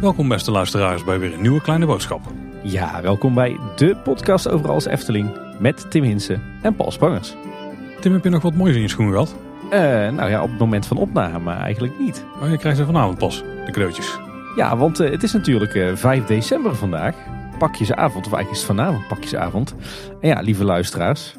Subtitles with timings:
[0.00, 2.20] Welkom beste luisteraars bij weer een nieuwe kleine boodschap.
[2.62, 7.34] Ja, welkom bij de podcast over alles Efteling met Tim Hinsen en Paul Sprangers.
[8.00, 9.34] Tim, heb je nog wat moois in je schoen gehad?
[9.64, 9.70] Uh,
[10.10, 12.24] nou ja, op het moment van opname eigenlijk niet.
[12.42, 14.18] Oh, je krijgt ze vanavond pas, de cadeautjes.
[14.56, 17.14] Ja, want uh, het is natuurlijk uh, 5 december vandaag.
[17.58, 19.74] Pakjesavond, of eigenlijk is het vanavond pakjesavond.
[20.20, 21.36] En ja, lieve luisteraars,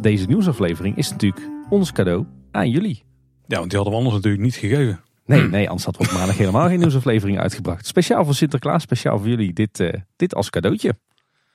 [0.00, 3.02] deze nieuwsaflevering is natuurlijk ons cadeau aan jullie.
[3.46, 5.00] Ja, want die hadden we anders natuurlijk niet gegeven.
[5.26, 7.86] Nee, nee, anders hadden we op maandag helemaal geen nieuwsaflevering uitgebracht.
[7.86, 10.94] Speciaal voor Sinterklaas, speciaal voor jullie, dit, uh, dit als cadeautje.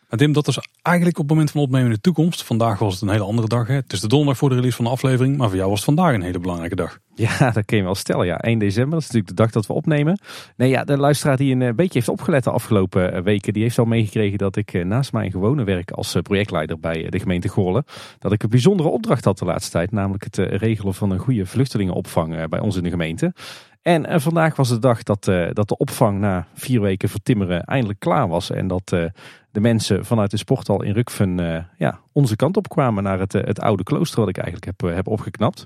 [0.10, 2.44] Maar Tim, dat is eigenlijk op het moment van opnemen de toekomst.
[2.44, 3.68] Vandaag was het een hele andere dag.
[3.68, 3.74] Hè?
[3.74, 5.38] Het is de donderdag voor de release van de aflevering.
[5.38, 7.00] Maar voor jou was het vandaag een hele belangrijke dag.
[7.16, 8.26] Ja, dat kun je wel stellen.
[8.26, 10.20] Ja, 1 december, dat is natuurlijk de dag dat we opnemen.
[10.56, 13.64] Nee, ja, de luisteraar die een eh, beetje heeft opgelet de afgelopen eh, weken, die
[13.64, 17.86] heeft al meegekregen dat ik naast mijn gewone werk als projectleider bij de gemeente Goorlen,
[18.20, 19.92] dat ik een bijzondere opdracht had de laatste tijd.
[19.92, 23.34] Namelijk het regelen van een goede vluchtelingenopvang bij ons in de gemeente.
[23.82, 28.28] En vandaag was de dag dat, dat de opvang na vier weken vertimmeren eindelijk klaar
[28.28, 28.52] was.
[28.52, 28.94] En dat
[29.58, 31.38] de mensen vanuit de sporthal in Rukven
[31.78, 35.08] ja, onze kant op kwamen naar het, het oude klooster wat ik eigenlijk heb, heb
[35.08, 35.64] opgeknapt.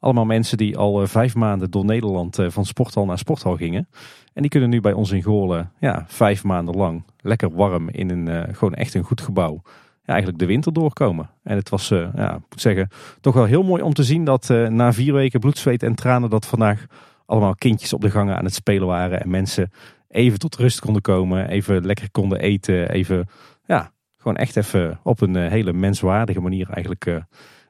[0.00, 3.88] Allemaal mensen die al vijf maanden door Nederland van sporthal naar sporthal gingen.
[4.32, 8.10] En die kunnen nu bij ons in Goorlen ja, vijf maanden lang lekker warm in
[8.10, 9.62] een gewoon echt een goed gebouw
[10.04, 11.30] ja, eigenlijk de winter doorkomen.
[11.42, 12.88] En het was, ja, moet zeggen,
[13.20, 16.30] toch wel heel mooi om te zien dat na vier weken bloed, zweet en tranen
[16.30, 16.86] dat vandaag
[17.26, 19.22] allemaal kindjes op de gangen aan het spelen waren.
[19.22, 19.70] En mensen
[20.08, 21.48] even tot rust konden komen.
[21.48, 22.90] Even lekker konden eten.
[22.90, 23.28] Even,
[23.66, 27.16] ja, gewoon echt even op een eh, hele menswaardige manier eigenlijk uh,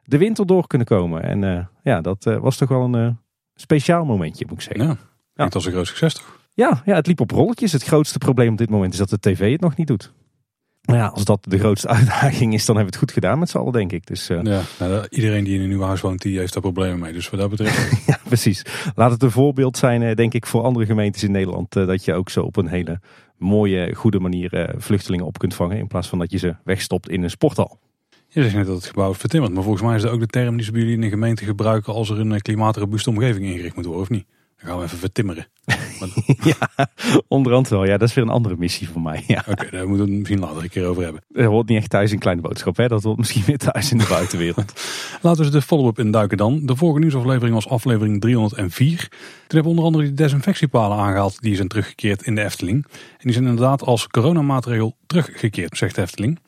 [0.03, 1.23] de winter door kunnen komen.
[1.23, 3.17] En uh, ja, dat was toch wel een
[3.55, 4.85] speciaal momentje, moet ik zeggen.
[4.85, 4.97] Ja,
[5.33, 5.43] ja.
[5.43, 6.39] het was een groot succes toch?
[6.53, 7.71] Ja, ja, het liep op rolletjes.
[7.71, 10.13] Het grootste probleem op dit moment is dat de tv het nog niet doet.
[10.87, 13.49] Maar ja, als dat de grootste uitdaging is, dan hebben we het goed gedaan met
[13.49, 14.05] z'n allen, denk ik.
[14.05, 14.43] Dus, uh...
[14.43, 17.13] Ja, nou, iedereen die in een nieuw huis woont, die heeft daar problemen mee.
[17.13, 18.05] Dus wat dat betreft...
[18.07, 18.61] ja, precies.
[18.95, 21.75] Laat het een voorbeeld zijn, eh, denk ik, voor andere gemeentes in Nederland.
[21.75, 22.99] Uh, dat je ook zo op een hele
[23.37, 25.77] mooie, goede manier vluchtelingen op kunt vangen.
[25.77, 27.79] In plaats van dat je ze wegstopt in een sporthal.
[28.27, 29.53] Je zegt net dat het gebouw is vertimmerd.
[29.53, 31.45] Maar volgens mij is dat ook de term die ze bij jullie in de gemeente
[31.45, 31.93] gebruiken...
[31.93, 34.25] als er een klimaatrobuuste omgeving ingericht moet worden, of niet?
[34.57, 35.47] Dan gaan we even vertimmeren.
[36.43, 36.87] ja,
[37.27, 37.85] onderhand wel.
[37.85, 39.23] Ja, dat is weer een andere missie voor mij.
[39.27, 39.43] Ja.
[39.47, 41.21] Oké, daar moeten we het misschien later een keer over hebben.
[41.29, 42.77] Dat hoort niet echt thuis in Kleine Boodschap.
[42.77, 42.87] Hè?
[42.87, 44.73] Dat hoort misschien weer thuis in de buitenwereld.
[45.21, 46.65] Laten we de follow-up induiken dan.
[46.65, 48.97] De vorige nieuwsaflevering was aflevering 304.
[48.97, 49.09] Toen
[49.47, 51.41] hebben we onder andere die desinfectiepalen aangehaald.
[51.41, 52.85] Die zijn teruggekeerd in de Efteling.
[52.91, 56.39] En die zijn inderdaad als coronamaatregel teruggekeerd, zegt de Efteling.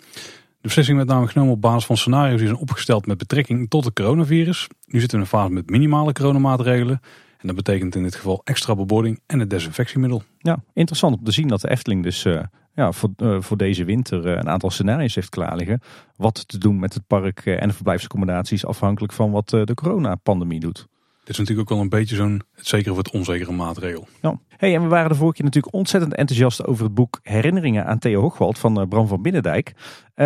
[0.61, 3.85] De beslissing werd namelijk genomen op basis van scenario's die zijn opgesteld met betrekking tot
[3.85, 4.67] het coronavirus.
[4.85, 7.01] Nu zitten we in een fase met minimale coronamaatregelen.
[7.39, 10.23] En dat betekent in dit geval extra bebording en het desinfectiemiddel.
[10.37, 12.41] Ja, interessant om te zien dat de Efteling dus uh,
[12.73, 15.81] ja, voor, uh, voor deze winter uh, een aantal scenario's heeft klaarliggen.
[16.15, 20.87] Wat te doen met het park en de verblijfsaccommodaties afhankelijk van wat de coronapandemie doet.
[21.19, 24.07] Dit is natuurlijk ook wel een beetje zo'n het zekere of het onzekere maatregel.
[24.21, 24.39] Ja.
[24.57, 27.99] Hey, en we waren de vorige keer natuurlijk ontzettend enthousiast over het boek Herinneringen aan
[27.99, 29.73] Theo Hoogwald van Bram van Binnendijk.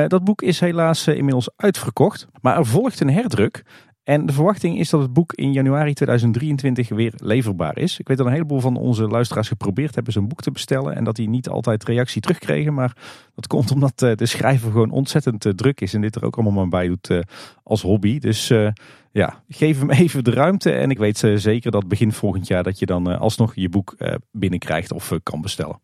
[0.07, 3.63] dat boek is helaas inmiddels uitverkocht, maar er volgt een herdruk.
[4.03, 7.99] En de verwachting is dat het boek in januari 2023 weer leverbaar is.
[7.99, 10.95] Ik weet dat een heleboel van onze luisteraars geprobeerd hebben zijn boek te bestellen.
[10.95, 12.73] En dat die niet altijd reactie terugkregen.
[12.73, 12.97] Maar
[13.35, 15.93] dat komt omdat eh, de schrijver gewoon ontzettend eh, druk is.
[15.93, 17.19] En dit er ook allemaal maar bij doet eh,
[17.63, 18.19] als hobby.
[18.19, 18.47] Dus
[19.11, 20.71] ja, geef hem even de ruimte.
[20.71, 23.95] En ik weet zeker dat begin volgend jaar dat je dan alsnog je boek
[24.31, 25.79] binnenkrijgt of kan bestellen.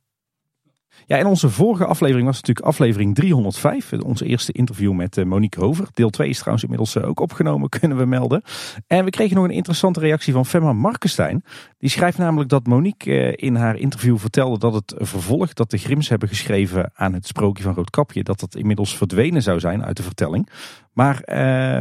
[1.09, 3.93] Ja, in onze vorige aflevering was natuurlijk aflevering 305.
[3.93, 5.87] Onze eerste interview met eh, Monique Hover.
[5.93, 8.41] Deel 2 is trouwens inmiddels eh, ook opgenomen, kunnen we melden.
[8.87, 11.43] En we kregen nog een interessante reactie van Femma Markenstein.
[11.77, 15.77] Die schrijft namelijk dat Monique eh, in haar interview vertelde dat het vervolg dat de
[15.77, 19.97] Grims hebben geschreven aan het sprookje van Roodkapje, dat dat inmiddels verdwenen zou zijn uit
[19.97, 20.49] de vertelling.
[20.93, 21.21] Maar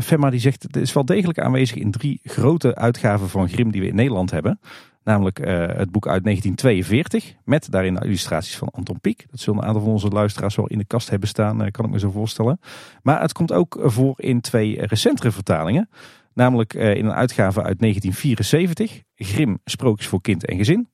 [0.03, 3.81] Femma die zegt het is wel degelijk aanwezig in drie grote uitgaven van Grim die
[3.81, 4.61] we in Nederland hebben.
[5.09, 9.27] Namelijk uh, het boek uit 1942 met daarin illustraties van Anton Pieck.
[9.31, 11.85] Dat zullen een aantal van onze luisteraars wel in de kast hebben staan, uh, kan
[11.85, 12.61] ik me zo voorstellen.
[13.03, 15.89] Maar het komt ook voor in twee recentere vertalingen.
[16.35, 20.89] Namelijk uh, in een uitgave uit 1974, Grim, Sprookjes voor Kind en Gezin.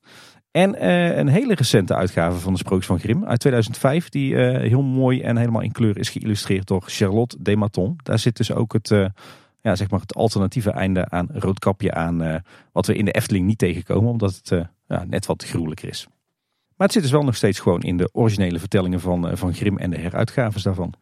[0.50, 0.86] En
[1.18, 5.36] een hele recente uitgave van de Sprookjes van Grim uit 2005, die heel mooi en
[5.36, 7.96] helemaal in kleur is geïllustreerd door Charlotte Dematon.
[8.02, 8.90] Daar zit dus ook het
[9.64, 12.22] ja, zeg maar het alternatieve einde aan Roodkapje aan.
[12.22, 12.34] Uh,
[12.72, 16.06] wat we in de Efteling niet tegenkomen, omdat het uh, ja, net wat gruwelijker is.
[16.76, 19.54] Maar het zit dus wel nog steeds gewoon in de originele vertellingen van, uh, van
[19.54, 20.94] Grim en de heruitgaves daarvan.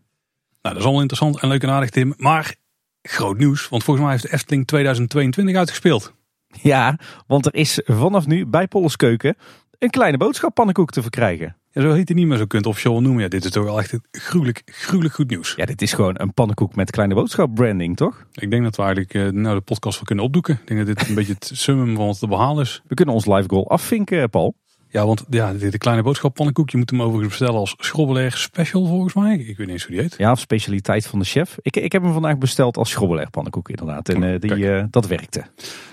[0.62, 2.14] Nou, dat is allemaal interessant en leuk en aardig, Tim.
[2.16, 2.54] Maar
[3.02, 6.14] groot nieuws, want volgens mij heeft de Efteling 2022 uitgespeeld.
[6.46, 9.36] Ja, want er is vanaf nu bij Polleskeuken
[9.78, 11.56] een kleine boodschappannenkoek te verkrijgen.
[11.74, 13.22] Ja, zo heet hij niet meer, zo kunt officieel noemen.
[13.22, 15.54] Ja, dit is toch wel echt gruwelijk, gruwelijk goed nieuws.
[15.56, 18.26] Ja, dit is gewoon een pannenkoek met kleine boodschap branding, toch?
[18.34, 20.54] Ik denk dat we eigenlijk uh, nou, de podcast wel kunnen opdoeken.
[20.54, 22.82] Ik denk dat dit een beetje het summum van wat te behalen is.
[22.86, 24.54] We kunnen ons live goal afvinken, Paul.
[24.88, 28.86] Ja, want ja, de, kleine boodschap pannenkoek, je moet hem overigens bestellen als schrobbelair special
[28.86, 29.36] volgens mij.
[29.36, 30.14] Ik weet niet eens hoe die heet.
[30.18, 31.58] Ja, of specialiteit van de chef.
[31.62, 34.08] Ik, ik heb hem vandaag besteld als schrobbelair pannenkoek inderdaad.
[34.08, 35.38] En uh, die, uh, dat werkte.
[35.38, 35.50] Nou,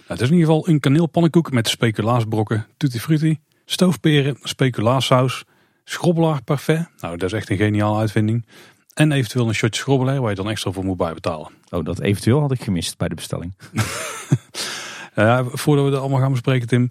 [0.08, 5.46] het is in ieder geval een kaneelpannenkoek met speculaasbrokken, tutti frutti, stoofperen, speculaassaus,
[5.90, 6.88] schrobbelaar parfait.
[7.00, 8.46] Nou, dat is echt een geniale uitvinding.
[8.94, 11.48] En eventueel een shotje schrobbelair waar je dan extra voor moet bijbetalen.
[11.70, 13.56] Oh, dat eventueel had ik gemist bij de bestelling.
[15.16, 16.90] uh, voordat we dat allemaal gaan bespreken, Tim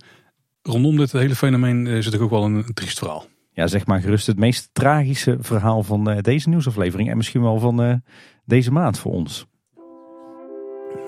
[0.62, 3.26] rondom dit hele fenomeen is het ook wel een, een triest verhaal.
[3.52, 7.10] Ja, zeg maar gerust het meest tragische verhaal van uh, deze nieuwsaflevering.
[7.10, 7.94] En misschien wel van uh,
[8.44, 9.46] deze maand voor ons.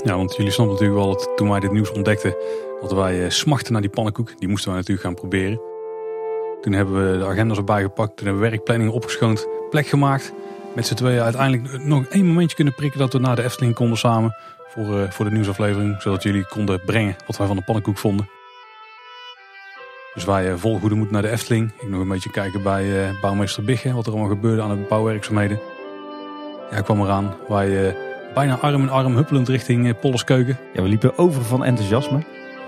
[0.05, 2.37] Ja, want jullie snappen natuurlijk wel dat toen wij dit nieuws ontdekten,
[2.81, 4.39] dat wij uh, smachten naar die pannenkoek.
[4.39, 5.70] Die moesten wij natuurlijk gaan proberen.
[6.61, 10.33] Toen hebben we de agendas erbij gepakt, toen hebben we werkplanning opgeschoond, plek gemaakt.
[10.75, 13.99] Met z'n tweeën uiteindelijk nog één momentje kunnen prikken dat we naar de Efteling konden
[13.99, 14.37] samen.
[14.69, 18.29] Voor, voor de nieuwsaflevering, zodat jullie konden brengen wat wij van de pannenkoek vonden.
[20.15, 21.73] Dus wij eh, vol goede naar de Efteling.
[21.79, 24.87] Ik nog een beetje kijken bij uh, bouwmeester Bigge, wat er allemaal gebeurde aan de
[24.89, 25.61] bouwwerkzaamheden.
[26.71, 27.35] Ja, kwam eraan.
[27.49, 27.95] Wij uh,
[28.35, 30.59] bijna arm in arm huppelend richting uh, Polleskeuken.
[30.73, 32.19] Ja, we liepen over van enthousiasme.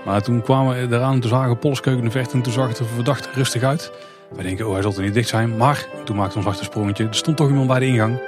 [0.05, 2.79] Maar toen kwamen we eraan, toen zagen Polleskeuken in de verte en toen zag het
[2.79, 3.91] er verdacht rustig uit.
[4.35, 5.57] Wij denken, oh hij zal er niet dicht zijn.
[5.57, 7.07] Maar toen maakte ons achtersprongetje.
[7.07, 8.21] Er stond toch iemand bij de ingang.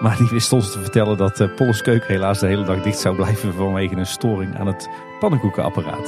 [0.00, 3.54] Maar die wist ons te vertellen dat uh, helaas de hele dag dicht zou blijven
[3.54, 4.88] vanwege een storing aan het
[5.20, 6.06] pannenkoekenapparaat.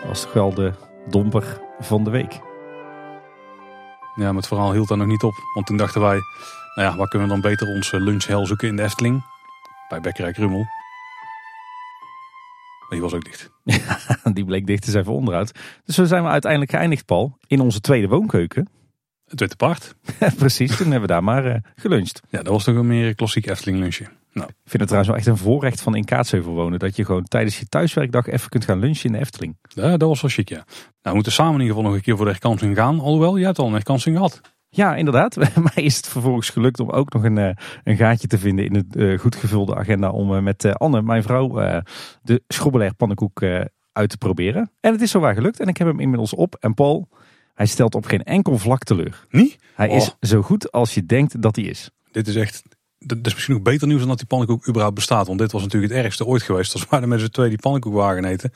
[0.00, 0.72] Dat was toch wel de
[1.08, 2.40] domper van de week.
[4.14, 5.34] Ja, maar het verhaal hield daar nog niet op.
[5.54, 6.18] Want toen dachten wij,
[6.74, 9.24] nou ja, waar kunnen we dan beter onze lunchhel zoeken in de Efteling?
[9.88, 10.66] Bij Bekkerij Krummel.
[12.88, 13.50] Maar die was ook dicht.
[13.64, 13.98] Ja,
[14.32, 15.52] die bleek dicht te zijn voor onderhoud.
[15.84, 18.68] Dus zo zijn we uiteindelijk geëindigd, Paul, in onze tweede woonkeuken.
[19.26, 19.94] Het witte paard.
[20.36, 22.20] Precies, toen hebben we daar maar uh, geluncht.
[22.28, 24.06] Ja, dat was toch een meer klassiek Efteling lunchje.
[24.32, 24.48] Nou.
[24.48, 26.78] Ik vind het trouwens wel echt een voorrecht van in Kaatsheuvel wonen.
[26.78, 29.56] Dat je gewoon tijdens je thuiswerkdag even kunt gaan lunchen in de Efteling.
[29.68, 30.64] Ja, dat was wel chic, ja.
[30.64, 30.66] Nou,
[31.02, 33.00] we moeten samen in ieder geval nog een keer voor de herkansing gaan.
[33.00, 34.40] Alhoewel, jij hebt al een herkansing gehad.
[34.76, 35.36] Ja, inderdaad.
[35.74, 37.54] Mij is het vervolgens gelukt om ook nog een, eh,
[37.84, 40.10] een gaatje te vinden in het uh, goed gevulde agenda.
[40.10, 41.82] Om uh, met Anne, mijn vrouw,
[42.22, 43.42] de schrobbelair pannenkoek
[43.92, 44.70] uit te proberen.
[44.80, 45.60] En het is zo waar gelukt.
[45.60, 46.56] En ik heb hem inmiddels op.
[46.60, 47.08] En Paul,
[47.54, 49.26] hij stelt op geen enkel vlak teleur.
[49.30, 49.58] Niet?
[49.74, 50.14] Hij is oh.
[50.20, 51.90] zo goed als je denkt dat hij is.
[52.10, 52.62] Dit is echt
[53.06, 55.26] dat is misschien nog beter nieuws dan dat die pannenkoek überhaupt bestaat.
[55.26, 56.72] Want dit was natuurlijk het ergste ooit geweest.
[56.72, 58.52] Als waren met z'n twee die pannenkoek waren eten.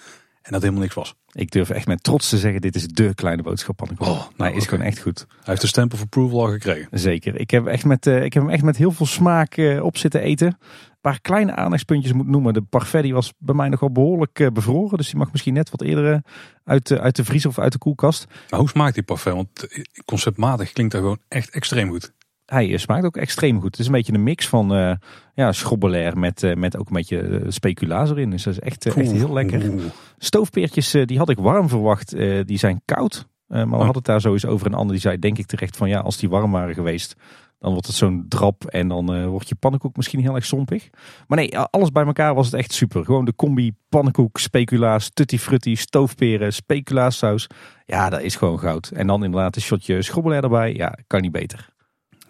[0.49, 1.15] En dat helemaal niks was.
[1.33, 4.07] Ik durf echt met trots te zeggen, dit is de kleine boodschap pannenkoek.
[4.07, 5.27] Oh, nou, is gewoon echt goed.
[5.29, 6.99] Hij heeft de stempel of approval al gekregen.
[6.99, 7.41] Zeker.
[7.41, 9.97] Ik heb, echt met, uh, ik heb hem echt met heel veel smaak uh, op
[9.97, 10.47] zitten eten.
[10.47, 12.55] Een paar kleine aandachtspuntjes moet noemen.
[12.55, 14.99] De parfait die was bij mij nogal behoorlijk uh, bevroren.
[14.99, 16.23] Dus die mag misschien net wat eerder
[16.65, 18.27] uit, uit de vriezer of uit de koelkast.
[18.51, 19.35] Maar hoe smaakt die parfait?
[19.35, 19.67] Want
[20.05, 22.13] conceptmatig klinkt dat gewoon echt extreem goed
[22.51, 23.71] hij eh, smaakt ook extreem goed.
[23.71, 24.93] Het is een beetje een mix van uh,
[25.35, 28.31] ja, schrobbelair met, uh, met ook een beetje speculaas erin.
[28.31, 29.73] Dus dat is echt, echt heel lekker.
[30.19, 32.17] Stoofpeertjes, die had ik warm verwacht.
[32.47, 33.29] die zijn koud.
[33.47, 33.77] maar we oh.
[33.77, 34.67] hadden het daar sowieso over.
[34.67, 37.15] Een ander die zei denk ik terecht van ja, als die warm waren geweest...
[37.59, 40.89] dan wordt het zo'n drap en dan wordt je pannenkoek misschien heel erg sompig.
[41.27, 43.05] Maar nee, alles bij elkaar was het echt super.
[43.05, 47.47] Gewoon de combi pannenkoek, speculaas, tutti frutti, stoofperen, speculaassaus.
[47.87, 48.89] Ja, dat is gewoon goud.
[48.89, 50.75] En dan inderdaad een shotje schrobbelair erbij.
[50.75, 51.77] Ja, kan niet beter.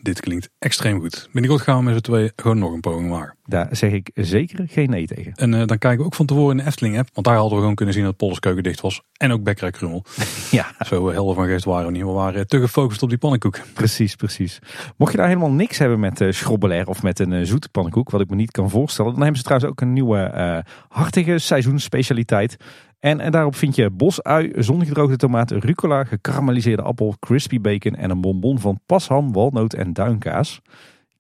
[0.03, 1.29] Dit klinkt extreem goed.
[1.33, 3.37] Binnenkort gaan we met z'n twee gewoon nog een poging maken.
[3.45, 5.33] Daar zeg ik zeker geen nee tegen.
[5.35, 7.09] En uh, dan kijken we ook van tevoren in de Efteling app.
[7.13, 9.03] Want daar hadden we gewoon kunnen zien dat Polskeuken dicht was.
[9.17, 10.05] En ook Bekkerij Krummel.
[10.51, 10.67] ja.
[10.87, 12.03] Zo uh, helder van geest waren we niet.
[12.03, 13.61] We waren te gefocust op die pannenkoek.
[13.75, 14.59] Precies, precies.
[14.97, 18.11] Mocht je daar helemaal niks hebben met uh, schrobbelair of met een zoete pannenkoek.
[18.11, 19.13] Wat ik me niet kan voorstellen.
[19.13, 22.57] Dan hebben ze trouwens ook een nieuwe hartige seizoensspecialiteit.
[23.01, 28.21] En, en daarop vind je bosui, zongedroogde tomaat, rucola, gekarameliseerde appel, crispy bacon en een
[28.21, 30.61] bonbon van pasham, walnoot en duinkaas.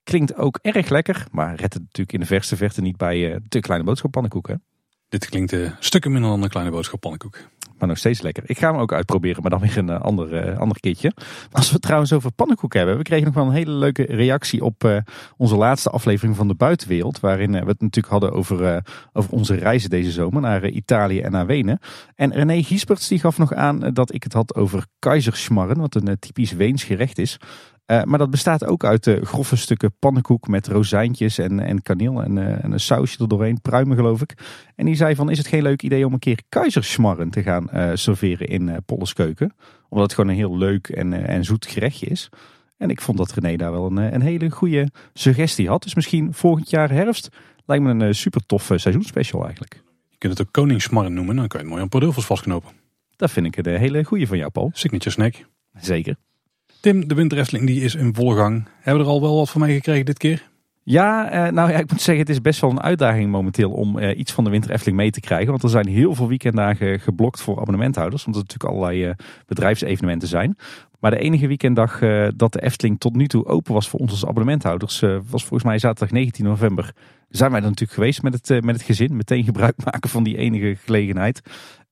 [0.04, 3.36] Klinkt ook erg lekker, maar redt het natuurlijk in de verste verte niet bij uh,
[3.48, 4.62] de kleine boodschap pannenkoeken.
[5.08, 7.38] Dit klinkt uh, stukken minder dan een kleine boodschap pannenkoek
[7.78, 8.42] maar nog steeds lekker.
[8.46, 11.12] Ik ga hem ook uitproberen, maar dan weer een uh, ander, uh, ander keertje.
[11.52, 12.96] Als we het trouwens over pannenkoek hebben.
[12.96, 14.96] We kregen nog wel een hele leuke reactie op uh,
[15.36, 17.20] onze laatste aflevering van de buitenwereld.
[17.20, 21.46] Waarin we het natuurlijk hadden over, over onze reizen deze zomer naar Italië en naar
[21.46, 21.78] Wenen.
[22.14, 25.80] En René Giesperts die gaf nog aan dat ik het had over keizersmarren.
[25.80, 27.38] Wat een typisch Weens gerecht is.
[27.90, 32.22] Uh, maar dat bestaat ook uit uh, grove stukken pannenkoek met rozijntjes en, en kaneel
[32.22, 34.34] en, uh, en een sausje er doorheen, pruimen geloof ik.
[34.74, 37.96] En die zei van, is het geen leuk idee om een keer keizersmarren te gaan
[37.98, 39.54] serveren in Polleskeuken?
[39.88, 42.28] Omdat het gewoon een heel leuk en, en zoet gerechtje is.
[42.76, 45.82] En ik vond dat René daar wel een, een hele goede suggestie had.
[45.82, 47.28] Dus misschien volgend jaar herfst
[47.66, 49.82] lijkt me een super toffe seizoensspecial eigenlijk.
[50.08, 52.70] Je kunt het ook koningsmarren noemen, dan kan je het mooi aan padilfels vastknopen.
[53.16, 54.70] Dat vind ik een hele goede van jou, Paul.
[54.72, 55.34] Signature snack.
[55.72, 56.16] Zeker.
[56.80, 58.34] Tim, de winterwrestling die is in volle.
[58.80, 60.48] Hebben we er al wel wat van meegekregen dit keer?
[60.82, 63.98] Ja, eh, nou ja, ik moet zeggen, het is best wel een uitdaging momenteel om
[63.98, 65.50] eh, iets van de Winter Efteling mee te krijgen.
[65.50, 68.26] Want er zijn heel veel weekenddagen geblokt voor abonnementhouders.
[68.26, 70.56] Omdat er natuurlijk allerlei eh, bedrijfsevenementen zijn.
[71.00, 71.98] Maar de enige weekenddag
[72.36, 75.78] dat de Efteling tot nu toe open was voor ons als abonnementhouders, was volgens mij
[75.78, 76.92] zaterdag 19 november.
[77.28, 79.16] Zijn wij er natuurlijk geweest met het, met het gezin.
[79.16, 81.40] Meteen gebruik maken van die enige gelegenheid.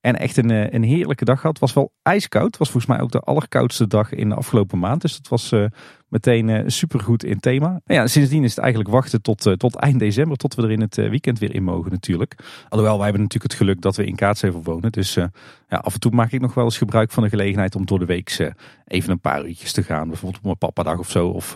[0.01, 1.59] En echt een, eh, een heerlijke dag gehad.
[1.59, 2.45] Was wel ijskoud.
[2.45, 5.01] Het was volgens mij ook de allerkoudste dag in de afgelopen maand.
[5.01, 5.65] Dus dat was eh,
[6.07, 7.67] meteen eh, supergoed in thema.
[7.67, 10.37] Nou ja, sindsdien is het eigenlijk wachten tot, tot eind december.
[10.37, 12.35] Tot we er in het weekend weer in mogen natuurlijk.
[12.69, 14.91] Alhoewel, wij hebben natuurlijk het geluk dat we in Kaatsheuvel wonen.
[14.91, 15.31] Dus ja,
[15.67, 18.05] af en toe maak ik nog wel eens gebruik van de gelegenheid om door de
[18.05, 18.53] week
[18.85, 20.07] even een paar uurtjes te gaan.
[20.07, 21.27] Bijvoorbeeld op een papadag of zo.
[21.27, 21.55] Of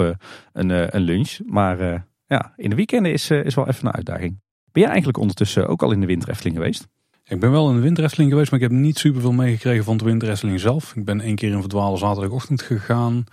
[0.54, 1.40] een, een lunch.
[1.46, 4.40] Maar ja, in de weekenden is, is wel even een uitdaging.
[4.72, 6.88] Ben jij eigenlijk ondertussen ook al in de winter Efteling geweest?
[7.32, 10.06] Ik ben wel in de winterwrestling geweest, maar ik heb niet superveel meegekregen van de
[10.06, 10.96] winterwrestling zelf.
[10.96, 13.24] Ik ben één keer in verdwaalde zaterdagochtend gegaan.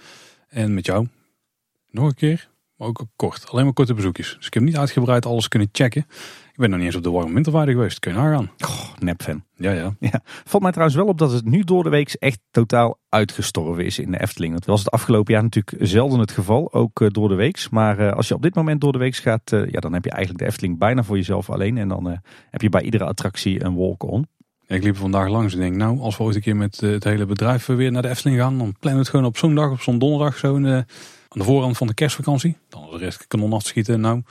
[0.49, 1.09] En met jou
[1.91, 3.49] nog een keer, maar ook kort.
[3.49, 4.35] Alleen maar korte bezoekjes.
[4.37, 6.07] Dus ik heb niet uitgebreid alles kunnen checken.
[6.59, 7.99] Ik ben nog niet eens op de warme winterwaarde geweest.
[7.99, 8.51] Kun je nagaan.
[8.65, 9.43] Oh, nepfan.
[9.57, 9.97] Ja, ja.
[10.01, 13.85] Ja, valt mij trouwens wel op dat het nu door de week echt totaal uitgestorven
[13.85, 14.53] is in de Efteling.
[14.55, 17.67] Dat was het afgelopen jaar natuurlijk zelden het geval, ook eh, door de week.
[17.71, 20.05] Maar eh, als je op dit moment door de week gaat, eh, ja, dan heb
[20.05, 21.79] je eigenlijk de Efteling bijna voor jezelf alleen.
[21.79, 24.27] En dan heb je bij iedere attractie een walk-on.
[24.67, 27.05] Ik liep er vandaag langs en denk, nou, als we ooit een keer met het
[27.05, 29.71] hele bedrijf weer naar de Efteling gaan, dan plannen we het gewoon op zo'n dag,
[29.71, 30.69] op zo'n donderdag, zo de-
[31.29, 32.57] aan de voorhand van de kerstvakantie.
[32.69, 34.01] Dan de rest kanon afschieten.
[34.01, 34.23] Nou,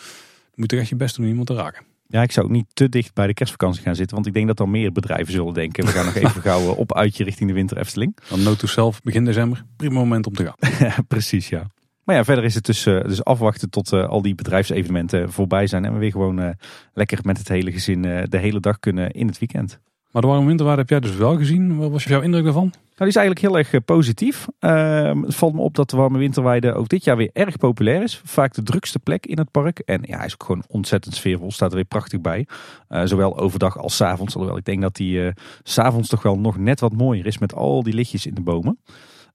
[0.56, 1.87] moet toch echt je best doen om iemand te raken.
[2.10, 4.48] Ja, ik zou ook niet te dicht bij de kerstvakantie gaan zitten, want ik denk
[4.48, 5.86] dat dan meer bedrijven zullen denken.
[5.86, 8.18] We gaan nog even gauw eh, op uitje richting de winter Efteling.
[8.30, 11.04] Dan note to self, begin december, prima moment om te gaan.
[11.08, 11.66] Precies, ja.
[12.04, 15.68] Maar ja, verder is het dus, eh, dus afwachten tot eh, al die bedrijfsevenementen voorbij
[15.68, 15.86] zijn.
[15.86, 16.56] En we weer gewoon
[16.94, 19.80] lekker met het hele gezin de hele dag kunnen in het weekend.
[20.18, 21.78] Maar de warme winterwaarde heb jij dus wel gezien.
[21.78, 22.64] Wat was jouw indruk daarvan?
[22.72, 24.48] Nou, die is eigenlijk heel erg eh, positief.
[24.60, 28.04] Ehm, het valt me op dat de Warme Winterweide ook dit jaar weer erg populair
[28.04, 28.22] is.
[28.24, 29.80] Vaak de drukste plek in het park.
[29.80, 31.52] En ja, hij is ook gewoon ontzettend sfeervol.
[31.52, 32.48] Staat er weer prachtig bij.
[32.88, 34.34] Eh, zowel overdag als 's avonds.
[34.34, 35.32] Alhoewel ik denk dat die eh,
[35.64, 37.38] 's s'avonds toch wel nog net wat mooier is.
[37.38, 38.80] Met al die lichtjes in de bomen.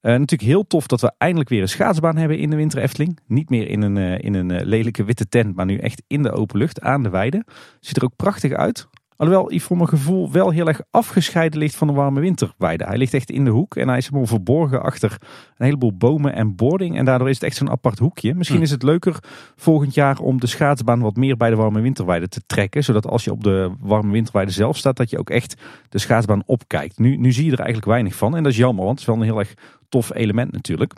[0.01, 3.19] Natuurlijk heel tof dat we eindelijk weer een schaatsbaan hebben in de Winter Efteling.
[3.27, 6.59] Niet meer in een, in een lelijke witte tent, maar nu echt in de open
[6.59, 7.45] lucht aan de weide.
[7.81, 8.89] Ziet er ook prachtig uit.
[9.23, 12.85] Alhoewel hij voor mijn gevoel wel heel erg afgescheiden ligt van de warme winterweide.
[12.85, 15.17] Hij ligt echt in de hoek en hij is helemaal verborgen achter
[15.57, 16.97] een heleboel bomen en boarding.
[16.97, 18.35] En daardoor is het echt zo'n apart hoekje.
[18.35, 18.65] Misschien Hm.
[18.65, 19.19] is het leuker
[19.57, 22.85] volgend jaar om de schaatsbaan wat meer bij de warme winterweide te trekken.
[22.85, 26.43] Zodat als je op de warme winterweide zelf staat, dat je ook echt de schaatsbaan
[26.47, 26.99] opkijkt.
[26.99, 29.15] Nu, nu zie je er eigenlijk weinig van en dat is jammer, want het is
[29.15, 29.55] wel een heel erg
[29.89, 30.93] tof element natuurlijk.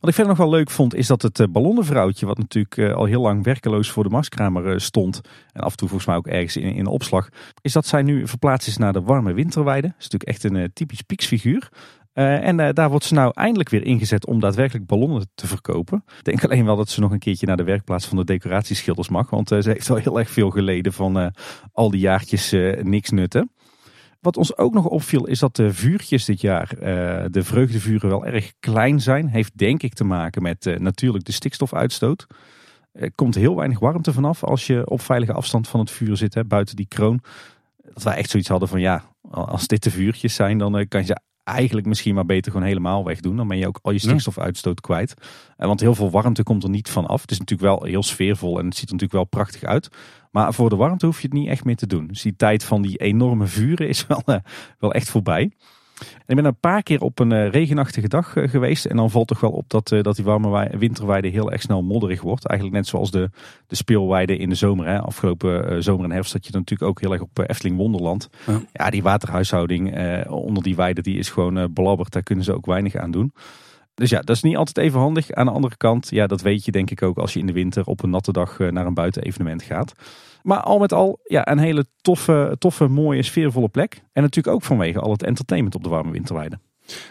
[0.00, 2.94] Wat ik verder nog wel leuk vond, is dat het eh, ballonnenvrouwtje, wat natuurlijk eh,
[2.94, 5.20] al heel lang werkeloos voor de Marskramer eh, stond,
[5.52, 7.28] en af en toe volgens mij ook ergens in, in opslag,
[7.60, 9.86] is dat zij nu verplaatst is naar de warme winterweide.
[9.86, 11.68] Dat is natuurlijk echt een typisch pieksfiguur.
[12.12, 16.04] En daar wordt ze nou eindelijk weer ingezet om daadwerkelijk ballonnen te verkopen.
[16.18, 19.08] Ik denk alleen wel dat ze nog een keertje naar de werkplaats van de decoratieschilders
[19.08, 19.30] mag.
[19.30, 21.32] Want ze heeft al heel erg veel geleden van
[21.72, 22.50] al die jaartjes
[22.82, 23.50] niks nutten.
[24.20, 28.26] Wat ons ook nog opviel is dat de vuurtjes dit jaar, eh, de vreugdevuren, wel
[28.26, 29.28] erg klein zijn.
[29.28, 32.26] Heeft denk ik te maken met eh, natuurlijk de stikstofuitstoot.
[32.92, 36.34] Er komt heel weinig warmte vanaf als je op veilige afstand van het vuur zit,
[36.34, 37.20] hè, buiten die kroon.
[37.92, 41.00] Dat wij echt zoiets hadden van ja, als dit de vuurtjes zijn, dan eh, kan
[41.00, 43.36] je ze eigenlijk misschien maar beter gewoon helemaal wegdoen.
[43.36, 45.14] Dan ben je ook al je stikstofuitstoot kwijt.
[45.56, 47.20] Want heel veel warmte komt er niet van af.
[47.20, 49.88] Het is natuurlijk wel heel sfeervol en het ziet er natuurlijk wel prachtig uit.
[50.30, 52.06] Maar voor de warmte hoef je het niet echt meer te doen.
[52.06, 54.36] Dus die tijd van die enorme vuren is wel, eh,
[54.78, 55.50] wel echt voorbij.
[56.00, 58.84] En ik ben een paar keer op een eh, regenachtige dag eh, geweest.
[58.84, 61.82] En dan valt toch wel op dat, dat die warme wei- winterweide heel erg snel
[61.82, 62.46] modderig wordt.
[62.46, 63.30] Eigenlijk net zoals de,
[63.66, 64.86] de speelweide in de zomer.
[64.86, 65.00] Hè.
[65.00, 68.28] Afgelopen zomer en herfst had je dan natuurlijk ook heel erg op Efteling Wonderland.
[68.46, 68.60] Ja.
[68.72, 72.12] Ja, die waterhuishouding eh, onder die weide die is gewoon eh, belabberd.
[72.12, 73.32] Daar kunnen ze ook weinig aan doen.
[74.00, 75.32] Dus ja, dat is niet altijd even handig.
[75.32, 77.52] Aan de andere kant, ja, dat weet je denk ik ook als je in de
[77.52, 79.92] winter op een natte dag eh, naar een buitenevenement gaat.
[80.42, 84.02] Maar al met al, ja, een hele toffe, toffe, mooie, sfeervolle plek.
[84.12, 86.58] En natuurlijk ook vanwege al het entertainment op de warme winterweide.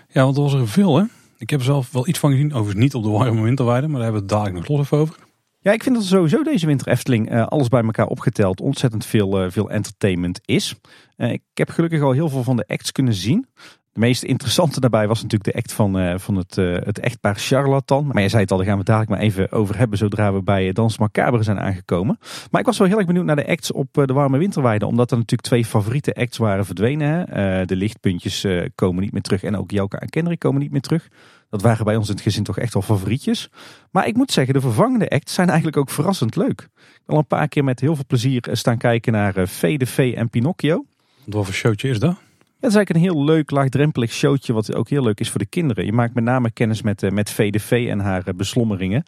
[0.08, 1.04] Ja, want er was er veel hè.
[1.38, 4.02] Ik heb er zelf wel iets van gezien, overigens niet op de warme winterweide, maar
[4.02, 5.16] daar hebben we het dadelijk nog los even over.
[5.60, 9.42] Ja, ik vind dat sowieso deze winter Efteling eh, alles bij elkaar opgeteld ontzettend veel,
[9.42, 10.76] eh, veel entertainment is.
[11.18, 13.48] Ik heb gelukkig al heel veel van de acts kunnen zien.
[13.94, 17.36] De meest interessante daarbij was natuurlijk de act van, eh, van het, eh, het echtpaar
[17.36, 18.08] Charlatan.
[18.08, 20.34] Maar je zei het al, daar gaan we het dadelijk maar even over hebben zodra
[20.34, 22.18] we bij eh, Dans Macabre zijn aangekomen.
[22.52, 24.86] Maar ik was wel heel erg benieuwd naar de acts op de warme winterweide.
[24.86, 27.28] Omdat er natuurlijk twee favoriete acts waren verdwenen.
[27.68, 31.08] De lichtpuntjes komen niet meer terug en ook Jelka en Kendrick komen niet meer terug.
[31.50, 33.50] Dat waren bij ons in het gezin toch echt wel favorietjes.
[33.92, 36.68] Maar ik moet zeggen, de vervangende acts zijn eigenlijk ook verrassend leuk.
[36.76, 40.16] Ik al een paar keer met heel veel plezier staan kijken naar Fee de Fee
[40.16, 40.86] en Pinocchio.
[41.26, 42.29] Wat voor showtje is dat?
[42.60, 45.46] Het is eigenlijk een heel leuk, laagdrempelig showtje, wat ook heel leuk is voor de
[45.46, 45.86] kinderen.
[45.86, 49.04] Je maakt met name kennis met, uh, met VDV en haar uh, beslommeringen.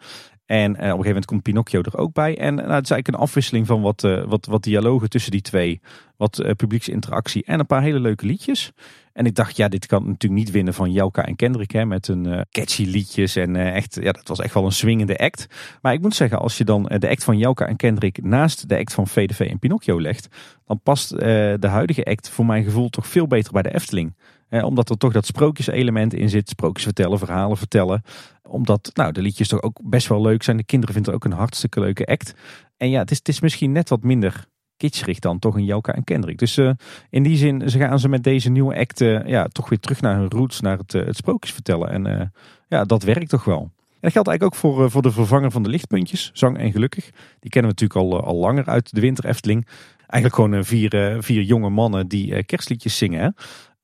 [0.52, 2.38] En uh, op een gegeven moment komt Pinocchio er ook bij.
[2.38, 5.80] En nou, het is eigenlijk een afwisseling van wat, wat, wat dialogen tussen die twee.
[6.16, 8.72] Wat publieksinteractie en een paar hele leuke liedjes.
[9.12, 11.70] En ik dacht, ja, dit kan natuurlijk niet winnen van Jelka en Kendrick.
[11.70, 13.36] Hè, met een catchy liedjes.
[13.36, 15.46] En echt, ja, dat was echt wel een swingende act.
[15.82, 18.78] Maar ik moet zeggen, als je dan de act van Jelka en Kendrick naast de
[18.78, 20.28] act van VDV en Pinocchio legt.
[20.66, 24.14] Dan past de huidige act voor mijn gevoel toch veel beter bij de Efteling.
[24.52, 26.48] Eh, omdat er toch dat sprookjeselement in zit.
[26.48, 28.02] Sprookjes vertellen, verhalen vertellen.
[28.42, 30.56] Omdat nou, de liedjes toch ook best wel leuk zijn.
[30.56, 32.34] De kinderen vinden het ook een hartstikke leuke act.
[32.76, 35.94] En ja, het is, het is misschien net wat minder kitscherig dan toch een Jelka
[35.94, 36.38] en Kendrick.
[36.38, 36.70] Dus uh,
[37.10, 40.00] in die zin ze gaan ze met deze nieuwe act uh, ja, toch weer terug
[40.00, 41.90] naar hun roots, naar het, uh, het sprookjes vertellen.
[41.90, 42.32] En
[42.68, 43.60] ja, dat werkt toch wel.
[43.60, 47.10] En dat geldt eigenlijk ook voor, voor de vervanger van de lichtpuntjes, Zang en Gelukkig.
[47.40, 49.66] Die kennen we natuurlijk al, al langer uit de Winter Efteling.
[50.06, 53.34] Eigenlijk gewoon vier, vier jonge mannen die kerstliedjes zingen.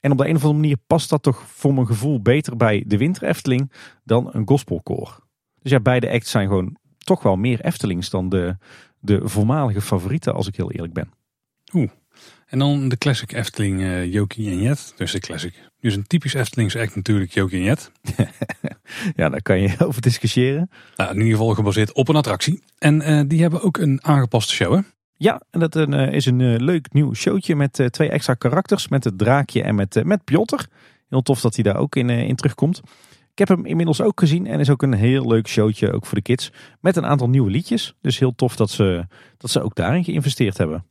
[0.00, 2.84] En op de een of andere manier past dat toch voor mijn gevoel beter bij
[2.86, 3.72] de Winter Efteling
[4.04, 5.26] dan een gospelkoor.
[5.62, 8.56] Dus ja, beide acts zijn gewoon toch wel meer Eftelings dan de,
[9.00, 11.12] de voormalige favorieten, als ik heel eerlijk ben.
[11.72, 11.90] Oeh.
[12.46, 14.92] En dan de classic Efteling uh, Jokie en Jet.
[14.96, 15.54] Dus de classic.
[15.80, 17.92] Dus een typisch Eftelings act natuurlijk Jokie en Jet.
[19.16, 20.70] ja, daar kan je over discussiëren.
[20.96, 22.62] Nou, in ieder geval gebaseerd op een attractie.
[22.78, 24.80] En uh, die hebben ook een aangepaste show hè?
[25.20, 28.88] Ja, en dat uh, is een uh, leuk nieuw showtje met uh, twee extra karakters.
[28.88, 30.20] Met het draakje en met, met.
[31.08, 32.80] Heel tof dat hij daar ook in, in terugkomt.
[33.32, 36.14] Ik heb hem inmiddels ook gezien en is ook een heel leuk showtje ook voor
[36.14, 36.52] de kids.
[36.80, 37.94] Met een aantal nieuwe liedjes.
[38.00, 39.06] Dus heel tof dat ze,
[39.36, 40.84] dat ze ook daarin geïnvesteerd hebben.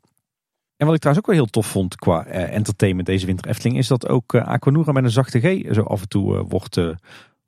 [0.78, 3.78] En wat ik trouwens ook wel heel tof vond qua entertainment deze winter Efteling...
[3.78, 6.80] is dat ook Aquanura met een zachte G zo af en toe wordt,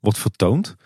[0.00, 0.76] wordt vertoond.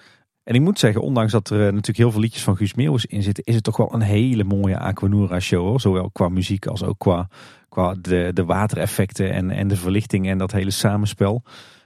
[0.45, 3.23] En ik moet zeggen, ondanks dat er natuurlijk heel veel liedjes van Guus Meeuwis in
[3.23, 5.79] zitten, is het toch wel een hele mooie Aquanura show.
[5.81, 7.29] Zowel qua muziek als ook qua,
[7.69, 11.43] qua de, de watereffecten en, en de verlichting en dat hele samenspel.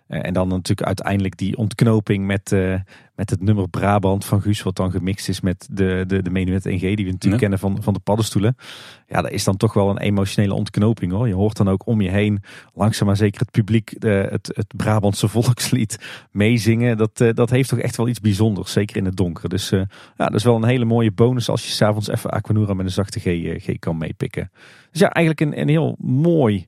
[0.09, 2.75] Eh, en dan natuurlijk uiteindelijk die ontknoping met, uh,
[3.15, 6.65] met het nummer Brabant van Guus, wat dan gemixt is met de, de, de Menuet
[6.65, 8.57] NG, die we natuurlijk kennen van, van de paddenstoelen.
[9.07, 11.29] Ja, dat is dan toch wel een emotionele ontknoping hoor.
[11.29, 12.43] Je hoort dan ook om je heen
[12.75, 15.99] langzaam maar zeker het publiek de, het, het Brabantse volkslied
[16.31, 16.97] meezingen.
[16.97, 19.49] Dat, uh, dat heeft toch echt wel iets bijzonders, zeker in het donker.
[19.49, 22.87] Dus ja, dat is wel een hele mooie bonus als je s'avonds even Aquanura met
[22.87, 23.25] een zachte G,
[23.63, 24.51] G kan meepikken.
[24.91, 26.67] Dus ja, eigenlijk een, een heel mooi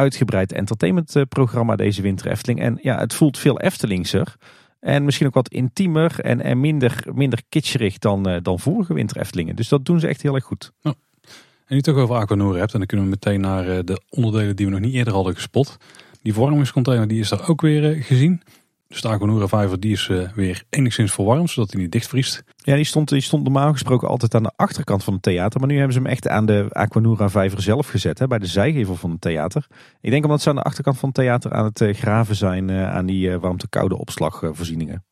[0.00, 2.60] uitgebreid entertainmentprogramma deze winter Efteling.
[2.60, 4.36] En ja, het voelt veel Eftelingser.
[4.80, 9.16] En misschien ook wat intiemer en, en minder, minder kitscherig dan, uh, dan vorige winter
[9.16, 9.56] Eftelingen.
[9.56, 10.72] Dus dat doen ze echt heel erg goed.
[10.82, 14.56] En nu toch over Aquanura hebt, en dan kunnen we meteen naar uh, de onderdelen
[14.56, 15.76] die we nog niet eerder hadden gespot.
[16.22, 18.42] Die verwarmingscontainer die is daar ook weer gezien.
[18.90, 22.44] Dus de Aquanura vijver die is uh, weer enigszins verwarmd, zodat hij niet dichtvriest.
[22.56, 25.60] Ja, die stond, die stond normaal gesproken altijd aan de achterkant van het theater.
[25.60, 28.46] Maar nu hebben ze hem echt aan de Aquanura vijver zelf gezet, hè, bij de
[28.46, 29.66] zijgevel van het theater.
[30.00, 32.68] Ik denk omdat ze aan de achterkant van het theater aan het uh, graven zijn
[32.68, 35.04] uh, aan die warmte-koude opslagvoorzieningen.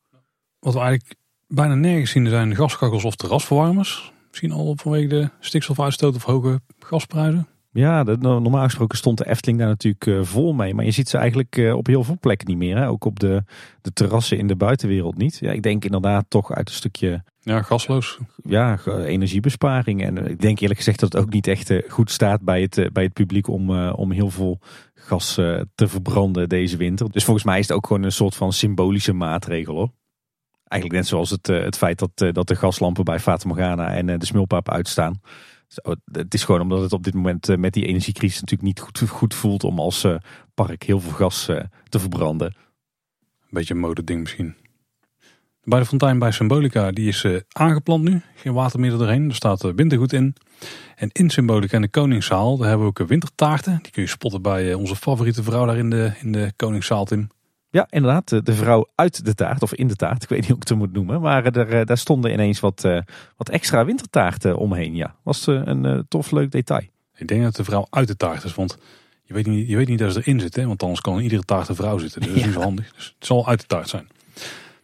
[0.58, 1.14] Wat we eigenlijk
[1.46, 4.12] bijna nergens zien zijn gaskachels of terrasverwarmers.
[4.28, 7.48] Misschien al vanwege de stikstofuitstoot of hoge gasprijzen.
[7.78, 10.74] Ja, de, normaal gesproken stond de Efteling daar natuurlijk uh, vol mee.
[10.74, 12.76] Maar je ziet ze eigenlijk uh, op heel veel plekken niet meer.
[12.76, 12.88] Hè?
[12.88, 13.42] Ook op de,
[13.82, 15.38] de terrassen in de buitenwereld niet.
[15.40, 17.22] Ja, ik denk inderdaad toch uit een stukje...
[17.40, 18.18] Ja, gasloos.
[18.42, 20.04] Ja, energiebesparing.
[20.04, 22.92] En ik denk eerlijk gezegd dat het ook niet echt uh, goed staat bij het,
[22.92, 24.58] bij het publiek om, om heel veel
[24.94, 25.34] gas
[25.74, 27.10] te verbranden deze winter.
[27.10, 29.90] Dus volgens mij is het ook gewoon een soort van symbolische maatregel hoor.
[30.64, 34.26] Eigenlijk net zoals het, het feit dat, dat de gaslampen bij Fata Morgana en de
[34.26, 35.20] smulpaap uitstaan.
[36.12, 39.08] Het is gewoon omdat het op dit moment eh, met die energiecrisis natuurlijk niet goed,
[39.08, 40.16] goed voelt om als uh,
[40.54, 42.46] park heel veel gas uh, te verbranden.
[42.46, 44.54] Een beetje een modeding misschien.
[45.62, 48.22] Bij de fontein bij Symbolica, die is aangeplant nu.
[48.34, 50.34] Geen water meer doorheen, er staat wintergoed in.
[50.96, 53.78] En in Symbolica in de Koningszaal, daar hebben we ook wintertaarten.
[53.82, 57.28] Die kun je spotten bij onze favoriete vrouw daar in de, in de Koningszaal, Tim.
[57.70, 58.28] Ja, inderdaad.
[58.28, 60.78] De vrouw uit de taart, of in de taart, ik weet niet hoe ik het
[60.78, 61.20] moet noemen.
[61.20, 62.88] Maar er, eh, daar stonden ineens wat,
[63.36, 64.94] wat extra wintertaarten omheen.
[64.94, 66.86] Ja, was een tof, leuk detail.
[67.14, 68.78] Ik denk dat de vrouw uit de taart is, want
[69.28, 70.56] je weet niet, je weet niet dat ze erin zit.
[70.56, 70.66] Hè?
[70.66, 72.20] Want anders kan in iedere taart een vrouw zitten.
[72.20, 72.92] Dus dat is niet zo handig.
[72.94, 74.08] Dus het zal uit de taart zijn.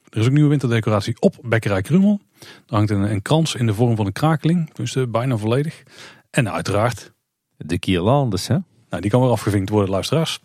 [0.08, 2.20] Er is ook nieuwe winterdecoratie op Bekkerij Krumel.
[2.40, 4.72] Er hangt een, een krans in de vorm van een krakeling.
[4.72, 5.82] Dus bijna volledig.
[6.30, 7.12] En uiteraard...
[7.56, 8.56] De guirlandes, hè?
[8.94, 10.40] Nou, die kan weer afgevinkt worden, luisteraars.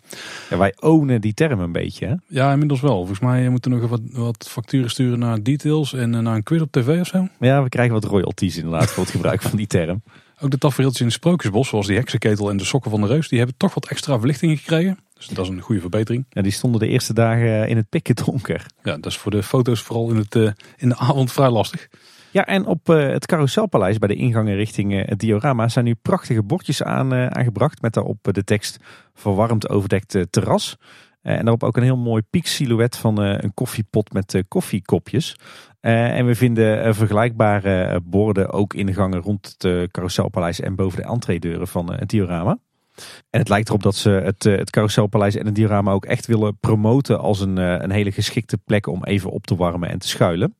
[0.50, 2.14] Ja, wij ownen die term een beetje, hè?
[2.26, 2.96] Ja, inmiddels wel.
[2.96, 6.42] Volgens mij moeten we nog wat, wat facturen sturen naar Details en eh, naar een
[6.42, 7.28] quiz op tv of zo.
[7.40, 10.02] Ja, we krijgen wat royalties inderdaad voor het gebruik van die term.
[10.40, 13.28] Ook de tafereeltjes in het Sprookjesbos, zoals die heksenketel en de sokken van de reus,
[13.28, 14.98] die hebben toch wat extra verlichting gekregen.
[15.14, 16.24] Dus dat is een goede verbetering.
[16.30, 18.66] Ja, die stonden de eerste dagen in het pikken donker.
[18.82, 21.88] Ja, dat is voor de foto's vooral in, het, eh, in de avond vrij lastig.
[22.32, 26.82] Ja, en op het Carouselpaleis bij de ingangen richting het diorama zijn nu prachtige bordjes
[26.82, 28.78] aan, aangebracht met daarop de tekst
[29.14, 30.76] verwarmd overdekt terras.
[31.22, 35.36] en daarop ook een heel mooi pieksilhouet van een koffiepot met koffiekopjes.
[35.80, 41.08] en we vinden vergelijkbare borden ook in de gangen rond het Carouselpaleis en boven de
[41.08, 42.58] entreedeuren van het diorama.
[43.30, 46.26] En het lijkt erop dat ze het, eh, het Carouselpaleis en het diorama ook echt
[46.26, 49.98] willen promoten als een, eh, een hele geschikte plek om even op te warmen en
[49.98, 50.56] te schuilen.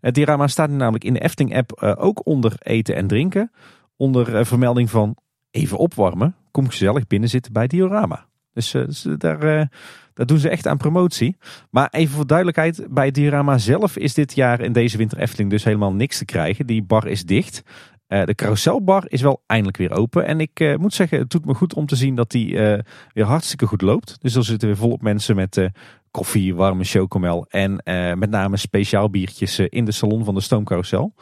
[0.00, 3.52] Het diorama staat nu namelijk in de Efting-app eh, ook onder eten en drinken.
[3.96, 5.16] Onder vermelding van
[5.50, 8.26] even opwarmen, kom gezellig binnen zitten bij diorama.
[8.52, 9.68] Dus, dus daar,
[10.14, 11.36] daar doen ze echt aan promotie.
[11.70, 15.50] Maar even voor duidelijkheid, bij het diorama zelf is dit jaar in deze winter Efteling
[15.50, 16.66] dus helemaal niks te krijgen.
[16.66, 17.62] Die bar is dicht.
[18.12, 20.26] Uh, de carouselbar is wel eindelijk weer open.
[20.26, 22.78] En ik uh, moet zeggen, het doet me goed om te zien dat die uh,
[23.12, 24.16] weer hartstikke goed loopt.
[24.20, 25.70] Dus er zitten weer volop mensen met
[26.10, 27.80] koffie, warme chocomel en
[28.18, 31.14] met name speciaal biertjes in de salon van de stoomcarousel.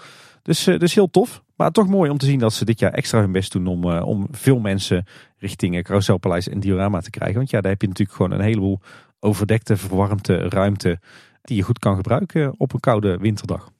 [0.42, 1.42] Dus, dus heel tof.
[1.56, 3.84] Maar toch mooi om te zien dat ze dit jaar extra hun best doen om,
[3.84, 5.04] om veel mensen
[5.38, 7.36] richting Carouselpaleis en Diorama te krijgen.
[7.36, 8.80] Want ja, daar heb je natuurlijk gewoon een heleboel
[9.20, 10.98] overdekte, verwarmde ruimte
[11.42, 13.70] die je goed kan gebruiken op een koude winterdag.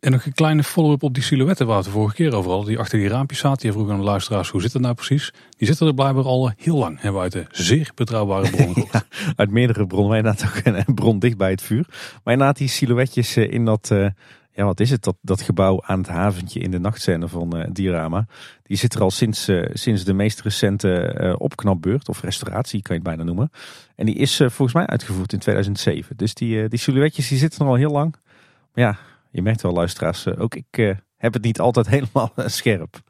[0.00, 2.68] En nog een kleine follow-up op die silhouetten waar we de vorige keer over hadden.
[2.68, 3.60] Die achter die raampjes zaten.
[3.60, 5.32] Die vroegen aan de luisteraars hoe zit het nou precies.
[5.56, 7.00] Die zitten er blijkbaar al heel lang.
[7.00, 8.88] Hebben we uit de zeer betrouwbare bron
[9.36, 10.08] uit meerdere bronnen.
[10.08, 11.84] Maar inderdaad ook een bron dicht bij het vuur.
[12.24, 13.90] Maar inderdaad die silhouetjes eh, in dat...
[13.92, 14.08] Uh,
[14.52, 15.04] ja, wat is het?
[15.04, 18.26] Dat, dat gebouw aan het haventje in de nachtscène van uh, Diorama.
[18.62, 22.08] Die zit er al sinds, uh, sinds de meest recente opknapbeurt.
[22.08, 23.50] Of restauratie kan je het bijna noemen.
[23.94, 26.16] En die is volgens mij uitgevoerd in 2007.
[26.16, 28.14] Dus die, die silhouetjes die zitten er al heel lang.
[28.74, 28.98] Maar ja,
[29.36, 33.00] je merkt wel luisteraars, eh, ook ik eh, heb het niet altijd helemaal eh, scherp.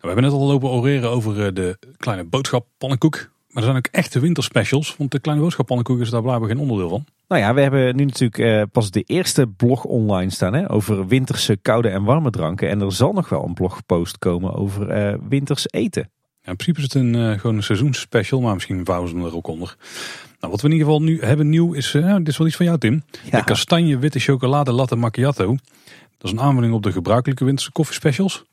[0.00, 3.32] We hebben net al lopen oreren over de kleine boodschap pannenkoek.
[3.48, 6.58] Maar er zijn ook echte winterspecials, want de kleine boodschap pannenkoek is daar blijkbaar geen
[6.58, 7.04] onderdeel van.
[7.28, 11.56] Nou ja, we hebben nu natuurlijk pas de eerste blog online staan hè, over winterse
[11.56, 12.68] koude en warme dranken.
[12.68, 16.10] En er zal nog wel een blogpost komen over winters eten.
[16.40, 19.36] Ja, in principe is het een, gewoon een seizoensspecial, maar misschien vouwen ze hem er
[19.36, 19.76] ook onder.
[20.44, 22.56] Nou, wat we in ieder geval nu hebben nieuw is, uh, dit is wel iets
[22.56, 23.02] van jou Tim.
[23.30, 25.46] De kastanje witte chocolade latte macchiato.
[25.46, 25.56] Dat
[26.18, 28.44] is een aanvulling op de gebruikelijke winterse koffiespecials.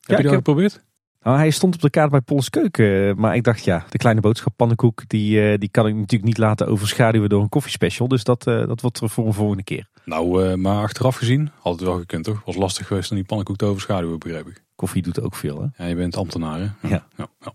[0.00, 0.34] Heb je dat heb...
[0.34, 0.84] geprobeerd?
[1.22, 3.20] Nou, hij stond op de kaart bij Pols Keuken.
[3.20, 6.38] Maar ik dacht, ja, de kleine boodschap pannenkoek, die, uh, die kan ik natuurlijk niet
[6.38, 8.08] laten overschaduwen door een koffiespecial.
[8.08, 9.88] Dus dat, uh, dat wordt voor een volgende keer.
[10.04, 12.42] Nou, maar achteraf gezien, had het wel gekund toch?
[12.44, 14.62] Was lastig geweest om die pannenkoek te overschaduwen, begreep ik.
[14.74, 15.84] Koffie doet ook veel, hè?
[15.84, 16.88] Ja, je bent ambtenaar, hè?
[16.88, 17.06] Ja.
[17.16, 17.28] ja.
[17.40, 17.52] ja.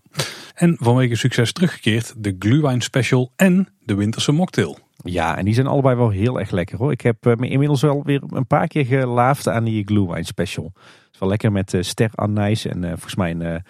[0.56, 4.78] En vanwege succes teruggekeerd de Glühwein Special en de Winterse Mocktail.
[4.96, 6.92] Ja, en die zijn allebei wel heel erg lekker hoor.
[6.92, 10.72] Ik heb uh, me inmiddels wel weer een paar keer gelaafd aan die Glühwein Special.
[10.74, 13.62] Het is wel lekker met uh, ster anijs en uh, volgens mij een,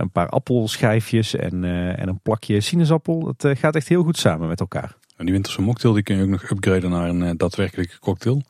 [0.00, 1.64] een paar appelschijfjes en,
[1.96, 3.34] en een plakje sinaasappel.
[3.36, 4.96] Dat gaat echt heel goed samen met elkaar.
[5.16, 8.42] En die Winterse Mocktail die kun je ook nog upgraden naar een daadwerkelijke cocktail.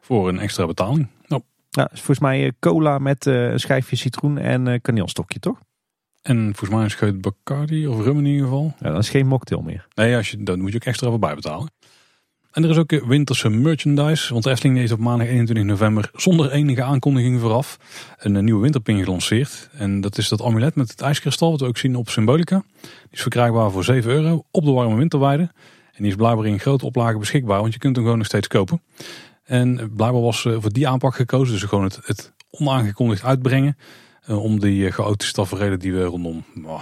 [0.00, 1.08] Voor een extra betaling.
[1.26, 1.42] Nou.
[1.70, 5.58] Ja, volgens mij cola met een schijfje citroen en kaneelstokje toch?
[6.28, 8.74] En volgens mij een scheut Bacardi of rum in ieder geval.
[8.80, 9.86] Ja, dat is geen mocktail meer.
[9.94, 11.70] Nee, als je, dan moet je ook extra voor bijbetalen.
[12.52, 14.32] En er is ook winterse merchandise.
[14.32, 17.78] Want de Efteling heeft op maandag 21 november zonder enige aankondiging vooraf
[18.18, 19.68] een nieuwe winterpin gelanceerd.
[19.72, 22.62] En dat is dat amulet met het ijskristal wat we ook zien op Symbolica.
[22.80, 25.42] Die is verkrijgbaar voor 7 euro op de warme winterweide.
[25.92, 28.48] En die is blijkbaar in grote oplagen beschikbaar, want je kunt hem gewoon nog steeds
[28.48, 28.82] kopen.
[29.44, 33.76] En blijkbaar was eh, voor die aanpak gekozen, dus gewoon het, het onaangekondigd uitbrengen.
[34.28, 36.80] Eh, om die uh, chaotische tafereelen die we rondom nou,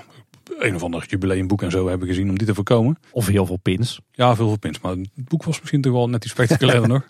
[0.59, 2.99] een of ander jubileumboek en zo hebben gezien, om die te voorkomen.
[3.11, 4.01] Of heel veel pins.
[4.13, 4.81] Ja, veel veel pins.
[4.81, 7.09] Maar het boek was misschien toch wel net iets spectaculairder nog.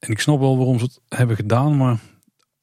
[0.00, 1.98] En ik snap wel waarom ze het hebben gedaan, maar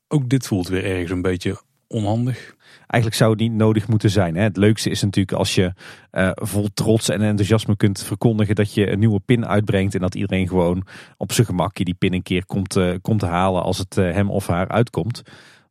[0.08, 2.56] ook dit voelt weer ergens een beetje onhandig.
[2.88, 4.36] Eigenlijk zou het niet nodig moeten zijn.
[4.36, 4.42] Hè?
[4.42, 5.74] Het leukste is natuurlijk als je
[6.12, 9.96] uh, vol trots en enthousiasme kunt verkondigen dat je een nieuwe pin uitbrengt.
[9.96, 13.64] En dat iedereen gewoon op zijn gemakje die pin een keer komt, uh, komt halen
[13.64, 15.24] als het uh, hem of haar uitkomt.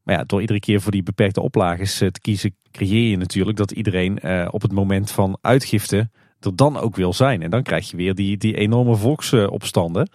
[0.04, 3.56] Maar ja, door iedere keer voor die beperkte oplages eh, te kiezen, creëer je natuurlijk
[3.56, 7.42] dat iedereen eh, op het moment van uitgifte er dan ook wil zijn.
[7.42, 10.08] En dan krijg je weer die, die enorme volksopstanden.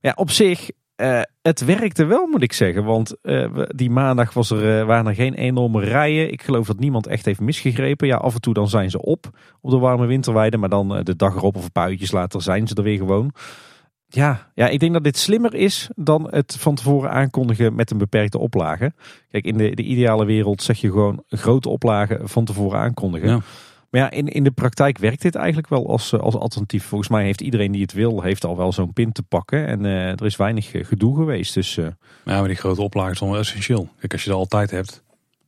[0.00, 2.84] Ja, op zich, uh, het werkte wel moet ik zeggen.
[2.84, 3.16] Want
[3.66, 6.32] die maandag was er, waren er geen enorme rijen.
[6.32, 8.06] Ik geloof dat niemand echt heeft misgegrepen.
[8.06, 10.56] Ja, af en toe dan zijn ze op op de warme winterweide.
[10.56, 13.32] Maar dan de dag erop of een paar uurtjes later zijn ze er weer gewoon.
[14.10, 17.98] Ja, ja, ik denk dat dit slimmer is dan het van tevoren aankondigen met een
[17.98, 18.92] beperkte oplage.
[19.30, 23.28] Kijk, in de, de ideale wereld zeg je gewoon grote oplagen van tevoren aankondigen.
[23.28, 23.40] Ja.
[23.90, 26.84] Maar ja, in, in de praktijk werkt dit eigenlijk wel als, als alternatief.
[26.84, 29.66] Volgens mij heeft iedereen die het wil, heeft al wel zo'n pin te pakken.
[29.66, 31.54] En uh, er is weinig eh, gedoe geweest.
[31.54, 31.86] Dus, uh...
[32.24, 33.88] Ja, maar die grote oplagen is dan wel essentieel.
[33.98, 35.02] Kijk, als je dat altijd hebt,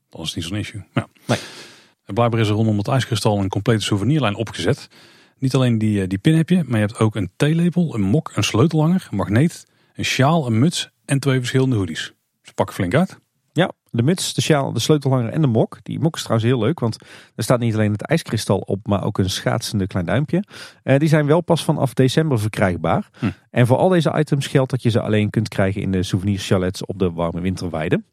[0.09, 0.83] dan is het niet zo'n issue.
[0.93, 1.07] Ja.
[1.27, 1.37] Nee.
[2.05, 4.87] En blijkbaar is er rondom het ijskristal een complete souvenirlijn opgezet.
[5.41, 8.01] Niet alleen die, eh, die pin heb je, maar je hebt ook een theelepel, een
[8.01, 11.99] mok, een sleutelhanger, een magneet, een sjaal, een muts en twee verschillende hoodies.
[12.05, 13.19] Dus Ze pakken flink uit.
[13.51, 15.79] Ja, de muts, de sjaal, de sleutelhanger en de mok.
[15.83, 16.97] Die mok is trouwens heel leuk, want
[17.35, 20.43] er staat niet alleen het ijskristal op, maar ook een schaatsende klein duimpje.
[20.83, 23.09] Uh, die zijn wel pas vanaf december verkrijgbaar.
[23.19, 23.29] Hm.
[23.49, 26.85] En voor al deze items geldt dat je ze alleen kunt krijgen in de souvenirchalets
[26.85, 28.03] op de warme winterweide.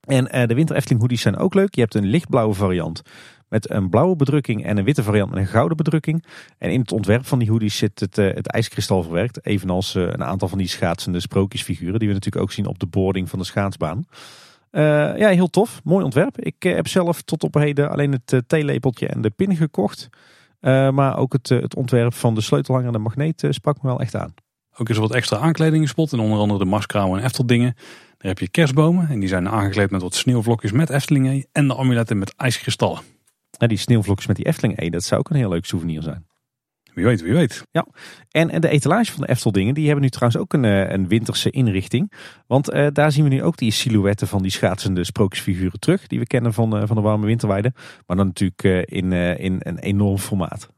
[0.00, 1.74] En uh, de winter Efteling hoodies zijn ook leuk.
[1.74, 3.02] Je hebt een lichtblauwe variant
[3.48, 6.24] met een blauwe bedrukking en een witte variant met een gouden bedrukking.
[6.58, 9.46] En in het ontwerp van die hoodies zit het, uh, het ijskristal verwerkt.
[9.46, 13.28] Evenals een aantal van die schaatsende sprookjesfiguren die we natuurlijk ook zien op de boarding
[13.28, 14.04] van de schaatsbaan.
[14.72, 14.82] Uh,
[15.18, 15.80] ja, heel tof.
[15.84, 16.40] Mooi ontwerp.
[16.40, 20.08] Ik heb zelf tot op heden alleen het theelepeltje en de pin gekocht.
[20.60, 24.14] maar ook het, het ontwerp van de sleutelhanger en de magneet sprak me wel echt
[24.14, 24.34] aan.
[24.80, 26.12] Ook is er wat extra aankleding gespot.
[26.12, 27.74] En onder andere de maskrauwen en Efteldingen.
[28.18, 29.08] Daar heb je kerstbomen.
[29.08, 31.46] En die zijn aangekleed met wat sneeuwvlokjes met Eftelingen.
[31.52, 33.00] En de amuletten met ijskristallen.
[33.58, 36.26] Ja, die sneeuwvlokjes met die Efteling dat zou ook een heel leuk souvenir zijn.
[36.98, 37.62] Wie weet, wie weet.
[37.70, 37.86] Ja,
[38.30, 41.08] en, en de etalage van de Efteldingen, die hebben nu trouwens ook een, eh, een
[41.08, 42.12] winterse inrichting.
[42.46, 46.06] Want uh, daar zien we nu ook die silhouetten van die schaatsende sprookjesfiguren terug.
[46.06, 47.72] Die we kennen van, uh, van de warme winterweide.
[48.06, 50.68] Maar dan natuurlijk uh, in, in een enorm formaat.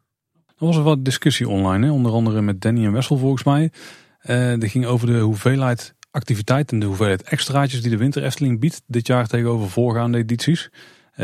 [0.47, 1.93] Er was er wat discussie online, hè?
[1.93, 3.73] onder andere met Danny en Wessel volgens mij.
[4.59, 8.83] Die ging over de hoeveelheid activiteit en de hoeveelheid extraatjes die de winter Efteling biedt
[8.87, 10.71] dit jaar tegenover voorgaande edities.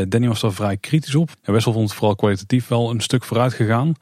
[0.09, 1.31] Danny was daar vrij kritisch op.
[1.43, 3.95] En Wessel vond het vooral kwalitatief wel een stuk vooruit gegaan.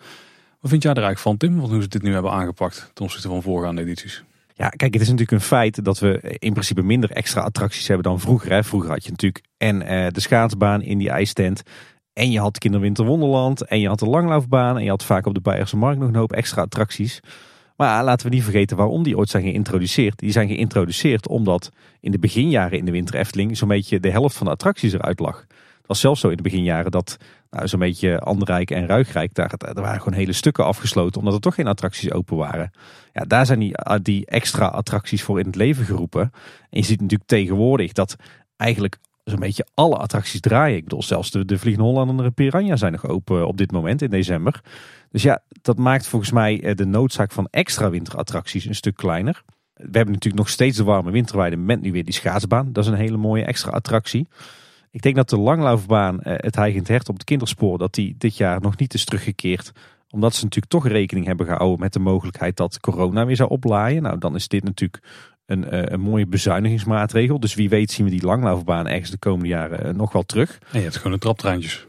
[0.60, 1.58] Wat vind jij er eigenlijk van, Tim?
[1.58, 4.24] Want hoe ze dit nu hebben aangepakt ten opzichte van voorgaande edities?
[4.54, 8.04] Ja, kijk, het is natuurlijk een feit dat we in principe minder extra attracties hebben
[8.04, 8.50] dan vroeger.
[8.50, 8.64] Hè.
[8.64, 11.62] Vroeger had je natuurlijk en uh, de schaatsbaan in die ijstent.
[12.12, 13.62] En je had Kinderwinter Wonderland.
[13.62, 14.76] En je had de langlaufbaan.
[14.76, 17.20] En je had vaak op de Beierse Markt nog een hoop extra attracties.
[17.76, 20.18] Maar laten we niet vergeten waarom die ooit zijn geïntroduceerd.
[20.18, 21.70] Die zijn geïntroduceerd omdat
[22.00, 25.18] in de beginjaren in de Winter Efteling zo'n beetje de helft van de attracties eruit
[25.18, 25.46] lag.
[25.86, 27.16] Was zelfs zo in de beginjaren dat
[27.50, 31.40] nou, zo'n beetje Anderrijk en Ruigrijk, daar, daar waren gewoon hele stukken afgesloten omdat er
[31.40, 32.70] toch geen attracties open waren.
[33.12, 36.22] Ja, daar zijn die, ah, die extra attracties voor in het leven geroepen.
[36.70, 38.16] En je ziet natuurlijk tegenwoordig dat
[38.56, 40.76] eigenlijk zo'n beetje alle attracties draaien.
[40.76, 43.72] Ik bedoel, zelfs de, de Vliegende Hollander en de Piranha zijn nog open op dit
[43.72, 44.60] moment in december.
[45.10, 49.42] Dus ja, dat maakt volgens mij eh, de noodzaak van extra winterattracties een stuk kleiner.
[49.74, 52.72] We hebben natuurlijk nog steeds de warme winterweide met nu weer die schaatsbaan.
[52.72, 54.28] Dat is een hele mooie extra attractie.
[54.94, 58.36] Ik denk dat de langlaufbaan, eh, het Heigend Hert op het kinderspoor, dat die dit
[58.36, 59.72] jaar nog niet is teruggekeerd.
[60.10, 64.02] Omdat ze natuurlijk toch rekening hebben gehouden met de mogelijkheid dat corona weer zou oplaaien.
[64.02, 65.02] Nou, dan is dit natuurlijk
[65.46, 67.40] een, eh, een mooie bezuinigingsmaatregel.
[67.40, 70.58] Dus wie weet zien we die langlaufbaan ergens de komende jaren eh, nog wel terug.
[70.70, 71.86] En je hebt gewoon de traptreintjes.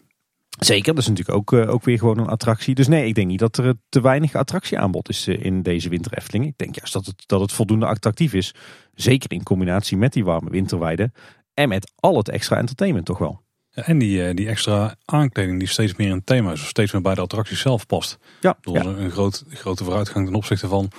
[0.59, 2.75] Zeker, dat is natuurlijk ook, ook weer gewoon een attractie.
[2.75, 6.45] Dus nee, ik denk niet dat er te weinig attractieaanbod is in deze winter Efteling.
[6.45, 8.53] Ik denk juist dat het, dat het voldoende attractief is.
[8.93, 11.11] Zeker in combinatie met die warme winterweide.
[11.55, 13.43] En met al het extra entertainment toch wel.
[13.71, 16.61] En die, eh, die extra aankleding die steeds meer in het thema is.
[16.61, 18.17] Of steeds meer bij de attractie zelf past.
[18.41, 18.85] Ja, ja.
[18.85, 20.91] een groot, grote vooruitgang ten opzichte van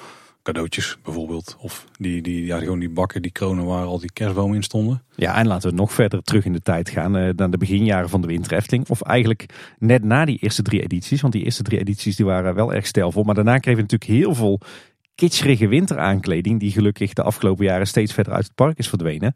[0.42, 1.56] cadeautjes bijvoorbeeld.
[1.58, 5.02] Of die, die, ja, gewoon die bakken, die kronen waar al die kerstbomen in stonden.
[5.14, 7.16] Ja, en laten we nog verder terug in de tijd gaan.
[7.16, 9.46] Uh, naar de beginjaren van de Winter Of eigenlijk
[9.78, 11.20] net na die eerste drie edities.
[11.20, 13.22] Want die eerste drie edities die waren wel erg stijlvol.
[13.22, 14.60] Maar daarna kregen we natuurlijk heel veel
[15.14, 16.60] kitscherige winteraankleding.
[16.60, 19.34] Die gelukkig de afgelopen jaren steeds verder uit het park is verdwenen.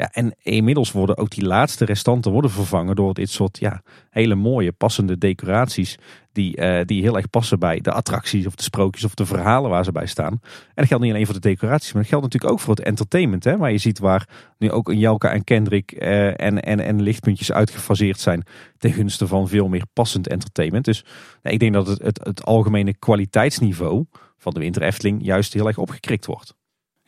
[0.00, 4.34] Ja, en inmiddels worden ook die laatste restanten worden vervangen door dit soort ja, hele
[4.34, 5.98] mooie passende decoraties.
[6.32, 9.70] Die, uh, die heel erg passen bij de attracties of de sprookjes of de verhalen
[9.70, 10.32] waar ze bij staan.
[10.32, 10.40] En
[10.74, 13.44] dat geldt niet alleen voor de decoraties, maar dat geldt natuurlijk ook voor het entertainment.
[13.44, 17.02] Hè, waar je ziet waar nu ook een Jelka en Kendrick uh, en, en, en
[17.02, 18.46] lichtpuntjes uitgefaseerd zijn.
[18.76, 20.84] Ten gunste van veel meer passend entertainment.
[20.84, 21.04] Dus
[21.42, 24.04] ik denk dat het, het, het algemene kwaliteitsniveau
[24.36, 26.56] van de Winter Efteling juist heel erg opgekrikt wordt.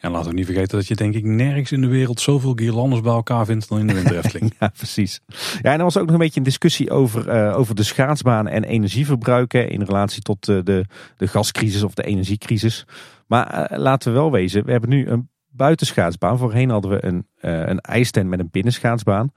[0.00, 3.00] En laten we niet vergeten dat je denk ik nergens in de wereld zoveel guirlandes
[3.00, 5.20] bij elkaar vindt dan in de Winter ja, precies.
[5.62, 8.48] Ja, en er was ook nog een beetje een discussie over, uh, over de schaatsbaan
[8.48, 10.84] en energieverbruiken in relatie tot uh, de,
[11.16, 12.86] de gascrisis of de energiecrisis.
[13.26, 16.38] Maar uh, laten we wel wezen, we hebben nu een buitenschaatsbaan.
[16.38, 19.32] Voorheen hadden we een, een ijstent met een binnenschaatsbaan.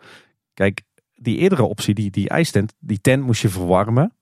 [0.54, 0.82] Kijk,
[1.16, 4.14] die eerdere optie, die, die ijstent, die tent moest je verwarmen.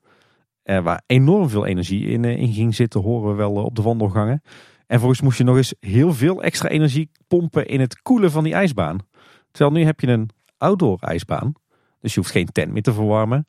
[0.62, 4.42] waar enorm veel energie in, in ging zitten, horen we wel op de wandelgangen.
[4.92, 8.44] En volgens moest je nog eens heel veel extra energie pompen in het koelen van
[8.44, 8.98] die ijsbaan.
[9.50, 11.52] Terwijl nu heb je een outdoor ijsbaan.
[12.00, 13.46] Dus je hoeft geen tent meer te verwarmen.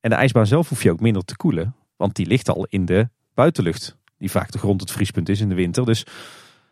[0.00, 1.74] En de ijsbaan zelf hoef je ook minder te koelen.
[1.96, 3.96] Want die ligt al in de buitenlucht.
[4.18, 5.84] Die vaak de grond het vriespunt is in de winter.
[5.84, 6.06] Dus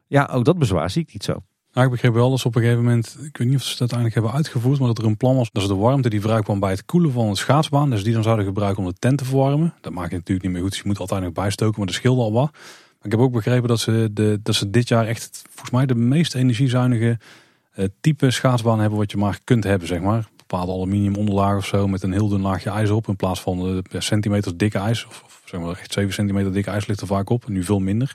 [0.06, 1.42] ja, ook dat bezwaar zie ik niet zo.
[1.72, 3.70] Nou, ik begreep wel dat ze op een gegeven moment, ik weet niet of ze
[3.70, 6.20] dat uiteindelijk hebben uitgevoerd, maar dat er een plan was dat ze de warmte die
[6.20, 9.18] vrijkwam bij het koelen van de schaatsbaan, dus die dan zouden gebruiken om de tent
[9.18, 9.74] te verwarmen.
[9.80, 12.22] Dat maakt natuurlijk niet meer goed, dus je moet altijd nog bijstoken, maar dat scheelde
[12.22, 12.50] al wat.
[13.04, 15.94] Ik heb ook begrepen dat ze, de, dat ze dit jaar echt volgens mij de
[15.94, 17.18] meest energiezuinige
[17.76, 20.28] uh, type schaatsbaan hebben wat je maar kunt hebben, zeg maar.
[20.36, 23.76] Bepaalde aluminium onderlaag of zo met een heel dun laagje ijs op in plaats van
[23.76, 25.06] uh, centimeters dikke ijs.
[25.06, 27.78] Of, of, zeg maar echt 7 centimeter dikke ijs ligt er vaak op, nu veel
[27.78, 28.14] minder.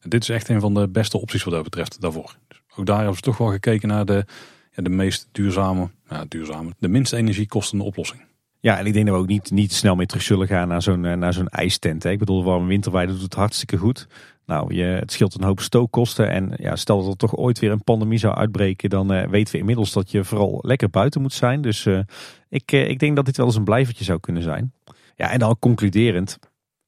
[0.00, 2.36] dit is echt een van de beste opties wat dat betreft daarvoor.
[2.48, 4.24] Dus ook daar hebben ze toch wel gekeken naar de,
[4.72, 8.27] ja, de meest duurzame, ja, duurzame, de minst energiekostende oplossing.
[8.60, 10.82] Ja, en ik denk dat we ook niet, niet snel meer terug zullen gaan naar
[10.82, 12.02] zo'n naar zo'n ijstent.
[12.02, 12.10] Hè.
[12.10, 14.06] Ik bedoel, warme winterweide doet het hartstikke goed.
[14.46, 16.30] Nou, je, het scheelt een hoop stookkosten.
[16.30, 19.52] En ja, stel dat er toch ooit weer een pandemie zou uitbreken, dan uh, weten
[19.52, 21.60] we inmiddels dat je vooral lekker buiten moet zijn.
[21.60, 22.00] Dus uh,
[22.48, 24.72] ik, ik denk dat dit wel eens een blijvertje zou kunnen zijn.
[25.16, 26.38] Ja, en dan concluderend,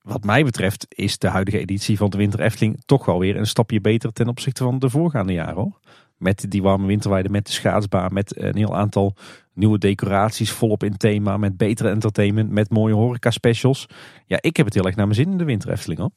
[0.02, 3.46] wat mij betreft is de huidige editie van de Winter Efteling toch wel weer een
[3.46, 5.78] stapje beter ten opzichte van de voorgaande jaren hoor.
[6.16, 9.14] Met die warme winterweide, met de schaatsbaan, met een heel aantal
[9.54, 13.86] nieuwe decoraties volop in thema, met betere entertainment, met mooie horeca specials.
[14.26, 16.10] Ja, ik heb het heel erg naar mijn zin in de Winter Efteling hoor.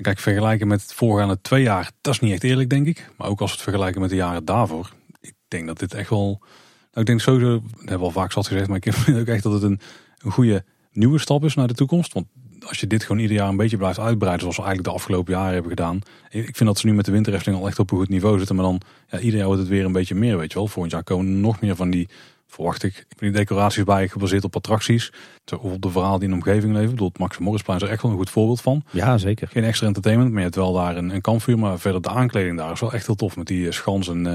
[0.00, 3.10] Kijk, vergelijken met het voorgaande twee jaar, dat is niet echt eerlijk, denk ik.
[3.16, 4.92] Maar ook als we het vergelijken met de jaren daarvoor.
[5.20, 6.38] Ik denk dat dit echt wel.
[6.90, 9.26] Nou, ik denk sowieso, dat hebben we al vaak zat gezegd, maar ik vind ook
[9.26, 9.80] echt dat het een,
[10.18, 12.12] een goede nieuwe stap is naar de toekomst.
[12.12, 12.26] Want
[12.66, 15.32] als je dit gewoon ieder jaar een beetje blijft uitbreiden, zoals we eigenlijk de afgelopen
[15.32, 16.00] jaren hebben gedaan.
[16.30, 18.56] Ik vind dat ze nu met de winterhefteling al echt op een goed niveau zitten.
[18.56, 20.66] Maar dan, ja, ieder jaar wordt het weer een beetje meer, weet je wel.
[20.66, 22.08] Volgend jaar komen nog meer van die
[22.50, 23.04] verwacht ik.
[23.18, 25.12] Die decoraties bij gebaseerd op attracties.
[25.60, 26.84] Of op de verhaal die in de omgeving leven.
[26.84, 28.84] Ik bedoel, het Max Morrisplein is er echt wel een goed voorbeeld van.
[28.90, 29.48] Ja, zeker.
[29.48, 31.58] Geen extra entertainment, maar je hebt wel daar een, een kampvuur.
[31.58, 33.36] Maar verder de aankleding daar is wel echt heel tof.
[33.36, 34.34] Met die schans en, uh,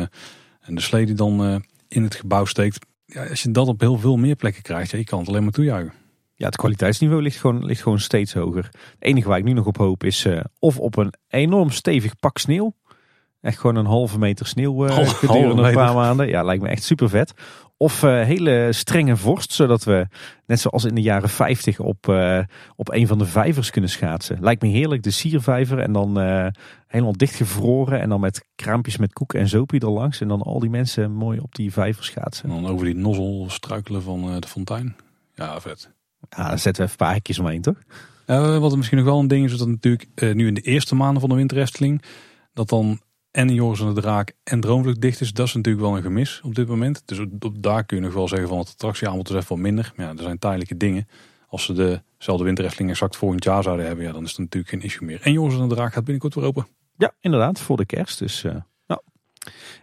[0.62, 1.56] en de slee die dan uh,
[1.88, 2.86] in het gebouw steekt.
[3.06, 5.44] Ja, als je dat op heel veel meer plekken krijgt, ja, je kan het alleen
[5.44, 5.94] maar toejuichen.
[6.38, 8.64] Ja, het kwaliteitsniveau ligt gewoon, ligt gewoon steeds hoger.
[8.64, 12.20] Het enige waar ik nu nog op hoop is uh, of op een enorm stevig
[12.20, 12.74] pak sneeuw.
[13.46, 16.28] Echt gewoon een halve meter sneeuw uh, gedurende een paar maanden.
[16.28, 17.34] Ja, lijkt me echt super vet.
[17.78, 20.08] Of uh, hele strenge vorst, zodat we
[20.46, 22.40] net zoals in de jaren 50 op, uh,
[22.76, 24.38] op een van de vijvers kunnen schaatsen.
[24.42, 26.18] Lijkt me heerlijk, de siervijver en dan
[26.88, 30.22] helemaal dichtgevroren en dan met kraampjes met koek en zopie er langs.
[30.22, 32.50] En dan al die mensen mooi op die vijver schaatsen.
[32.50, 34.96] En dan over die nozzel struikelen van de fontein.
[35.36, 35.90] Ja, vet.
[36.30, 37.78] Ja, dan zetten we even een paar hekjes omheen, toch?
[38.60, 40.96] wat er misschien nog wel een ding is, is dat natuurlijk nu in de eerste
[40.96, 42.02] maanden van de winterresteling,
[42.54, 43.00] dat dan
[43.36, 46.42] en Joris en de Draak en Droomvlucht dicht is, dat is natuurlijk wel een gemis
[46.44, 47.02] op dit moment.
[47.06, 49.94] Dus op, daar kun je nog wel zeggen van het attractieaanbod is even wat minder.
[49.96, 51.08] Maar ja, er zijn tijdelijke dingen.
[51.48, 51.74] Als ze
[52.18, 55.22] dezelfde winterefteling exact volgend jaar zouden hebben, ja, dan is het natuurlijk geen issue meer.
[55.22, 56.68] En Joris en de Draak gaat binnenkort weer open.
[56.98, 58.20] Ja, inderdaad, voor de kerst.
[58.20, 58.56] Dus uh,
[58.88, 59.02] nou.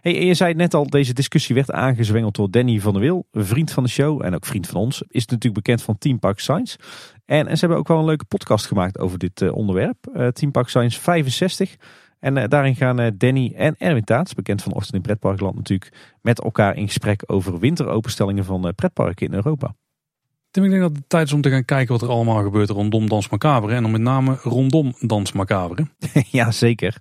[0.01, 3.71] Hey, je zei net al, deze discussie werd aangezwengeld door Danny van der Wil, vriend
[3.71, 5.03] van de show en ook vriend van ons.
[5.07, 6.77] Is natuurlijk bekend van Team Park Science.
[7.25, 9.97] En, en ze hebben ook wel een leuke podcast gemaakt over dit uh, onderwerp.
[10.15, 11.75] Uh, Team Park Science 65.
[12.23, 16.17] En uh, daarin gaan uh, Danny en Erwin Taats, bekend van Ochtend in Pretparkland natuurlijk,
[16.21, 19.75] met elkaar in gesprek over winteropenstellingen van uh, pretparken in Europa.
[20.51, 22.69] Tim, ik denk dat het tijd is om te gaan kijken wat er allemaal gebeurt
[22.69, 23.73] rondom Dans Macabre.
[23.73, 25.87] En dan met name rondom Dans Macabre.
[26.31, 26.97] ja, zeker.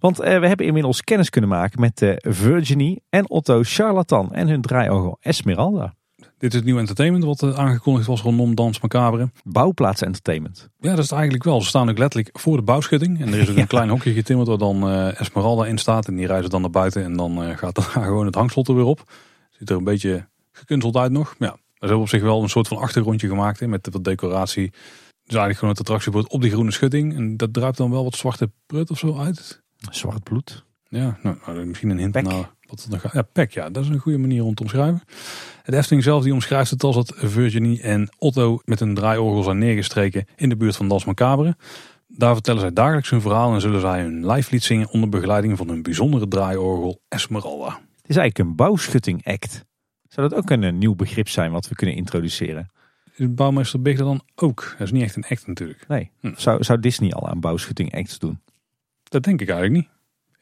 [0.00, 5.18] Want we hebben inmiddels kennis kunnen maken met Virginie en Otto Charlatan en hun draaiorgel
[5.20, 5.94] Esmeralda.
[6.38, 9.30] Dit is het nieuwe entertainment wat eh, aangekondigd was rondom Dans Macabre.
[9.44, 10.68] Bouwplaats entertainment.
[10.78, 11.60] Ja, dat is het eigenlijk wel.
[11.60, 13.20] Ze staan ook letterlijk voor de bouwschutting.
[13.20, 16.08] En er is ook een klein hokje getimmerd waar dan uh, Esmeralda in staat.
[16.08, 18.74] En die reizen dan naar buiten en dan uh, gaat dan gewoon het hangslot er
[18.74, 19.12] weer op.
[19.50, 21.34] Ziet er een beetje gekunsteld uit nog.
[21.38, 24.04] Maar ja, ze hebben op zich wel een soort van achtergrondje gemaakt hè, met wat
[24.04, 24.70] decoratie.
[24.70, 27.16] Dus eigenlijk gewoon het attractiebord op die groene schutting.
[27.16, 29.62] En dat druipt dan wel wat zwarte prut of zo uit.
[29.90, 30.64] Zwart bloed.
[30.88, 32.22] Ja, nou, misschien een hint Pek.
[32.22, 33.12] naar wat nog gaat.
[33.12, 35.02] Ja, pek, ja, dat is een goede manier om te omschrijven.
[35.62, 39.58] Het Efteling zelf die omschrijft het als dat Virginie en Otto met een draaiorgel zijn
[39.58, 41.56] neergestreken in de buurt van Das Macabre.
[42.06, 45.56] Daar vertellen zij dagelijks hun verhaal en zullen zij hun live lied zingen onder begeleiding
[45.56, 47.68] van hun bijzondere draaiorgel Esmeralda.
[47.96, 49.64] Het is eigenlijk een bouwschutting act.
[50.08, 52.68] Zou dat ook een nieuw begrip zijn wat we kunnen introduceren?
[53.16, 54.74] Is bouwmeester Big dan ook?
[54.78, 55.88] Dat is niet echt een act natuurlijk.
[55.88, 56.10] Nee.
[56.20, 56.32] Hm.
[56.36, 58.40] Zou, zou Disney al aan bouwschutting acts doen?
[59.02, 59.93] Dat denk ik eigenlijk niet.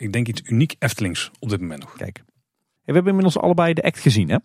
[0.02, 1.96] Ik denk iets uniek Eftelings op dit moment nog.
[1.96, 2.22] Kijk.
[2.84, 4.36] we hebben inmiddels allebei de act gezien hè?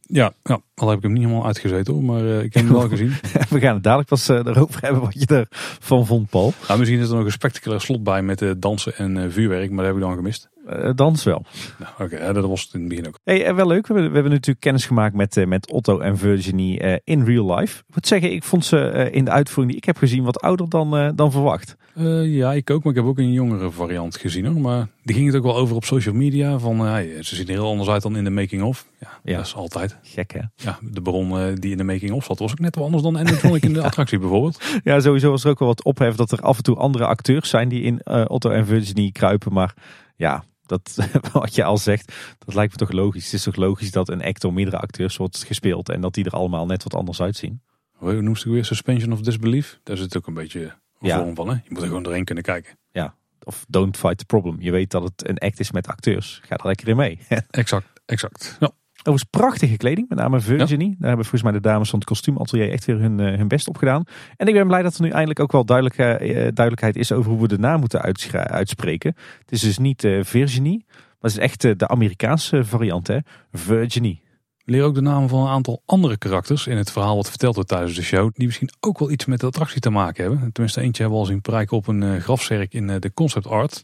[0.00, 2.72] Ja, ja, al heb ik hem niet helemaal uitgezeten hoor, maar uh, ik heb hem
[2.72, 3.12] wel gezien.
[3.48, 6.52] We gaan het dadelijk pas uh, erover hebben wat je ervan vond, Paul.
[6.66, 9.76] Nou, misschien is er nog een spectaculair slot bij met uh, dansen en vuurwerk, maar
[9.76, 10.48] dat heb ik dan gemist.
[10.94, 11.44] Dans wel.
[11.78, 13.18] Nou, Oké, okay, dat was het in het begin ook.
[13.24, 13.86] Hey, wel leuk.
[13.86, 17.78] We hebben, we hebben natuurlijk kennis gemaakt met, met Otto en Virginie in real life.
[17.88, 20.68] Ik moet zeggen, ik vond ze in de uitvoering die ik heb gezien wat ouder
[20.68, 21.76] dan, dan verwacht.
[22.22, 24.60] ja, ik ook, maar ik heb ook een jongere variant gezien hoor.
[24.60, 26.58] Maar die ging het ook wel over op social media.
[26.58, 26.76] Van,
[27.20, 28.86] ze zien er heel anders uit dan in de making-of.
[29.00, 29.96] Ja, ja, dat is altijd.
[30.02, 30.40] Gek hè?
[30.56, 33.62] Ja, de bron die in de making-of zat was ook net wel anders dan animatronic
[33.62, 34.62] in de attractie bijvoorbeeld.
[34.84, 37.48] Ja, sowieso was er ook wel wat ophef dat er af en toe andere acteurs
[37.48, 39.52] zijn die in uh, Otto en Virginie kruipen.
[39.52, 39.74] Maar
[40.16, 40.96] ja, dat,
[41.32, 43.24] wat je al zegt, dat lijkt me toch logisch.
[43.24, 46.24] Het is toch logisch dat een act door meerdere acteurs wordt gespeeld en dat die
[46.24, 47.62] er allemaal net wat anders uitzien.
[47.92, 48.64] Hoe noemt ze weer?
[48.64, 49.80] Suspension of disbelief?
[49.82, 51.18] Daar zit ook een beetje een ja.
[51.18, 51.48] vorm van.
[51.48, 51.54] Hè?
[51.54, 52.78] Je moet er gewoon doorheen kunnen kijken.
[52.90, 54.56] Ja, of don't fight the problem.
[54.60, 56.40] Je weet dat het een act is met acteurs.
[56.44, 57.18] Ga er lekker in mee.
[57.50, 58.56] exact, exact.
[58.60, 58.70] Ja.
[59.06, 60.88] Overigens prachtige kleding, met name Virginie.
[60.98, 63.68] Daar hebben volgens mij de dames van het kostuumatelier echt weer hun, uh, hun best
[63.68, 64.04] op gedaan.
[64.36, 67.30] En ik ben blij dat er nu eindelijk ook wel duidelijk, uh, duidelijkheid is over
[67.30, 68.00] hoe we de naam moeten
[68.32, 69.14] uitspreken.
[69.38, 73.18] Het is dus niet uh, Virginie, Maar het is echt de Amerikaanse variant, hè?
[73.52, 74.22] Virginie.
[74.64, 77.70] Leer ook de namen van een aantal andere karakters in het verhaal wat verteld wordt
[77.70, 78.30] tijdens de show.
[78.34, 80.52] Die misschien ook wel iets met de attractie te maken hebben.
[80.52, 83.82] Tenminste, eentje hebben we al zien prijken op een grafzerk in de concept art.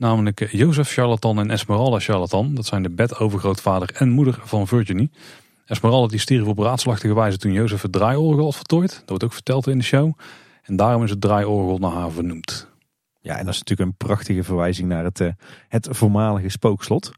[0.00, 2.54] Namelijk Jozef Charlatan en Esmeralda Charlatan.
[2.54, 5.10] Dat zijn de bedovergrootvader en moeder van Virginie.
[5.66, 8.90] Esmeralda die stierf op raadslachtige wijze toen Jozef het draaiorgel had vertooid.
[8.90, 10.12] Dat wordt ook verteld in de show.
[10.62, 12.69] En daarom is het draaiorgel naar haar vernoemd.
[13.22, 15.28] Ja, en dat is natuurlijk een prachtige verwijzing naar het, uh,
[15.68, 17.10] het voormalige spookslot.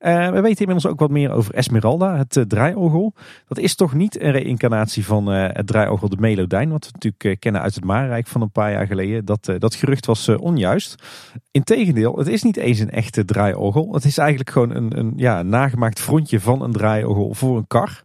[0.00, 3.14] Uh, we weten inmiddels ook wat meer over Esmeralda, het uh, draaiorgel.
[3.48, 7.60] Dat is toch niet een reïncarnatie van het draaiorgel de Melodijn, wat we natuurlijk kennen
[7.60, 9.24] uit het Maarrijk van een paar jaar geleden.
[9.24, 11.02] Dat, dat gerucht was onjuist.
[11.50, 13.94] Integendeel, het is niet eens een echte draaiorgel.
[13.94, 18.02] Het is eigenlijk gewoon een, een ja, nagemaakt frontje van een draaiorgel voor een kar.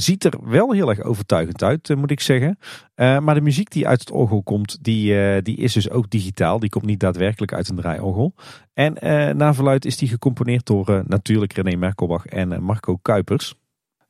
[0.00, 2.58] Ziet er wel heel erg overtuigend uit, eh, moet ik zeggen.
[2.96, 6.10] Uh, maar de muziek die uit het orgel komt, die, uh, die is dus ook
[6.10, 6.58] digitaal.
[6.58, 8.34] Die komt niet daadwerkelijk uit een draaiorgel.
[8.74, 13.54] En uh, naar verluid is die gecomponeerd door natuurlijk René Merkelbach en Marco Kuipers.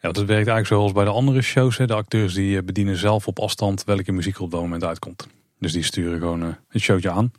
[0.00, 1.76] Ja, dat werkt eigenlijk zoals bij de andere shows.
[1.76, 1.86] Hè.
[1.86, 5.28] De acteurs die bedienen zelf op afstand welke muziek er op dat moment uitkomt.
[5.58, 7.32] Dus die sturen gewoon het showtje aan.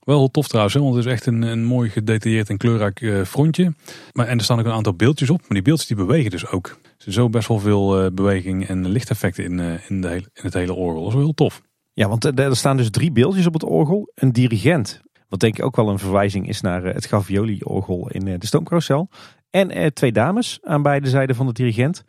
[0.00, 3.72] Wel heel tof trouwens, want het is echt een, een mooi gedetailleerd en kleurrijk frontje.
[4.12, 6.46] Maar, en er staan ook een aantal beeldjes op, maar die beeldjes die bewegen dus
[6.46, 6.78] ook.
[7.06, 10.74] Zo best wel veel eh, beweging en lichteffecten in, eh, in, de in het hele
[10.74, 10.98] orgel.
[10.98, 11.62] Dat is wel heel tof.
[11.92, 14.10] Ja, want eh, er staan dus drie beeldjes op het orgel.
[14.14, 18.46] Een dirigent, wat denk ik ook wel een verwijzing is naar het Gavioli-orgel in de
[18.46, 19.08] Stoomcarousel.
[19.50, 22.04] En twee dames aan beide zijden van de dirigent.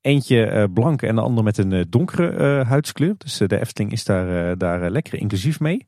[0.00, 3.14] Eentje blank en de ander met een donkere huidskleur.
[3.18, 5.86] Dus de Efteling is daar, daar lekker inclusief mee.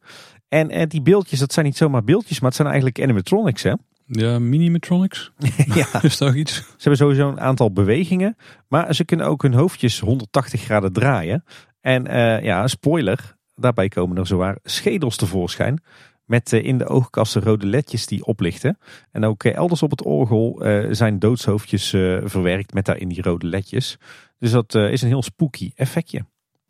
[0.48, 3.72] En die beeldjes, dat zijn niet zomaar beeldjes, maar het zijn eigenlijk animatronics hè.
[4.12, 5.32] Ja, mini-metronics.
[5.74, 5.86] ja.
[6.02, 6.54] Is toch iets?
[6.54, 8.36] Ze hebben sowieso een aantal bewegingen.
[8.68, 11.44] Maar ze kunnen ook hun hoofdjes 180 graden draaien.
[11.80, 13.36] En uh, ja, spoiler.
[13.54, 15.82] Daarbij komen er zowaar schedels tevoorschijn.
[16.24, 18.78] Met uh, in de oogkassen rode ledjes die oplichten.
[19.12, 21.88] En ook uh, elders op het orgel zijn doodshoofdjes
[22.24, 23.98] verwerkt met daarin die rode ledjes.
[24.38, 26.24] Dus dat is een heel spooky effectje.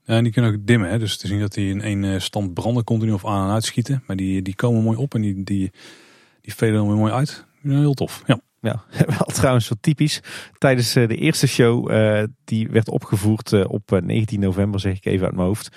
[0.05, 0.91] Ja, en die kunnen ook dimmen.
[0.91, 0.99] Hè?
[0.99, 4.03] Dus te zien dat die in één stand branden continu of aan en uitschieten.
[4.07, 5.45] Maar die, die komen mooi op en die...
[5.45, 5.71] die
[6.41, 7.47] die veden er weer mooi uit.
[7.63, 8.23] Heel tof.
[8.27, 8.41] Ja.
[8.61, 8.83] Ja,
[9.19, 10.23] wel trouwens wat typisch.
[10.59, 15.05] Tijdens eh, de eerste show, uh, die werd opgevoerd uh, op 19 november, zeg ik
[15.05, 15.77] even uit mijn hoofd,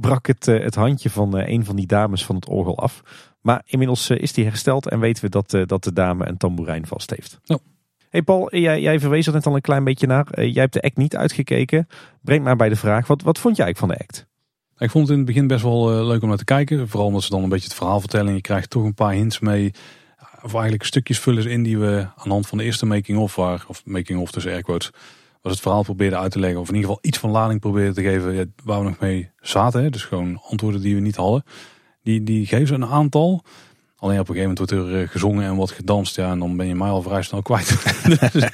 [0.00, 3.02] brak het, het handje van een van die dames van het orgel af.
[3.40, 7.10] Maar inmiddels is die hersteld en weten we dat, dat de dame een tamboerijn vast
[7.10, 7.40] heeft.
[7.46, 7.58] Oh.
[8.08, 10.44] Hey Paul, jij, jij verwees er net al een klein beetje naar.
[10.44, 11.86] jij hebt de act niet uitgekeken.
[12.20, 14.26] Breng maar bij de vraag, wat, wat vond jij eigenlijk van de act?
[14.78, 16.88] Ik vond het in het begin best wel leuk om naar te kijken.
[16.88, 18.34] Vooral omdat ze dan een beetje het verhaal vertellen.
[18.34, 19.72] Je krijgt toch een paar hints mee
[20.44, 23.82] of eigenlijk stukjes vullen in die we aan de hand van de eerste making-of, of
[23.84, 24.90] making-of tussen airquotes,
[25.42, 26.60] was het verhaal probeerden uit te leggen.
[26.60, 29.82] Of in ieder geval iets van lading probeerden te geven waar we nog mee zaten.
[29.82, 29.90] Hè.
[29.90, 31.44] Dus gewoon antwoorden die we niet hadden.
[32.02, 33.44] Die, die geven ze een aantal.
[33.96, 36.16] Alleen op een gegeven moment wordt er eh, gezongen en wat gedanst.
[36.16, 37.68] Ja, en dan ben je mij al vrij snel kwijt.
[38.32, 38.32] dus,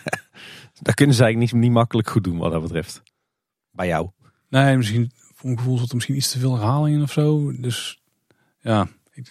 [0.86, 3.02] dat kunnen ze eigenlijk niet, niet makkelijk goed doen wat dat betreft.
[3.70, 4.10] Bij jou.
[4.48, 7.52] Nee, misschien voor mijn gevoel zat er misschien iets te veel herhalingen of zo.
[7.60, 8.02] Dus
[8.60, 8.88] ja,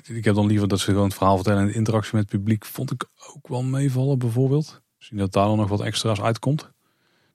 [0.08, 2.40] ik, heb dan liever dat ze gewoon het verhaal vertellen en de interactie met het
[2.40, 4.82] publiek vond ik ook wel meevallen bijvoorbeeld.
[4.98, 6.72] Misschien dat daar dan nog wat extra's uitkomt.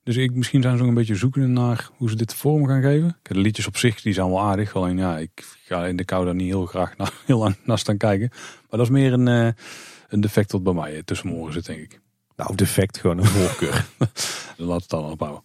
[0.02, 2.82] Dus ik, misschien zijn ze nog een beetje zoekende naar hoe ze dit vorm gaan
[2.82, 3.18] geven.
[3.22, 4.74] De liedjes op zich die zijn wel aardig.
[4.74, 7.78] Alleen ja, ik ga in de kou daar niet heel graag naar, heel lang naar
[7.78, 8.28] staan kijken.
[8.30, 9.52] Maar dat is meer een, uh,
[10.08, 12.00] een defect dat bij mij tussen mijn oren zit, denk ik.
[12.36, 13.86] Nou, defect, gewoon een voorkeur.
[14.56, 15.42] laat het dan opbouwen.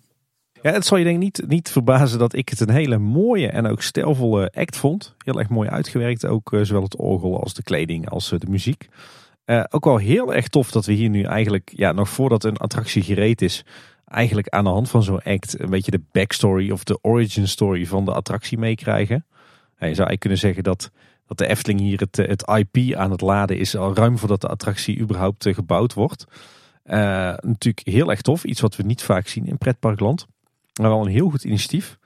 [0.61, 3.47] Ja, het zal je denk ik niet, niet verbazen dat ik het een hele mooie
[3.47, 5.15] en ook stijlvolle act vond.
[5.17, 8.49] Heel erg mooi uitgewerkt, ook uh, zowel het orgel als de kleding als uh, de
[8.49, 8.87] muziek.
[9.45, 12.57] Uh, ook wel heel erg tof dat we hier nu eigenlijk, ja, nog voordat een
[12.57, 13.65] attractie gereed is,
[14.05, 17.85] eigenlijk aan de hand van zo'n act een beetje de backstory of de origin story
[17.85, 19.15] van de attractie meekrijgen.
[19.15, 19.25] je
[19.75, 20.91] zou eigenlijk kunnen zeggen dat,
[21.27, 24.47] dat de Efteling hier het, het IP aan het laden is, al ruim voordat de
[24.47, 26.25] attractie überhaupt gebouwd wordt.
[27.41, 30.27] natuurlijk heel erg tof, iets wat we niet vaak zien in pretparkland.
[30.79, 31.97] Maar wel een heel goed initiatief.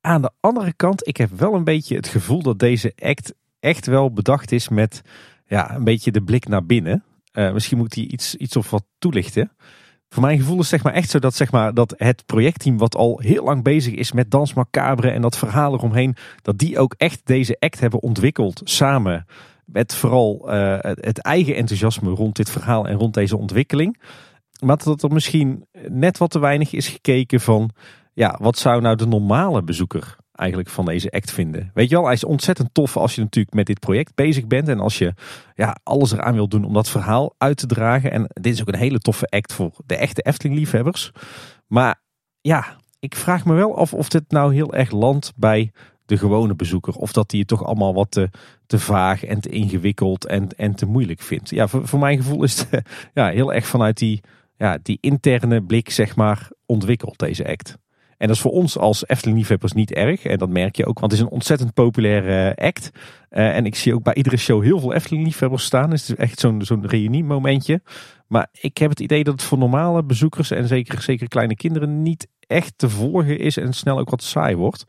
[0.00, 3.86] Aan de andere kant, ik heb wel een beetje het gevoel dat deze act echt
[3.86, 5.02] wel bedacht is met
[5.46, 7.04] ja, een beetje de blik naar binnen.
[7.32, 9.52] Uh, misschien moet hij iets, iets of wat toelichten.
[10.08, 12.96] Voor mijn gevoel is zeg maar echt zo dat, zeg maar, dat het projectteam wat
[12.96, 16.94] al heel lang bezig is met Dans Macabre en dat verhaal eromheen, dat die ook
[16.96, 19.26] echt deze act hebben ontwikkeld samen
[19.64, 24.00] met vooral het, het, eigen enthousiasme rond dit verhaal en rond deze ontwikkeling.
[24.64, 27.70] Maar dat er misschien net wat te weinig is gekeken van
[28.18, 31.70] ja, wat zou nou de normale bezoeker eigenlijk van deze act vinden?
[31.74, 34.68] Weet je wel, hij is ontzettend tof als je natuurlijk met dit project bezig bent.
[34.68, 35.14] En als je
[35.54, 38.12] ja, alles eraan wil doen om dat verhaal uit te dragen.
[38.12, 41.12] En dit is ook een hele toffe act voor de echte Efteling-liefhebbers.
[41.66, 42.00] Maar
[42.40, 45.72] ja, ik vraag me wel af of dit nou heel erg landt bij
[46.04, 46.94] de gewone bezoeker.
[46.94, 48.30] Of dat die het toch allemaal wat te,
[48.66, 51.50] te vaag en te ingewikkeld en, en te moeilijk vindt.
[51.50, 52.82] Ja, voor, mijn gevoel is het
[53.14, 54.20] ja, heel erg vanuit die,
[54.56, 57.78] ja, die interne blik zeg maar ontwikkeld, deze act.
[58.18, 60.24] En dat is voor ons als Efteling-liefhebbers niet erg.
[60.24, 62.90] En dat merk je ook, want het is een ontzettend populaire act.
[63.30, 65.90] Uh, en ik zie ook bij iedere show heel veel Efteling-liefhebbers staan.
[65.90, 67.82] Dus het is echt zo'n zo'n reuniemomentje.
[68.26, 72.02] Maar ik heb het idee dat het voor normale bezoekers en zeker, zeker kleine kinderen
[72.02, 74.84] niet echt te volgen is en snel ook wat saai wordt.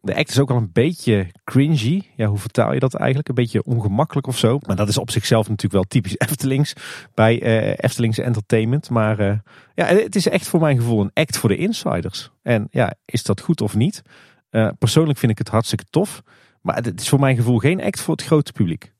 [0.00, 2.02] De act is ook wel een beetje cringy.
[2.16, 3.28] Ja, hoe vertaal je dat eigenlijk?
[3.28, 4.58] Een beetje ongemakkelijk of zo.
[4.66, 6.72] Maar dat is op zichzelf natuurlijk wel typisch Eftelings
[7.14, 8.90] bij uh, Eftelings Entertainment.
[8.90, 9.38] Maar uh,
[9.74, 12.30] ja, het is echt voor mijn gevoel een act voor de insiders.
[12.42, 14.02] En ja, is dat goed of niet?
[14.50, 16.22] Uh, persoonlijk vind ik het hartstikke tof.
[16.62, 18.92] Maar het is voor mijn gevoel geen act voor het grote publiek.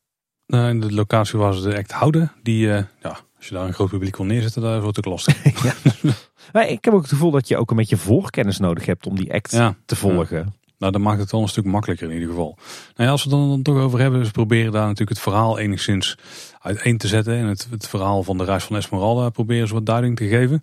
[0.46, 2.88] Nou, in de locatie waar ze de act houden, die, ja,
[3.36, 5.62] als je daar een groot publiek wil neerzetten, daar wordt het ook lastig.
[6.02, 6.12] ja.
[6.52, 9.16] Maar ik heb ook het gevoel dat je ook een beetje voorkennis nodig hebt om
[9.16, 10.38] die act ja, te volgen.
[10.38, 10.57] Ja.
[10.78, 12.54] Nou, dat maakt het wel een stuk makkelijker in ieder geval.
[12.56, 15.20] Nou ja, als we het dan, dan toch over hebben, ze proberen daar natuurlijk het
[15.20, 16.16] verhaal enigszins
[16.60, 17.34] uiteen te zetten.
[17.34, 20.62] En het, het verhaal van de reis van Esmeralda proberen ze wat duiding te geven.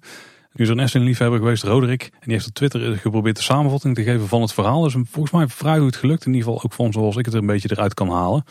[0.55, 2.03] Nu is er een liefhebber geweest, Roderick.
[2.03, 4.81] En die heeft op Twitter geprobeerd de samenvatting te geven van het verhaal.
[4.81, 6.25] Dus volgens mij vrij goed gelukt.
[6.25, 8.43] In ieder geval ook van zoals ik het er een beetje eruit kan halen.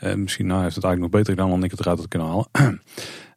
[0.00, 2.28] Uh, misschien nou, heeft het eigenlijk nog beter gedaan dan ik het eruit had kunnen
[2.28, 2.48] halen.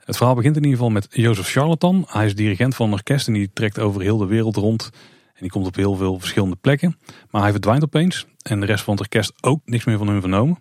[0.05, 2.05] het verhaal begint in ieder geval met Jozef Charlatan.
[2.07, 4.89] Hij is dirigent van een orkest en die trekt over heel de wereld rond.
[5.35, 6.97] En die komt op heel veel verschillende plekken.
[7.29, 8.25] Maar hij verdwijnt opeens.
[8.41, 10.59] En de rest van het orkest ook niks meer van hem vernomen.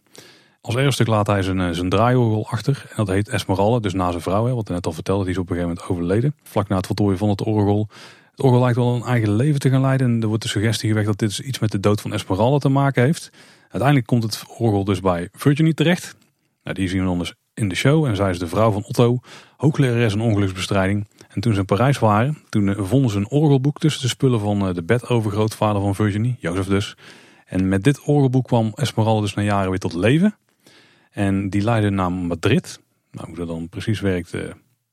[0.61, 2.85] Als eerste stuk laat hij zijn, zijn draaiorgel achter.
[2.89, 4.47] En dat heet Esmeralda, dus na zijn vrouw.
[4.47, 6.35] Hè, wat hij net al vertelde, die is op een gegeven moment overleden.
[6.43, 7.89] Vlak na het voltooien van het orgel.
[8.31, 10.07] Het orgel lijkt wel een eigen leven te gaan leiden.
[10.07, 12.69] En er wordt de suggestie gewekt dat dit iets met de dood van Esmeralda te
[12.69, 13.31] maken heeft.
[13.61, 16.17] Uiteindelijk komt het orgel dus bij Virginie terecht.
[16.63, 18.05] Nou, die zien we dan dus in de show.
[18.05, 19.19] En zij is de vrouw van Otto,
[19.65, 21.07] hooglerares en ongeluksbestrijding.
[21.29, 24.75] En toen ze in Parijs waren, toen vonden ze een orgelboek tussen de spullen van
[24.75, 26.97] de bedovergrootvader van Virginie, Jozef dus.
[27.47, 30.37] En met dit orgelboek kwam Esmeralda dus na jaren weer tot leven.
[31.11, 32.81] En die leidde naar Madrid.
[33.11, 34.43] Nou, hoe dat dan precies werkt, uh,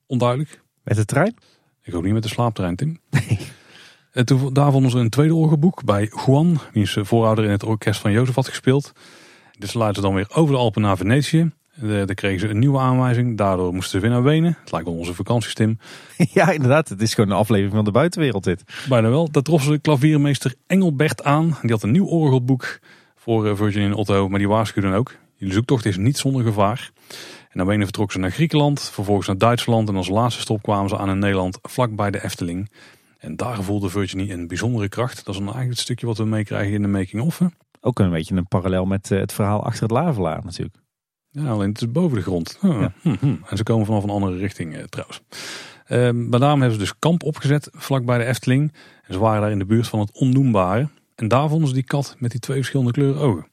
[0.06, 0.62] onduidelijk.
[0.82, 1.36] Met de trein?
[1.82, 2.98] Ik hoop niet met de slaaptrein, Tim.
[3.10, 3.38] Nee.
[4.12, 7.64] En toen, daar vonden ze een tweede orgelboek bij Juan, die is voorouder in het
[7.64, 8.92] orkest van Jozef had gespeeld.
[9.58, 11.50] Dus leidden ze dan weer over de Alpen naar Venetië.
[11.80, 13.36] Daar kregen ze een nieuwe aanwijzing.
[13.36, 14.56] Daardoor moesten ze weer naar Wenen.
[14.60, 15.78] Het lijkt wel onze vakantiestim.
[16.32, 16.88] Ja, inderdaad.
[16.88, 18.64] Het is gewoon een aflevering van de buitenwereld dit.
[18.88, 19.30] Bijna wel.
[19.30, 21.56] Daar trof ze klaviermeester Engelbert aan.
[21.62, 22.78] Die had een nieuw orgelboek
[23.16, 24.28] voor Virgin en Otto.
[24.28, 25.16] Maar die waarschuwde ook.
[25.38, 26.90] De zoektocht is niet zonder gevaar.
[27.42, 28.80] En naar Wenen vertrokken ze naar Griekenland.
[28.80, 29.88] Vervolgens naar Duitsland.
[29.88, 32.70] En als laatste stop kwamen ze aan in Nederland vlakbij de Efteling.
[33.18, 35.24] En daar voelde Virginie een bijzondere kracht.
[35.24, 37.40] Dat is een eigenlijk het stukje wat we meekrijgen in de making-of.
[37.80, 40.81] Ook een beetje een parallel met het verhaal achter het Lavelaar natuurlijk.
[41.32, 42.58] Ja, alleen het is boven de grond.
[42.62, 42.92] Oh, ja.
[43.02, 43.36] hm, hm.
[43.46, 45.20] En ze komen vanaf een andere richting eh, trouwens.
[45.88, 48.72] Uh, maar daarom hebben ze dus kamp opgezet vlakbij de Efteling.
[49.02, 50.88] En ze waren daar in de buurt van het onnoembare.
[51.14, 53.46] En daar vonden ze die kat met die twee verschillende kleuren ogen.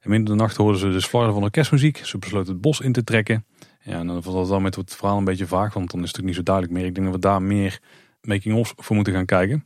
[0.00, 1.96] En midden in de nacht hoorden ze dus flarden van orkestmuziek.
[1.96, 3.44] Ze besloten het bos in te trekken.
[3.80, 6.06] Ja, en dan vond dat dan met het verhaal een beetje vaag, want dan is
[6.06, 6.86] het natuurlijk niet zo duidelijk meer.
[6.86, 7.80] Ik denk dat we daar meer
[8.20, 9.64] making-ofs voor moeten gaan kijken.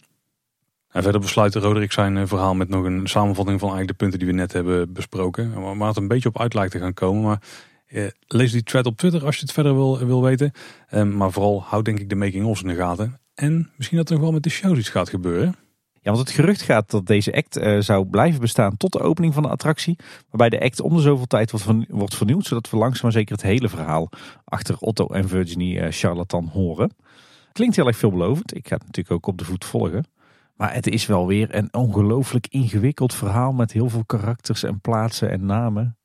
[0.98, 4.18] En verder besluit Roderick zijn eh, verhaal met nog een samenvatting van eigenlijk de punten
[4.18, 5.76] die we net hebben besproken.
[5.78, 7.22] Waar het een beetje op uit lijkt te gaan komen.
[7.22, 7.42] Maar
[7.86, 10.52] eh, lees die thread op Twitter als je het verder wil, wil weten.
[10.88, 13.20] Eh, maar vooral houd denk ik de making-ofs in de gaten.
[13.34, 15.54] En misschien dat er nog wel met de shows iets gaat gebeuren.
[15.92, 19.34] Ja, want het gerucht gaat dat deze act uh, zou blijven bestaan tot de opening
[19.34, 19.98] van de attractie.
[20.30, 22.46] Waarbij de act om de zoveel tijd wordt, wordt vernieuwd.
[22.46, 24.08] Zodat we langzaam zeker het hele verhaal
[24.44, 26.90] achter Otto en Virginie uh, Charlatan horen.
[27.52, 28.56] Klinkt heel erg veelbelovend.
[28.56, 30.04] Ik ga het natuurlijk ook op de voet volgen.
[30.58, 35.30] Maar het is wel weer een ongelooflijk ingewikkeld verhaal met heel veel karakters en plaatsen
[35.30, 35.96] en namen.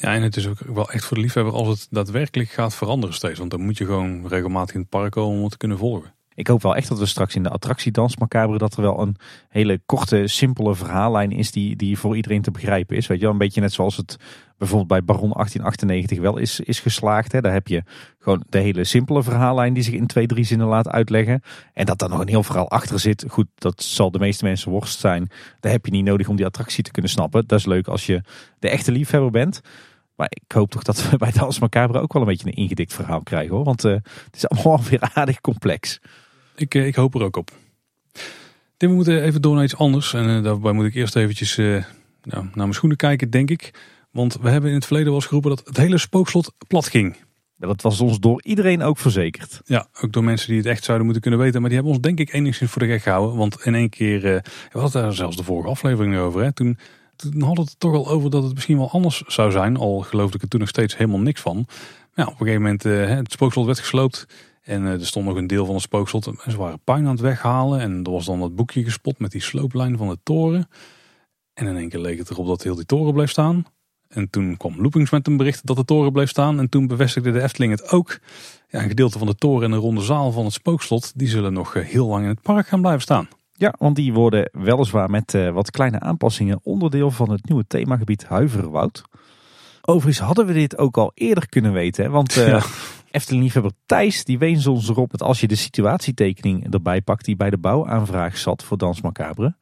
[0.00, 3.14] Ja, en het is ook wel echt voor de liefhebber als het daadwerkelijk gaat veranderen
[3.14, 3.38] steeds.
[3.38, 6.14] Want dan moet je gewoon regelmatig in het park komen om het te kunnen volgen.
[6.34, 9.00] Ik hoop wel echt dat we straks in de attractie Dans Macabre dat er wel
[9.00, 9.16] een
[9.48, 13.06] hele korte, simpele verhaallijn is die, die voor iedereen te begrijpen is.
[13.06, 14.16] Weet je wel, een beetje net zoals het
[14.62, 17.32] bijvoorbeeld bij Baron 1898 wel is, is geslaagd.
[17.32, 17.40] Hè.
[17.40, 17.82] Daar heb je
[18.18, 21.42] gewoon de hele simpele verhaallijn die zich in twee, drie zinnen laat uitleggen.
[21.72, 23.24] En dat daar nog een heel verhaal achter zit.
[23.28, 25.30] Goed, dat zal de meeste mensen worst zijn.
[25.60, 27.46] Daar heb je niet nodig om die attractie te kunnen snappen.
[27.46, 28.22] Dat is leuk als je
[28.58, 29.60] de echte liefhebber bent.
[30.16, 32.94] Maar ik hoop toch dat we bij Dans Macabre ook wel een beetje een ingedikt
[32.94, 33.64] verhaal krijgen hoor.
[33.64, 36.00] Want uh, het is allemaal weer aardig complex.
[36.54, 37.50] Ik, ik hoop er ook op.
[38.76, 40.14] Tim, we moeten even door naar iets anders.
[40.14, 41.84] En uh, daarbij moet ik eerst eventjes nou,
[42.22, 43.72] naar mijn schoenen kijken, denk ik.
[44.12, 47.16] Want we hebben in het verleden wel eens geroepen dat het hele spookslot plat ging.
[47.56, 49.60] Ja, dat was ons door iedereen ook verzekerd.
[49.64, 51.60] Ja, ook door mensen die het echt zouden moeten kunnen weten.
[51.60, 53.36] Maar die hebben ons denk ik enigszins voor de gek gehouden.
[53.36, 54.38] Want in één keer, uh,
[54.72, 56.42] we hadden daar zelfs de vorige aflevering over.
[56.42, 56.52] Hè?
[56.52, 56.78] Toen,
[57.16, 59.76] toen hadden we het toch al over dat het misschien wel anders zou zijn.
[59.76, 61.56] Al geloofde ik er toen nog steeds helemaal niks van.
[61.56, 64.26] Maar ja, op een gegeven moment, uh, het spookslot werd gesloopt.
[64.62, 66.26] En uh, er stond nog een deel van het spookslot.
[66.26, 67.80] En ze waren puin aan het weghalen.
[67.80, 70.68] En er was dan dat boekje gespot met die slooplijn van de toren.
[71.54, 73.66] En in één keer leek het erop dat heel die toren bleef staan.
[74.12, 76.58] En toen kwam Loopings met een bericht dat de toren bleef staan.
[76.58, 78.18] En toen bevestigde de Efteling het ook.
[78.68, 81.12] Ja, een gedeelte van de toren en de ronde zaal van het spookslot...
[81.14, 83.28] die zullen nog eh, heel lang in het park gaan blijven staan.
[83.52, 86.60] Ja, want die worden weliswaar met uh, wat kleine aanpassingen...
[86.62, 89.02] onderdeel van het nieuwe themagebied Huiverwoud.
[89.82, 92.04] Overigens hadden we dit ook al eerder kunnen weten.
[92.04, 92.10] Hè?
[92.10, 92.62] Want uh, ja.
[93.10, 95.10] Efteling-liefhebber Thijs die wees ons erop...
[95.10, 97.24] dat als je de situatietekening erbij pakt...
[97.24, 99.54] die bij de bouwaanvraag zat voor Dans Macabre...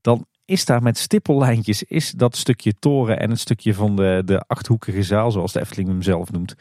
[0.00, 4.38] dan is daar met stippellijntjes is dat stukje toren en het stukje van de, de
[4.38, 6.54] achthoekige zaal, zoals de Efteling hem zelf noemt,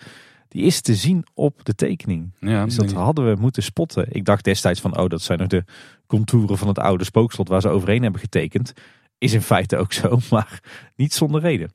[0.47, 2.31] die is te zien op de tekening.
[2.39, 4.05] Ja, dus dat hadden we moeten spotten.
[4.09, 5.63] Ik dacht destijds van, oh, dat zijn nog de
[6.07, 8.73] contouren van het oude spookslot waar ze overheen hebben getekend.
[9.17, 10.63] Is in feite ook zo, maar
[10.95, 11.71] niet zonder reden.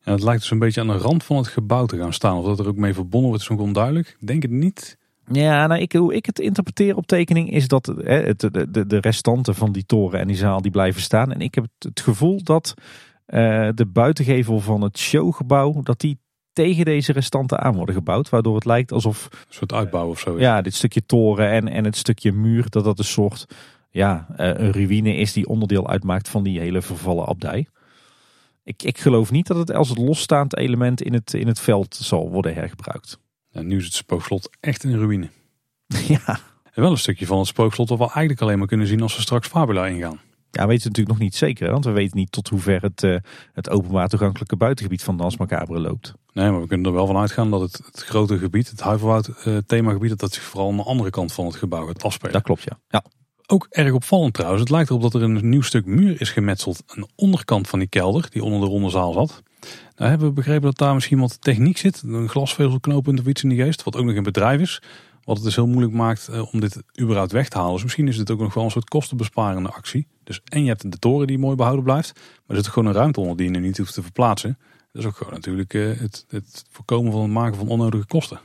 [0.00, 2.36] Ja, het lijkt dus een beetje aan de rand van het gebouw te gaan staan.
[2.36, 4.16] Of dat er ook mee verbonden wordt, is nog onduidelijk.
[4.20, 4.98] Ik denk het niet.
[5.32, 8.98] Ja, nou, ik, hoe ik het interpreteer op tekening is dat hè, het, de, de
[9.00, 11.32] restanten van die toren en die zaal die blijven staan.
[11.32, 12.74] En ik heb het, gevoel dat
[13.26, 16.18] uh, de buitengevel van het showgebouw, dat die
[16.52, 18.28] tegen deze restanten aan worden gebouwd.
[18.28, 19.28] Waardoor het lijkt alsof...
[19.30, 20.40] Een soort uitbouw of zo.
[20.40, 23.46] Ja, dit stukje toren en, en het stukje muur, dat dat een soort
[23.90, 27.66] ja, uh, een ruïne is die onderdeel uitmaakt van die hele vervallen abdij.
[28.64, 31.94] Ik, ik geloof niet dat het als het losstaand element in het, in het veld
[31.94, 33.18] zal worden hergebruikt.
[33.50, 35.30] En nu is het spookslot echt een ruïne.
[36.08, 36.40] Ja.
[36.72, 39.16] En wel een stukje van het spookslot dat we eigenlijk alleen maar kunnen zien als
[39.16, 40.20] we straks Fabula ingaan.
[40.50, 43.16] Ja, we weten natuurlijk nog niet zeker, want we weten niet tot hoever het, uh,
[43.52, 46.14] het openbaar toegankelijke buitengebied van Dans Macabre loopt.
[46.32, 49.30] Nee, maar we kunnen er wel van uitgaan dat het, het grote gebied, het Huiverwoud
[49.46, 52.32] uh, themagebied, dat, dat zich vooral aan de andere kant van het gebouw gaat afspelen.
[52.32, 52.78] Dat klopt, ja.
[52.88, 53.04] ja.
[53.46, 56.82] Ook erg opvallend trouwens, het lijkt erop dat er een nieuw stuk muur is gemetseld
[56.86, 59.42] aan de onderkant van die kelder, die onder de ronde zaal zat.
[59.96, 62.02] Nou hebben we begrepen dat daar misschien wat techniek zit.
[62.06, 63.82] Een glasvezelknooppunt of iets in die geest.
[63.82, 64.82] Wat ook nog in bedrijf is.
[65.24, 67.72] Wat het dus heel moeilijk maakt eh, om dit überhaupt weg te halen.
[67.72, 70.06] Dus misschien is dit ook nog wel een soort kostenbesparende actie.
[70.24, 72.12] Dus en je hebt de toren die mooi behouden blijft.
[72.14, 74.58] Maar er zit gewoon een ruimte onder die je nu niet hoeft te verplaatsen.
[74.92, 78.40] Dat is ook gewoon natuurlijk eh, het, het voorkomen van het maken van onnodige kosten.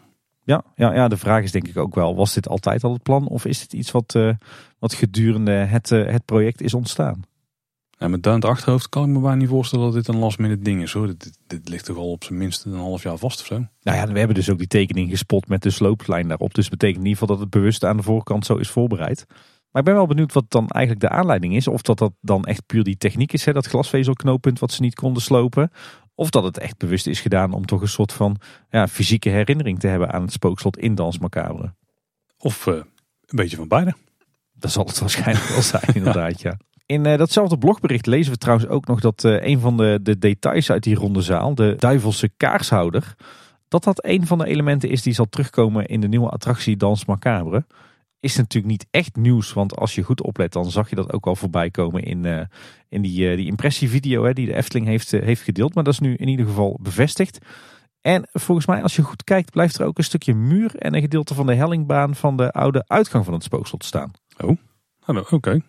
[0.45, 3.03] Ja, ja, ja, de vraag is denk ik ook wel, was dit altijd al het
[3.03, 3.27] plan?
[3.27, 4.33] Of is dit iets wat, uh,
[4.79, 7.23] wat gedurende het, het project is ontstaan?
[8.03, 10.61] En met duint achterhoofd kan ik me bijna niet voorstellen dat dit een last minute
[10.61, 11.07] ding is hoor.
[11.07, 13.55] Dit, dit, ligt toch al op zijn minst een half jaar vast of zo.
[13.81, 16.53] Nou ja, we hebben dus ook die tekening gespot met de slooplijn daarop.
[16.53, 19.25] Dus betekent in ieder geval dat het bewust aan de voorkant zo is voorbereid.
[19.71, 21.67] Maar ik ben wel benieuwd wat dan eigenlijk de aanleiding is.
[21.67, 24.95] Of dat dat dan echt puur die techniek is, hè, dat glasvezelknooppunt wat ze niet
[24.95, 25.71] konden slopen.
[26.15, 28.37] Of dat het echt bewust is gedaan om toch een soort van
[28.69, 31.73] ja, fysieke herinnering te hebben aan het spookslot in Dans Macabre.
[32.37, 32.85] Of uh, een
[33.25, 33.93] beetje van beide.
[34.53, 36.57] Dat zal het waarschijnlijk wel zijn, inderdaad, ja.
[36.85, 40.17] In uh, datzelfde blogbericht lezen we trouwens ook nog dat uh, een van de, de
[40.17, 43.15] details uit die ronde zaal, de duivelse kaarshouder,
[43.67, 47.05] dat dat een van de elementen is die zal terugkomen in de nieuwe attractie Dans
[47.05, 47.65] Macabre.
[48.19, 51.25] Is natuurlijk niet echt nieuws, want als je goed oplet, dan zag je dat ook
[51.25, 52.41] al voorbij komen in, uh,
[52.89, 55.75] in die, die impressievideo hè, die de Efteling heeft, heeft gedeeld.
[55.75, 57.39] Maar dat is nu in ieder geval bevestigd.
[58.01, 61.01] En volgens mij, als je goed kijkt, blijft er ook een stukje muur en een
[61.01, 64.11] gedeelte van de hellingbaan van de oude uitgang van het spookslot staan.
[64.37, 64.57] Oh,
[65.31, 65.61] oké.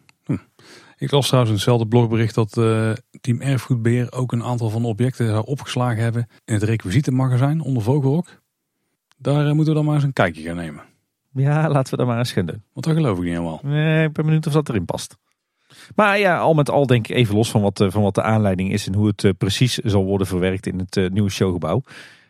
[1.05, 4.89] Ik las trouwens in hetzelfde blogbericht dat uh, Team Erfgoedbeheer ook een aantal van de
[4.89, 8.27] objecten zou opgeslagen hebben in het requisietenmagazijn onder Vogelrok.
[9.17, 10.83] Daar uh, moeten we dan maar eens een kijkje gaan nemen.
[11.33, 12.63] Ja, laten we dat maar eens gaan doen.
[12.73, 13.61] Want dat geloof ik niet helemaal.
[13.63, 15.17] Nee, ik ben benieuwd of dat erin past.
[15.95, 18.23] Maar ja, al met al denk ik even los van wat, eh, van wat de
[18.23, 21.77] aanleiding is en hoe het precies zal worden verwerkt in het nieuwe showgebouw.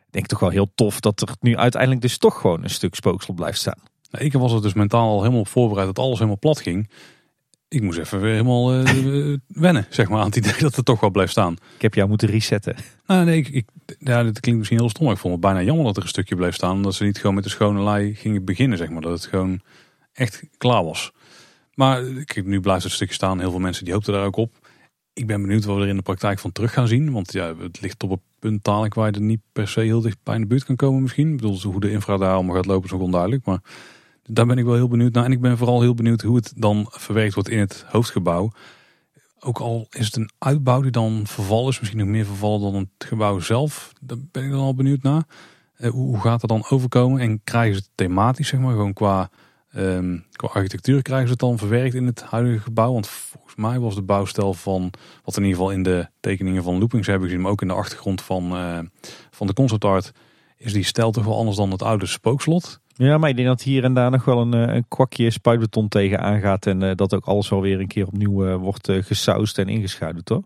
[0.06, 2.94] Ik denk toch wel heel tof dat er nu uiteindelijk dus toch gewoon een stuk
[2.94, 3.78] spookslot blijft staan.
[4.10, 6.88] Nou, ik was er dus mentaal al helemaal op voorbereid dat alles helemaal plat ging
[7.74, 11.00] ik moest even weer helemaal uh, wennen, zeg maar, aan het idee dat het toch
[11.00, 11.52] wel blijft staan.
[11.74, 12.76] Ik heb jou moeten resetten.
[13.06, 13.68] Nou, nee, ik, ik,
[13.98, 15.10] ja, dit klinkt misschien heel stom.
[15.10, 16.76] Ik vond het bijna jammer dat er een stukje bleef staan.
[16.76, 19.02] Omdat ze niet gewoon met de schone lei gingen beginnen, zeg maar.
[19.02, 19.60] Dat het gewoon
[20.12, 21.12] echt klaar was.
[21.74, 23.40] Maar kijk, nu blijft het stukje staan.
[23.40, 24.52] Heel veel mensen die hoopten daar ook op.
[25.12, 27.12] Ik ben benieuwd wat we er in de praktijk van terug gaan zien.
[27.12, 30.00] Want ja, het ligt op een punt dadelijk waar je er niet per se heel
[30.00, 31.30] dicht bij in de buurt kan komen misschien.
[31.30, 33.44] Ik bedoel, hoe de infra daar allemaal gaat lopen is nog onduidelijk.
[33.44, 33.60] Maar
[34.28, 35.24] daar ben ik wel heel benieuwd naar.
[35.24, 38.50] En ik ben vooral heel benieuwd hoe het dan verwerkt wordt in het hoofdgebouw.
[39.40, 42.74] Ook al is het een uitbouw die dan verval is, misschien nog meer vervallen dan
[42.74, 43.92] het gebouw zelf.
[44.00, 45.24] Daar ben ik dan al benieuwd naar.
[45.74, 47.20] Eh, hoe gaat het dan overkomen?
[47.20, 49.30] En krijgen ze het thematisch, zeg maar, gewoon qua,
[49.70, 52.92] ehm, qua architectuur krijgen ze het dan verwerkt in het huidige gebouw?
[52.92, 54.92] Want volgens mij was de bouwstijl van,
[55.24, 57.74] wat in ieder geval in de tekeningen van Loopings hebben gezien, maar ook in de
[57.74, 58.78] achtergrond van, uh,
[59.30, 60.12] van de concept art,
[60.56, 62.80] is die stijl toch wel anders dan het oude spookslot.
[62.96, 65.88] Ja, maar ik denk dat hier en daar nog wel een, eh, een kwakje spuitbeton
[65.88, 66.66] tegen aangaat.
[66.66, 69.68] En uh, dat ook alles wel weer een keer opnieuw uh, wordt uh, gesausd en
[69.68, 70.42] ingeschaduwd, toch?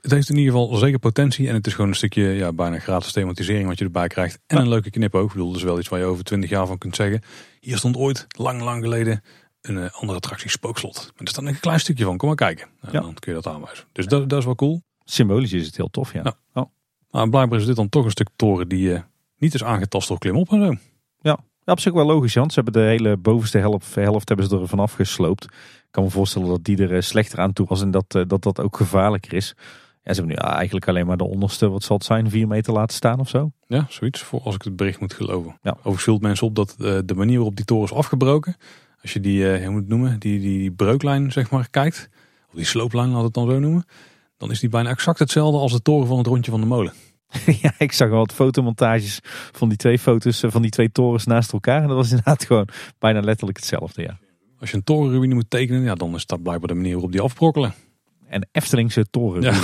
[0.00, 1.48] Het heeft in ieder geval zeker potentie.
[1.48, 4.38] En het is gewoon een stukje ja, bijna gratis thematisering wat je erbij krijgt.
[4.46, 5.26] En een leuke knip ook.
[5.26, 7.22] Ik bedoel, dus wel iets waar je over twintig jaar van kunt zeggen.
[7.60, 9.22] Hier stond ooit, lang, lang geleden,
[9.60, 10.96] een andere attractie spookslot.
[10.96, 12.16] Maar er staat een klein stukje van.
[12.16, 12.68] Kom maar kijken.
[12.80, 13.00] Nou, ja.
[13.00, 13.84] Dan kun je dat aanwijzen.
[13.92, 14.82] Dus dat, dat is wel cool.
[15.04, 16.20] Symbolisch is het heel tof, ja.
[16.24, 16.36] Ja.
[16.54, 16.70] Oh.
[17.10, 19.00] Maar blijkbaar is dit dan toch een stuk toren die eh,
[19.38, 20.74] niet is aangetast door klimop en zo.
[21.20, 21.38] Ja,
[21.72, 24.68] op zich wel logisch, want ze hebben de hele bovenste helft, helft hebben ze er
[24.68, 25.44] vanaf gesloopt.
[25.44, 28.22] Ik kan me voorstellen dat die er eh, slechter aan toe was en dat, eh,
[28.26, 29.54] dat dat ook gevaarlijker is.
[30.02, 32.72] Ja, ze hebben nu eigenlijk alleen maar de onderste, wat zal het zijn, vier meter
[32.72, 33.52] laten staan of zo.
[33.66, 35.58] Ja, zoiets, voor als ik het bericht moet geloven.
[35.62, 35.70] Ja.
[35.70, 38.56] Overigens vult mensen op dat eh, de manier waarop die toren is afgebroken,
[39.02, 42.08] als je die, hoe moet je het noemen, die, die, die breuklijn zeg maar kijkt,
[42.48, 43.84] of die slooplijn laat het dan zo noemen,
[44.36, 46.92] dan is die bijna exact hetzelfde als de toren van het rondje van de molen.
[47.62, 49.20] ja, ik zag wel wat fotomontages
[49.52, 51.82] van die twee foto's eh, van die twee torens naast elkaar.
[51.82, 52.68] En dat was inderdaad gewoon
[52.98, 54.18] bijna letterlijk hetzelfde, ja.
[54.60, 57.20] Als je een torenruïne moet tekenen, ja, dan is dat blijkbaar de manier waarop die
[57.20, 57.74] afbrokkelen.
[58.26, 59.42] En Eftelingse toren.
[59.42, 59.50] Ja.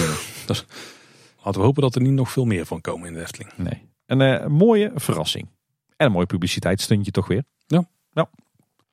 [1.45, 3.51] Laten we hopen dat er niet nog veel meer van komen in de Efteling.
[3.57, 3.83] Nee.
[4.07, 5.49] Een eh, mooie verrassing.
[5.97, 7.45] En een mooi publiciteitsstuntje toch weer.
[7.67, 7.89] Ja.
[8.13, 8.29] Nou.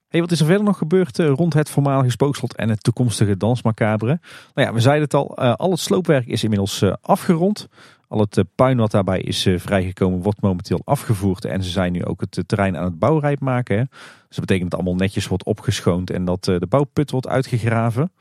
[0.07, 3.37] Hey, wat is er verder nog gebeurd eh, rond het voormalige spookslot en het toekomstige
[3.37, 4.19] Dans Macabre?
[4.53, 7.67] Nou ja, we zeiden het al, al het sloopwerk is inmiddels afgerond.
[8.11, 11.45] Al het eh, puin wat daarbij is eh, vrijgekomen wordt momenteel afgevoerd.
[11.45, 13.87] En ze zijn nu ook het eh, terrein aan het bouwrijp maken.
[13.89, 18.11] Dus dat betekent dat allemaal netjes wordt opgeschoond en dat de bouwput wordt uitgegraven.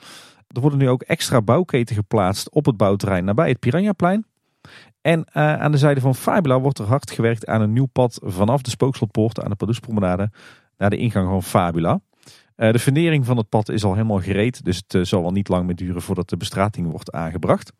[0.46, 4.24] Er worden nu ook extra bouwketen geplaatst op het bouwterrein nabij het Piranhaplein.
[5.00, 8.62] En aan de zijde van Fabula wordt er hard gewerkt aan een nieuw pad vanaf
[8.62, 10.30] de Spookslotpoort aan de Padoespromenade
[10.76, 12.00] naar de ingang van Fabula.
[12.54, 15.66] De fundering van het pad is al helemaal gereed, dus het zal wel niet lang
[15.66, 17.72] meer duren voordat de bestrating wordt aangebracht.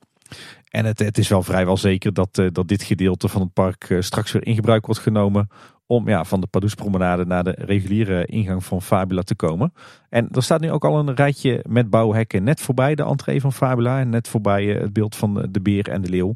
[0.70, 3.85] En het, het is wel vrijwel zeker dat, eh, dat dit gedeelte van het park
[3.85, 5.49] eh, straks weer in gebruik wordt genomen
[5.87, 9.72] om ja, van de Padoespromenade naar de reguliere ingang van Fabula te komen.
[10.09, 13.53] En er staat nu ook al een rijtje met bouwhekken net voorbij de entree van
[13.53, 16.35] Fabula en net voorbij eh, het beeld van de beer en de leeuw.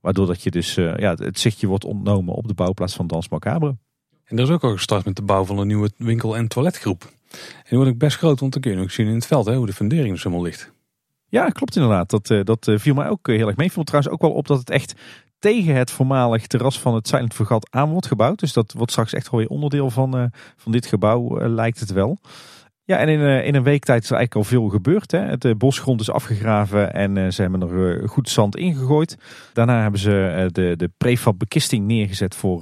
[0.00, 3.76] Waardoor dat je dus ja, het zichtje wordt ontnomen op de bouwplaats van Dans Macabre.
[4.24, 7.02] En er is ook al gestart met de bouw van een nieuwe winkel- en toiletgroep.
[7.02, 9.46] En die wordt ook best groot, want dan kun je ook zien in het veld
[9.46, 10.72] hè, hoe de fundering dus helemaal ligt.
[11.32, 12.10] Ja, klopt inderdaad.
[12.10, 13.72] Dat, eh, dat eh, viel mij ook eh, heel erg mee.
[13.72, 14.94] Viel trouwens ook wel op dat het echt
[15.38, 18.38] tegen het voormalig terras van het Silent Vergat aan wordt gebouwd.
[18.38, 22.18] Dus dat wordt straks echt weer onderdeel van, van dit gebouw, lijkt het wel.
[22.84, 25.10] Ja, en in, in een week tijd is er eigenlijk al veel gebeurd.
[25.10, 25.18] Hè.
[25.18, 29.16] Het bosgrond is afgegraven en ze hebben er goed zand ingegooid.
[29.52, 32.60] Daarna hebben ze de, de prefab bekisting neergezet voor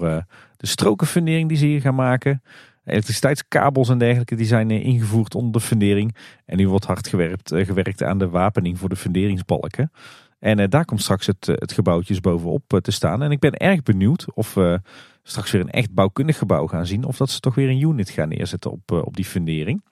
[0.56, 2.42] de strokenfundering die ze hier gaan maken.
[2.84, 6.16] Elektriciteitskabels en dergelijke die zijn eh, ingevoerd onder de fundering.
[6.44, 9.92] En nu wordt hard gewerkt, eh, gewerkt aan de wapening voor de funderingsbalken.
[10.38, 13.22] En eh, daar komt straks het, het gebouwtje dus bovenop te staan.
[13.22, 14.80] En ik ben erg benieuwd of we
[15.22, 17.04] straks weer een echt bouwkundig gebouw gaan zien.
[17.04, 19.82] Of dat ze toch weer een unit gaan neerzetten op, op die fundering.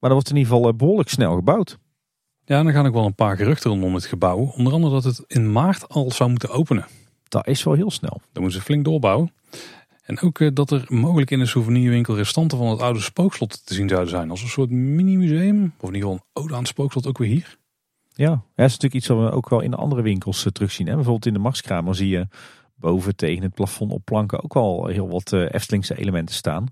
[0.00, 1.78] Maar dat wordt in ieder geval eh, behoorlijk snel gebouwd.
[2.44, 4.38] Ja, en dan gaan ook wel een paar geruchten rondom het gebouw.
[4.38, 6.86] Onder andere dat het in maart al zou moeten openen.
[7.28, 8.20] Dat is wel heel snel.
[8.32, 9.32] Dan moeten ze flink doorbouwen.
[10.04, 13.74] En ook eh, dat er mogelijk in de souvenirwinkel restanten van het oude spookslot te
[13.74, 14.30] zien zouden zijn.
[14.30, 15.72] Als een soort mini-museum.
[15.80, 17.58] Of in ieder geval een ode aan het spookslot ook weer hier.
[18.14, 20.86] Ja, dat is natuurlijk iets wat we ook wel in de andere winkels eh, terugzien.
[20.86, 20.94] Hè?
[20.94, 22.26] Bijvoorbeeld in de Marskramer zie je
[22.74, 26.66] boven tegen het plafond op planken ook wel heel wat eh, Eftelingse elementen staan.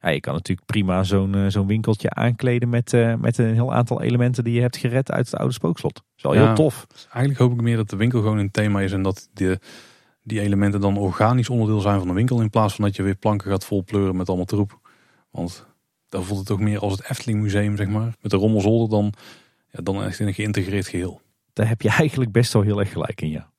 [0.00, 4.44] Ja, je kan natuurlijk prima zo'n zo'n winkeltje aankleden met, met een heel aantal elementen
[4.44, 5.94] die je hebt gered uit het oude spookslot.
[5.94, 6.44] Dat is wel Ja.
[6.46, 6.86] heel tof.
[7.10, 8.92] Eigenlijk hoop ik meer dat de winkel gewoon een thema is.
[8.92, 9.58] En dat de,
[10.22, 12.40] die elementen dan organisch onderdeel zijn van de winkel.
[12.40, 14.80] In plaats van dat je weer planken gaat volpleuren met allemaal troep.
[15.30, 15.66] Want
[16.08, 18.14] daar voelt het toch meer als het Efteling museum zeg maar.
[18.20, 19.12] Met de rommelzolder dan,
[19.70, 21.20] ja, dan echt in een geïntegreerd geheel.
[21.52, 23.51] Daar heb je eigenlijk best wel heel erg gelijk in, ja.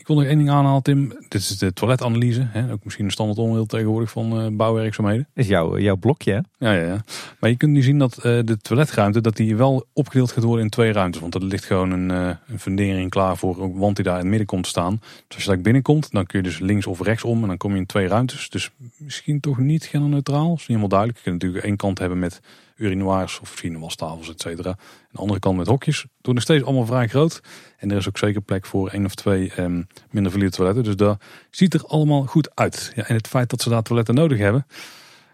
[0.00, 1.08] Ik wil nog één ding aanhalen, Tim.
[1.28, 2.46] Dit is de toiletanalyse.
[2.50, 2.72] Hè?
[2.72, 5.28] Ook misschien een standaard onderdeel tegenwoordig van eh, bouwwerkzaamheden.
[5.34, 6.66] Dat is jouw, jouw blokje, hè?
[6.66, 7.04] Ja, ja, ja.
[7.40, 10.64] Maar je kunt nu zien dat eh, de toiletruimte dat die wel opgedeeld gaat worden
[10.64, 11.20] in twee ruimtes.
[11.20, 14.20] Want er ligt gewoon een, eh, een fundering klaar voor een wand die daar in
[14.20, 15.00] het midden komt te staan.
[15.00, 17.42] Dus als je daar binnenkomt, dan kun je dus links of rechts om.
[17.42, 18.50] En dan kom je in twee ruimtes.
[18.50, 20.48] Dus misschien toch niet genderneutraal.
[20.48, 21.18] Dat is niet helemaal duidelijk.
[21.18, 22.40] Je kunt natuurlijk één kant hebben met
[22.80, 24.70] urinoirs of wastafels, et cetera.
[24.70, 26.00] En de andere kant met hokjes.
[26.00, 27.40] Wordt nog steeds allemaal vrij groot.
[27.76, 30.84] En er is ook zeker plek voor één of twee ehm, minder valide toiletten.
[30.84, 32.92] Dus dat ziet er allemaal goed uit.
[32.94, 34.66] Ja, en het feit dat ze daar toiletten nodig hebben.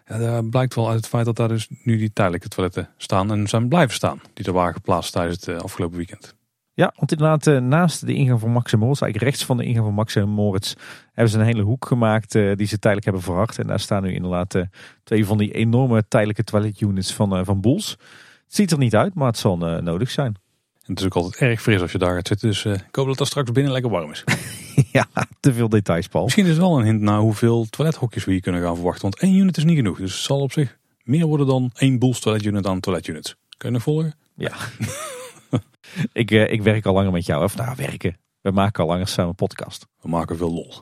[0.07, 3.31] Ja, dat blijkt wel uit het feit dat daar dus nu die tijdelijke toiletten staan
[3.31, 4.21] en zijn blijven staan.
[4.33, 6.35] Die er waren geplaatst tijdens het eh, afgelopen weekend.
[6.77, 9.63] Ja, want inderdaad, eh, naast de ingang van Max en Moritz, eigenlijk rechts van de
[9.63, 10.73] ingang van Max en Moritz,
[11.13, 13.59] hebben ze een hele hoek gemaakt eh, die ze tijdelijk hebben verhard.
[13.59, 14.61] En daar staan nu inderdaad eh,
[15.03, 17.89] twee van die enorme tijdelijke toiletunits van, van Boels.
[17.89, 20.35] Het ziet er niet uit, maar het zal nodig zijn.
[20.83, 22.47] En het is ook altijd erg fris als je daar gaat zitten.
[22.47, 24.23] Dus ik hoop dat het straks binnen lekker warm is.
[24.97, 25.07] ja,
[25.39, 26.23] te veel details, Paul.
[26.23, 29.01] Misschien is het wel een hint naar hoeveel toilethokjes we hier kunnen gaan verwachten.
[29.01, 29.97] Want één unit is niet genoeg.
[29.97, 33.35] Dus het zal op zich meer worden dan één boels toiletunit aan toiletunits.
[33.57, 34.13] Kun je nog volgen?
[34.35, 34.51] Ja.
[36.13, 37.43] ik, eh, ik werk al langer met jou.
[37.43, 38.17] Of nou, werken.
[38.41, 39.87] We maken al langer samen een podcast.
[40.01, 40.73] We maken veel lol.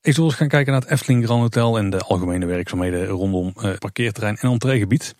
[0.00, 3.52] Ik zal eens gaan kijken naar het Efteling Grand Hotel en de algemene werkzaamheden rondom
[3.56, 5.14] eh, parkeerterrein en entreegebied.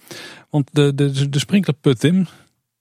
[0.50, 2.26] Want de, de, de sprinklerput, Tim,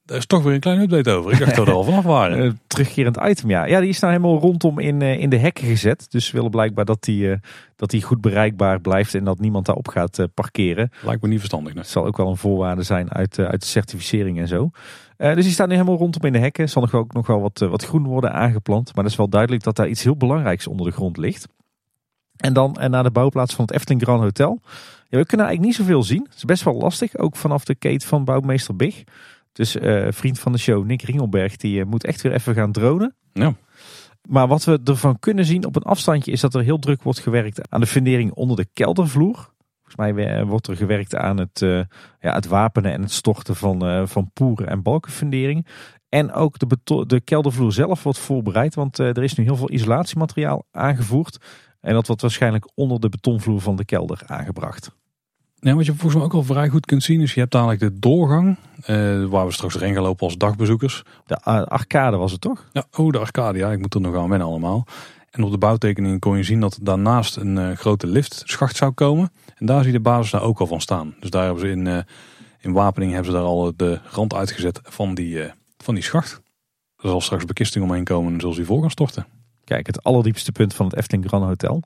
[0.06, 1.32] Daar is toch weer een kleine update over.
[1.32, 2.32] Ik dacht dat we er al vanaf waren.
[2.44, 3.66] Uh, terugkerend item, ja.
[3.66, 6.12] Ja, die is nou helemaal rondom in, uh, in de hekken gezet.
[6.12, 7.36] Dus we willen blijkbaar dat die, uh,
[7.76, 10.92] dat die goed bereikbaar blijft en dat niemand daarop gaat parkeren.
[11.02, 11.74] Lijkt me niet verstandig.
[11.74, 14.70] Dat zal ook wel een voorwaarde zijn uit, uit de certificering en zo.
[15.18, 16.70] dus die staat nu helemaal rondom in de hekken.
[16.70, 18.96] Zal nog ook nog wel wat, wat groen worden aangeplant.
[18.96, 21.48] Maar dat is wel duidelijk dat daar iets heel belangrijks onder de grond ligt.
[22.38, 24.60] En dan naar de bouwplaats van het Efteling Grand Hotel.
[25.10, 26.24] Ja, we kunnen eigenlijk niet zoveel zien.
[26.24, 29.04] Het is best wel lastig, ook vanaf de kate van bouwmeester Big.
[29.54, 32.72] Dus uh, vriend van de show, Nick Ringelberg, die uh, moet echt weer even gaan
[32.72, 33.16] dronen.
[33.34, 33.56] Ja.
[34.30, 37.20] Maar wat we ervan kunnen zien op een afstandje is dat er heel druk wordt
[37.20, 39.52] gewerkt aan de fundering onder de keldervloer.
[39.84, 41.84] Volgens mij eh, wordt er gewerkt aan het, uh,
[42.20, 45.68] ja, het wapenen en het storten van, van poeren en balkenfundering.
[46.10, 50.66] En ook de, de keldervloer zelf wordt voorbereid, want er is nu heel veel isolatiemateriaal
[50.72, 51.38] aangevoerd.
[51.82, 54.92] En dat wordt waarschijnlijk onder de betonvloer van de kelder aangebracht.
[55.64, 57.80] Ja, wat je volgens mij ook al vrij goed kunt zien is, je hebt dadelijk
[57.80, 58.58] de doorgang,
[58.88, 61.04] uh, waar we straks erin gaan lopen als dagbezoekers.
[61.26, 62.70] De arcade was het toch?
[62.74, 64.88] Ja, oh de arcade, ja, ik moet er nog aan wennen allemaal.
[65.32, 69.32] En op de bouwtekening kon je zien dat daarnaast een uh, grote liftschacht zou komen.
[69.58, 71.16] En daar zie je de basis daar ook al van staan.
[71.20, 71.98] Dus daar hebben ze in, uh,
[72.60, 76.42] in Wapening hebben ze daar al de rand uitgezet van die, van die schacht.
[76.98, 79.26] Er zal straks bekisting omheen komen en zullen ze die voor gaan storten.
[79.64, 81.84] Kijk, het allerdiepste punt van het Efteling Grand Hotel.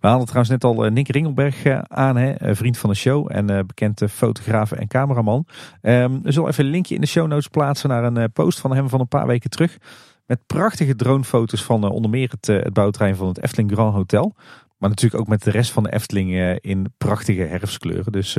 [0.00, 2.96] We hadden trouwens net al eh, Nick Ringelberg eh, aan, hè, eh, vriend van de
[2.96, 5.46] show en bekende fotograaf en cameraman.
[5.82, 8.74] Um, we zullen even een linkje in de show notes plaatsen naar een post van
[8.74, 9.78] hem van een paar weken terug.
[10.26, 14.34] Met prachtige dronefoto's van onder meer het, het bouwtrein van het Efteling Grand Hotel.
[14.78, 18.12] Maar natuurlijk ook met de rest van de Efteling in prachtige herfstkleuren.
[18.12, 18.36] Dus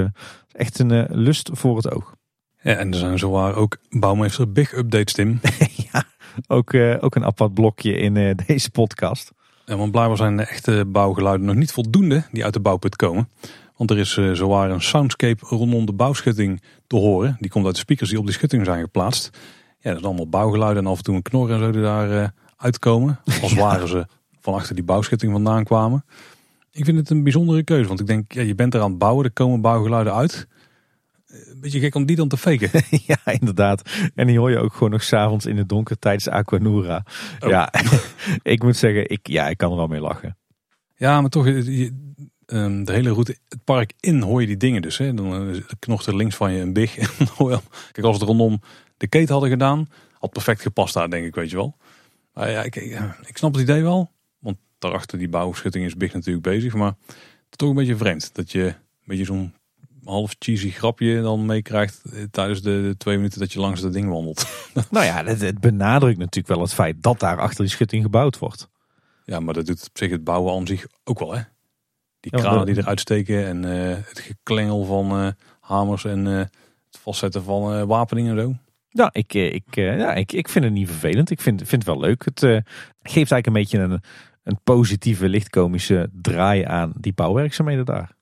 [0.52, 2.16] echt een lust voor het oog.
[2.62, 5.40] Ja, en er zijn zowaar ook bouwmeester big updates, Tim.
[5.92, 6.04] ja,
[6.48, 9.32] ook, uh, ook een apart blokje in uh, deze podcast.
[9.66, 13.30] Ja, want blijkbaar zijn de echte bouwgeluiden nog niet voldoende die uit de bouwput komen.
[13.76, 17.38] Want er is uh, zowaar een soundscape rondom de bouwschutting te horen.
[17.40, 19.30] Die komt uit de speakers die op die schutting zijn geplaatst.
[19.80, 22.34] Ja, dat is allemaal bouwgeluiden en af en toe een knor en zo die daar
[22.58, 23.20] uitkomen.
[23.42, 24.06] Als waren ze
[24.40, 26.06] van achter die bouwschutting vandaan kwamen.
[26.72, 29.00] Ik vind het een bijzondere keuze, want ik denk, ja, je bent er aan het
[29.00, 30.48] bouwen, er komen bouwgeluiden uit
[31.60, 32.70] een beetje gek om die dan te faken.
[33.08, 33.90] ja, inderdaad.
[34.16, 37.06] En die hoor je ook gewoon nog s'avonds in het donker tijdens Aquanura.
[37.40, 37.50] Oh.
[37.50, 37.74] Ja,
[38.44, 40.38] ik moet zeggen, ik, ja, ik kan er wel mee lachen.
[40.96, 41.94] Ja, maar toch, je,
[42.46, 44.98] ehm, de hele route, het park in hoor je die dingen dus.
[44.98, 45.14] Hè.
[45.14, 46.94] Dan eh, knocht er links van je een big.
[47.92, 48.62] Kijk, als het rondom
[48.98, 51.78] de keten hadden gedaan, had perfect gepast daar, denk ik, weet je wel.
[52.34, 52.76] Maar ja, ik,
[53.26, 54.12] ik snap het idee wel.
[54.40, 56.74] Want daarachter die bouwschutting is big natuurlijk bezig.
[56.74, 59.54] Maar het is toch een beetje vreemd dat je een beetje zo'n
[60.10, 64.10] half cheesy grapje dan meekrijgt eh, tijdens de, twee minuten dat je langs dat ding
[64.10, 64.48] wandelt.
[64.92, 68.40] Nou ja, het, het, benadrukt natuurlijk wel het feit dat daar achter die schutting gebouwd
[68.40, 68.70] wordt.
[69.26, 71.42] Ja, maar dat doet op zich het bouwen aan zich ook wel hè.
[72.20, 77.00] Die kranen die eruit steken en uh, het geklengel van uh, hamers en uh, het
[77.02, 78.56] vastzetten van wapeningen en zo.
[78.90, 81.30] Ja, ik, ik, ja ik, ik vind het niet vervelend.
[81.30, 82.26] Ik vind, vind het wel leuk.
[82.26, 82.40] Het
[83.02, 84.02] geeft eigenlijk een beetje een,
[84.44, 88.18] een positieve, lichtkomische draai aan die bouwwerkzaamheden daar.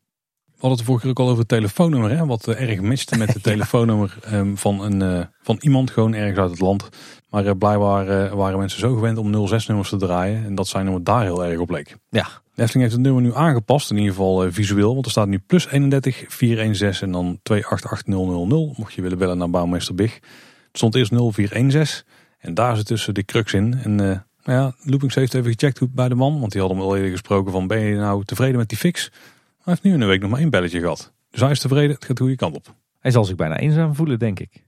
[0.58, 2.18] We hadden het vorige keer ook al over het telefoonnummer.
[2.18, 2.26] Hè?
[2.26, 6.38] Wat eh, erg miste met het telefoonnummer ehm, van, een, uh, van iemand gewoon ergens
[6.38, 6.90] uit het land.
[7.30, 10.46] Maar uh, blijkbaar waren mensen zo gewend om 06-nummers te draaien.
[10.46, 11.98] En dat zijn nummer daar heel erg op leek.
[12.10, 12.28] Ja.
[12.54, 13.92] De Efteling heeft het nummer nu aangepast.
[13.92, 14.94] In ieder geval visueel.
[14.94, 18.78] Want er staat nu plus 31 416 en dan 288000.
[18.78, 20.14] Mocht je willen bellen naar bouwmeester Big.
[20.14, 20.24] Het
[20.72, 22.06] stond eerst 0416.
[22.40, 23.80] En daar zit tussen de crux in.
[23.84, 26.40] En nou ja, Loopings heeft even gecheckt bij de man.
[26.40, 29.12] Want die had hem al eerder gesproken van ben je nou tevreden met die fix?
[29.68, 31.14] Hij heeft nu in de week nog maar één belletje gehad.
[31.30, 32.76] Dus hij is tevreden, het gaat de goede kant op.
[33.00, 34.66] Hij zal zich bijna eenzaam voelen, denk ik.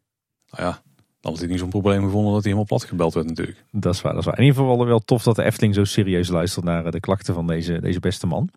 [0.50, 0.82] Nou ja,
[1.22, 3.66] dan had hij niet zo'n probleem gevonden dat hij helemaal plat gebeld werd natuurlijk.
[3.72, 4.38] Dat is waar, dat is waar.
[4.38, 7.34] In ieder geval wel tof dat de Efteling zo serieus luistert naar eh, de klachten
[7.34, 8.50] van deze, deze beste man.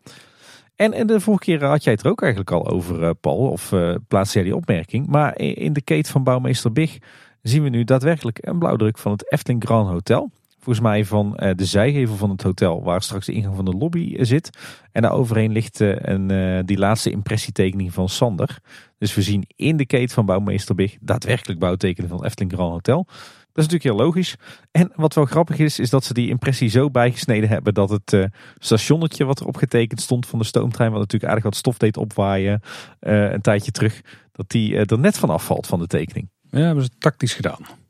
[0.76, 3.50] En, en de vorige keer had jij het er ook eigenlijk al over, uh, Paul,
[3.50, 5.06] of uh, plaatste jij die opmerking.
[5.06, 6.98] Maar in de kate van bouwmeester Big
[7.42, 10.30] zien we nu daadwerkelijk een blauwdruk van het Efteling Grand Hotel.
[10.62, 13.76] Volgens mij van uh, de zijgevel van het hotel waar straks de ingang van de
[13.76, 14.58] lobby uh, zit.
[14.92, 18.58] En daar overheen ligt uh, een, die laatste impressietekening van Sander.
[18.98, 23.04] Dus we zien in de keten van bouwmeester Big daadwerkelijk bouwtekenen van Efteling Grand Hotel.
[23.06, 24.36] Dat is natuurlijk heel logisch.
[24.70, 28.28] En wat wel grappig is, is dat ze die impressie zo bijgesneden hebben dat het
[28.58, 32.60] stationnetje wat erop getekend stond van de stoomtrein, wat natuurlijk aardig wat stof deed opwaaien
[33.00, 34.00] een tijdje terug,
[34.32, 36.30] dat die er net van afvalt van de tekening.
[36.50, 37.81] Ja, hebben ze tactisch gedaan.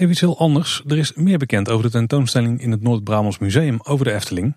[0.00, 0.82] Even iets heel anders.
[0.86, 4.56] Er is meer bekend over de tentoonstelling in het Noord-Brabants Museum over de Efteling.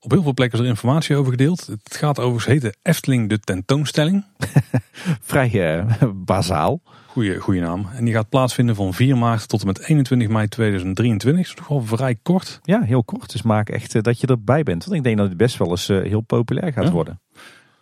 [0.00, 1.66] Op heel veel plekken is er informatie over gedeeld.
[1.66, 4.24] Het gaat over, het heet Efteling de tentoonstelling.
[5.20, 6.80] Vrij uh, bazaal.
[7.06, 7.86] Goeie, goeie naam.
[7.94, 11.42] En die gaat plaatsvinden van 4 maart tot en met 21 mei 2023.
[11.42, 12.60] Dat is toch wel vrij kort.
[12.62, 13.32] Ja, heel kort.
[13.32, 14.84] Dus maak echt uh, dat je erbij bent.
[14.84, 16.90] Want ik denk dat het best wel eens uh, heel populair gaat ja.
[16.90, 17.20] worden.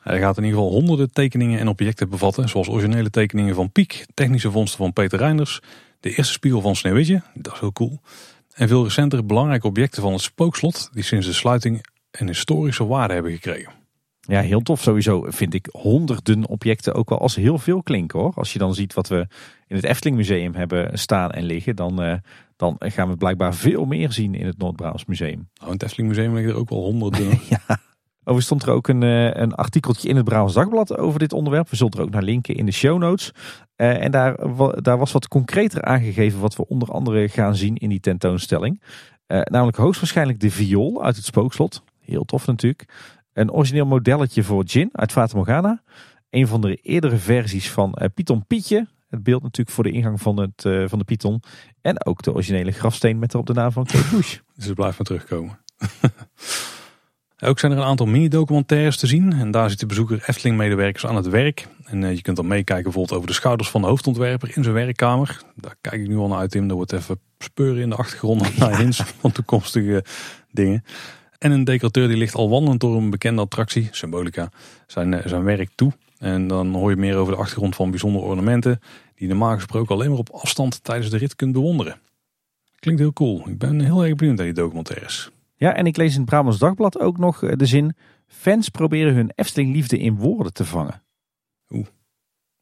[0.00, 4.06] Hij gaat in ieder geval honderden tekeningen en objecten bevatten, zoals originele tekeningen van Piek,
[4.14, 5.60] technische vondsten van Peter Reinders,
[6.04, 8.00] de eerste spiegel van Sneeuwwitje, dat is heel cool,
[8.54, 13.14] en veel recenter belangrijke objecten van het spookslot, die sinds de sluiting een historische waarde
[13.14, 13.72] hebben gekregen.
[14.20, 18.32] Ja, heel tof sowieso vind ik honderden objecten ook wel als heel veel klinken hoor.
[18.34, 19.26] Als je dan ziet wat we
[19.66, 22.14] in het Efteling Museum hebben staan en liggen, dan, uh,
[22.56, 25.48] dan gaan we blijkbaar veel meer zien in het Noord-Brabants Museum.
[25.54, 27.28] Nou, in het Efteling Museum liggen er ook wel honderden.
[27.48, 27.78] ja.
[28.24, 31.70] Over stond er ook een, uh, een artikeltje in het Brabants Dagblad over dit onderwerp.
[31.70, 33.32] We zullen er ook naar linken in de show notes.
[33.76, 34.36] Uh, en daar,
[34.82, 38.82] daar was wat concreter aangegeven wat we onder andere gaan zien in die tentoonstelling.
[39.26, 41.82] namelijk hoogstwaarschijnlijk de viool uit het spookslot.
[42.00, 42.84] Heel tof natuurlijk.
[43.32, 45.82] Een origineel modelletje voor Jin uit Fata Morgana.
[46.30, 48.86] Een van de eerdere versies van uh, Python Pietje.
[49.08, 51.42] Het beeld natuurlijk voor de ingang van, het, van de Python.
[51.80, 54.38] En ook de originele grafsteen met erop de naam van Kate Bush.
[54.56, 55.58] dus het blijft maar terugkomen.
[57.40, 59.32] ook zijn er een aantal mini-documentaires te zien.
[59.32, 61.66] En daar zit de bezoeker Efteling-medewerkers aan het werk.
[61.84, 64.74] En uh, je kunt dan meekijken bijvoorbeeld over de schouders van de hoofdontwerper in zijn
[64.74, 65.42] werkkamer.
[65.54, 66.68] Daar kijk ik nu al naar uit, Tim.
[66.68, 70.04] Er wordt even speuren in de achtergrond naar hints van toekomstige
[70.50, 70.84] dingen.
[71.38, 74.50] En een decorateur die ligt al wandelend door een bekende attractie, Symbolica,
[74.86, 75.92] zijn, eh, zijn werk toe.
[76.18, 78.80] En dan hoor je meer over de achtergrond van bijzondere ornamenten
[79.14, 82.00] die normaal gesproken alleen maar op afstand tijdens de rit kunt bewonderen.
[82.78, 83.48] Klinkt heel cool.
[83.48, 85.30] Ik ben heel erg benieuwd naar die documentaires.
[85.56, 87.96] Ja, en ik lees in het Brabants Dagblad ook nog eh, de zin...
[88.26, 91.02] Fans proberen hun Efteling liefde in woorden te vangen.
[91.70, 91.86] Oeh.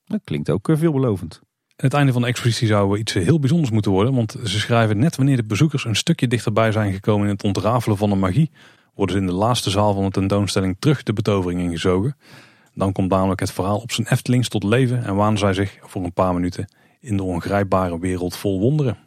[0.05, 1.41] Dat klinkt ook eh, veelbelovend.
[1.77, 4.15] Het einde van de expositie zou iets heel bijzonders moeten worden.
[4.15, 7.97] Want ze schrijven net wanneer de bezoekers een stukje dichterbij zijn gekomen in het ontrafelen
[7.97, 8.51] van de magie.
[8.95, 12.17] Worden ze in de laatste zaal van de tentoonstelling terug de betovering ingezogen.
[12.75, 16.05] Dan komt namelijk het verhaal op zijn Eftelings tot leven en wanen zij zich voor
[16.05, 18.99] een paar minuten in de ongrijpbare wereld vol wonderen.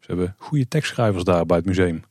[0.00, 2.02] Ze hebben goede tekstschrijvers daar bij het museum.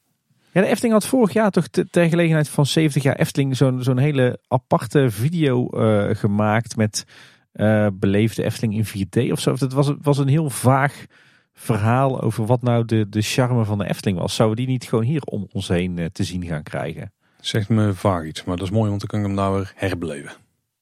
[0.54, 3.98] Ja, de Efteling had vorig jaar toch ter gelegenheid van 70 jaar Efteling zo'n zo'n
[3.98, 7.06] hele aparte video uh, gemaakt met
[7.54, 9.56] uh, beleefde Efteling in 4D of zo.
[9.56, 11.06] Dat was, was een heel vaag
[11.54, 14.36] verhaal over wat nou de, de charme van de Efteling was.
[14.36, 17.14] Zouden die niet gewoon hier om ons heen uh, te zien gaan krijgen?
[17.40, 19.74] Zegt me vaag iets, maar dat is mooi, want dan kan ik hem daar weer
[19.76, 20.32] herbeleven.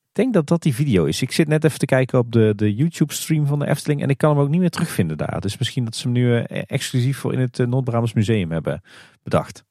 [0.10, 1.22] Ik denk dat dat die video is.
[1.22, 4.10] Ik zit net even te kijken op de, de YouTube stream van de Efteling en
[4.10, 5.42] ik kan hem ook niet meer terugvinden daar.
[5.42, 8.82] Dus misschien dat ze hem nu uh, exclusief voor in het Noord-Brabants Museum hebben
[9.24, 9.64] bedacht.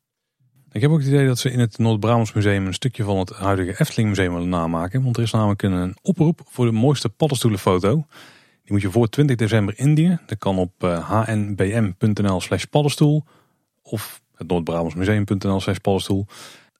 [0.71, 3.31] Ik heb ook het idee dat ze in het Noord-Brabants Museum een stukje van het
[3.31, 5.03] huidige Efteling Museum willen namaken.
[5.03, 7.95] Want er is namelijk een oproep voor de mooiste paddenstoelenfoto.
[8.63, 10.21] Die moet je voor 20 december indienen.
[10.27, 10.73] Dat kan op
[11.09, 13.25] hnbm.nl eh, slash paddenstoel
[13.83, 16.27] of het noordbrabantsmuseum.nl slash paddenstoel.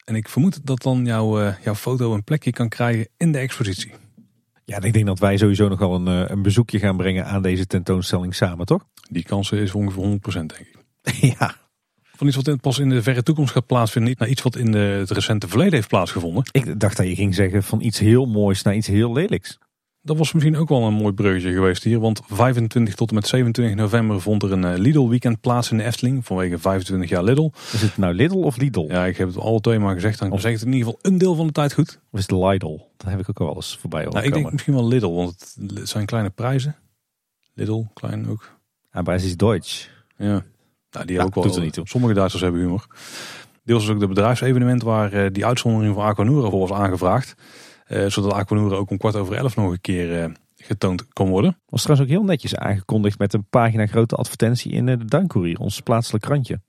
[0.05, 3.39] En ik vermoed dat dan jouw, uh, jouw foto een plekje kan krijgen in de
[3.39, 3.93] expositie.
[4.65, 7.43] Ja, ik denk dat wij sowieso nog wel een, eh, een bezoekje gaan brengen aan
[7.43, 8.85] deze tentoonstelling samen, toch?
[9.11, 10.77] Die kans is ongeveer 100% denk ik.
[11.39, 11.55] ja,
[12.19, 14.73] van iets wat pas in de verre toekomst gaat plaatsvinden, niet naar iets wat in
[14.73, 16.45] de, het recente verleden heeft plaatsgevonden.
[16.53, 19.59] Ik dacht dat je ging zeggen van iets heel moois naar iets heel lelijks.
[20.03, 23.27] Dat was misschien ook wel een mooi bruggetje geweest hier, want 25 tot en met
[23.27, 27.23] 27 november vond er een eh, Lidl weekend plaats in de Efteling vanwege 25 jaar
[27.23, 27.51] Lidl.
[27.73, 28.87] Is het nou Lidl of Lidl?
[28.89, 30.19] Ja, ik heb het alle twee maar gezegd.
[30.19, 32.01] Dan zeg het in ieder geval een deel van de tijd goed.
[32.11, 32.79] Of is het Lidl?
[32.97, 35.89] Dat heb ik ook al eens voorbij nou, Ik denk misschien wel Lidl, want het
[35.89, 36.77] zijn kleine prijzen.
[37.55, 38.59] Lidl, klein ook.
[38.93, 39.91] Ja, het is Duits.
[40.17, 40.45] Ja.
[40.99, 41.61] Nou, die ja, ook wel.
[41.61, 41.89] Niet toe.
[41.89, 42.87] Sommige Duitsers hebben humor.
[43.65, 47.35] Deels is ook de bedrijfsevenement waar uh, die uitzondering voor Aquanura voor was aangevraagd.
[47.89, 51.59] Uh, zodat Aquanura ook om kwart over elf nog een keer uh, getoond kon worden.
[51.69, 55.81] Was trouwens ook heel netjes aangekondigd met een pagina grote advertentie in de Duinkoerier, ons
[55.81, 56.61] plaatselijk krantje.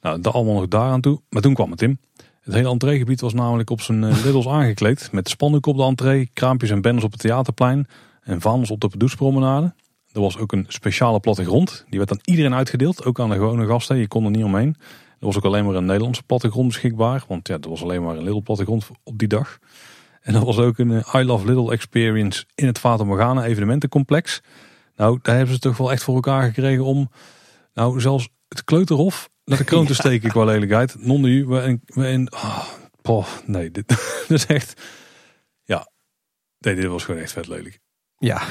[0.00, 1.20] Nou, dat allemaal nog daar aan toe.
[1.28, 2.00] Maar toen kwam het in.
[2.40, 5.12] Het hele entreegebied was namelijk op zijn Liddels aangekleed.
[5.12, 7.86] Met spandoek op de entree, kraampjes en banners op het theaterplein.
[8.22, 9.74] En vaandels op de Pedoespromenade.
[10.12, 11.84] Er was ook een speciale plattegrond.
[11.88, 13.96] Die werd aan iedereen uitgedeeld, ook aan de gewone gasten.
[13.96, 14.76] Je kon er niet omheen.
[15.18, 17.24] Er was ook alleen maar een Nederlandse plattegrond beschikbaar.
[17.28, 19.58] Want ja, er was alleen maar een Lidl plattegrond op die dag.
[20.20, 24.40] En er was ook een eh, I Love Little Experience in het Fata Morgana evenementencomplex.
[24.96, 27.10] Nou, daar hebben ze toch wel echt voor elkaar gekregen om...
[27.74, 30.96] Nou, zelfs het kleuterhof naar de kroon te steken qua lelijkheid.
[30.98, 31.46] Non de
[31.94, 32.32] we in...
[33.02, 33.88] Oh, nee, dit,
[34.28, 34.80] dit is echt...
[35.62, 35.88] Ja,
[36.58, 37.80] nee, dit was gewoon echt vet lelijk.
[38.18, 38.42] Ja,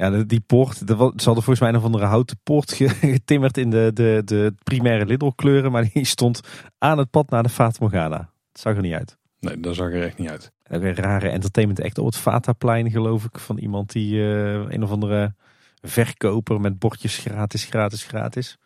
[0.00, 3.90] ja, die poort, ze hadden volgens mij een of andere houten poort getimmerd in de,
[3.94, 5.72] de, de primaire Lidl kleuren.
[5.72, 6.40] Maar die stond
[6.78, 8.16] aan het pad naar de Fata Morgana.
[8.52, 9.18] Dat zag er niet uit.
[9.40, 10.52] Nee, dat zag er echt niet uit.
[10.62, 13.38] En ook een rare entertainment echt op het Fataplein geloof ik.
[13.38, 15.34] Van iemand die uh, een of andere
[15.80, 18.58] verkoper met bordjes gratis, gratis, gratis.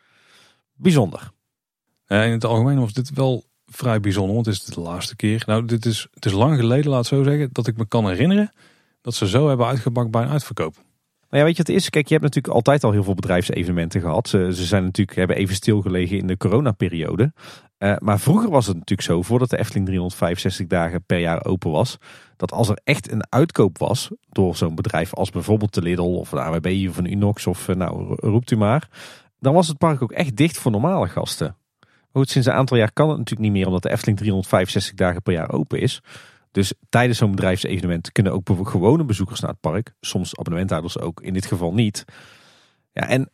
[0.74, 1.30] Bijzonder.
[2.06, 4.34] Ja, in het algemeen was dit wel vrij bijzonder.
[4.34, 5.42] Want het is de laatste keer.
[5.46, 8.08] Nou, dit is, het is lang geleden, laat het zo zeggen, dat ik me kan
[8.08, 8.52] herinneren
[9.00, 10.76] dat ze zo hebben uitgebakt bij een uitverkoop.
[11.34, 11.90] Nou ja, weet je het is?
[11.90, 14.28] Kijk, je hebt natuurlijk altijd al heel veel bedrijfsevenementen gehad.
[14.28, 17.32] Ze, zijn natuurlijk, hebben even stilgelegen in de coronaperiode.
[17.78, 21.70] Uh, maar vroeger was het natuurlijk zo, voordat de Efteling 365 dagen per jaar open
[21.70, 21.98] was,
[22.36, 26.28] dat als er echt een uitkoop was door zo'n bedrijf als bijvoorbeeld de Lidl of
[26.28, 28.88] de AWB of een Unox of uh, nou roept u maar,
[29.38, 31.56] dan was het park ook echt dicht voor normale gasten.
[32.12, 35.22] Goed, sinds een aantal jaar kan het natuurlijk niet meer omdat de Efteling 365 dagen
[35.22, 36.02] per jaar open is.
[36.54, 39.94] Dus tijdens zo'n bedrijfsevenement kunnen ook gewone bezoekers naar het park.
[40.00, 42.04] Soms abonnementhouders ook, in dit geval niet.
[42.92, 43.30] Ja, en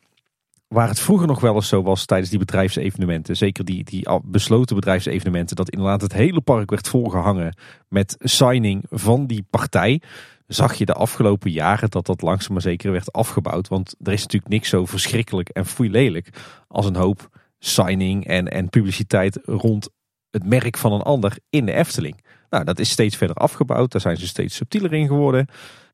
[0.69, 4.75] waar het vroeger nog wel eens zo was tijdens die bedrijfsevenementen, zeker die, die besloten
[4.75, 7.57] bedrijfsevenementen, dat inderdaad het hele park werd volgehangen
[7.89, 10.03] met signing van die partij,
[10.47, 13.69] zag je de afgelopen jaren dat dat langzaam maar zeker werd afgebouwd.
[13.69, 16.29] Want er is natuurlijk niks zo verschrikkelijk en foei lelijk
[16.69, 19.89] als een hoop signing en, en publiciteit rond
[20.31, 22.23] het merk van een ander in de Efteling.
[22.51, 23.93] Nou, dat is steeds verder afgebouwd.
[23.93, 25.47] Daar zijn ze steeds subtieler in geworden.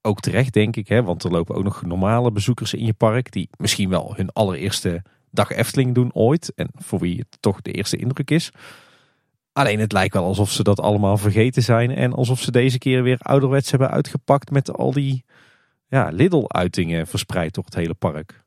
[0.02, 3.32] Ook terecht, denk ik, hè, want er lopen ook nog normale bezoekers in je park.
[3.32, 6.52] die misschien wel hun allereerste dag Efteling doen ooit.
[6.54, 8.50] En voor wie het toch de eerste indruk is.
[9.52, 11.90] Alleen het lijkt wel alsof ze dat allemaal vergeten zijn.
[11.90, 15.24] En alsof ze deze keer weer ouderwets hebben uitgepakt met al die
[15.88, 18.44] ja, Lidl-uitingen verspreid door het hele park.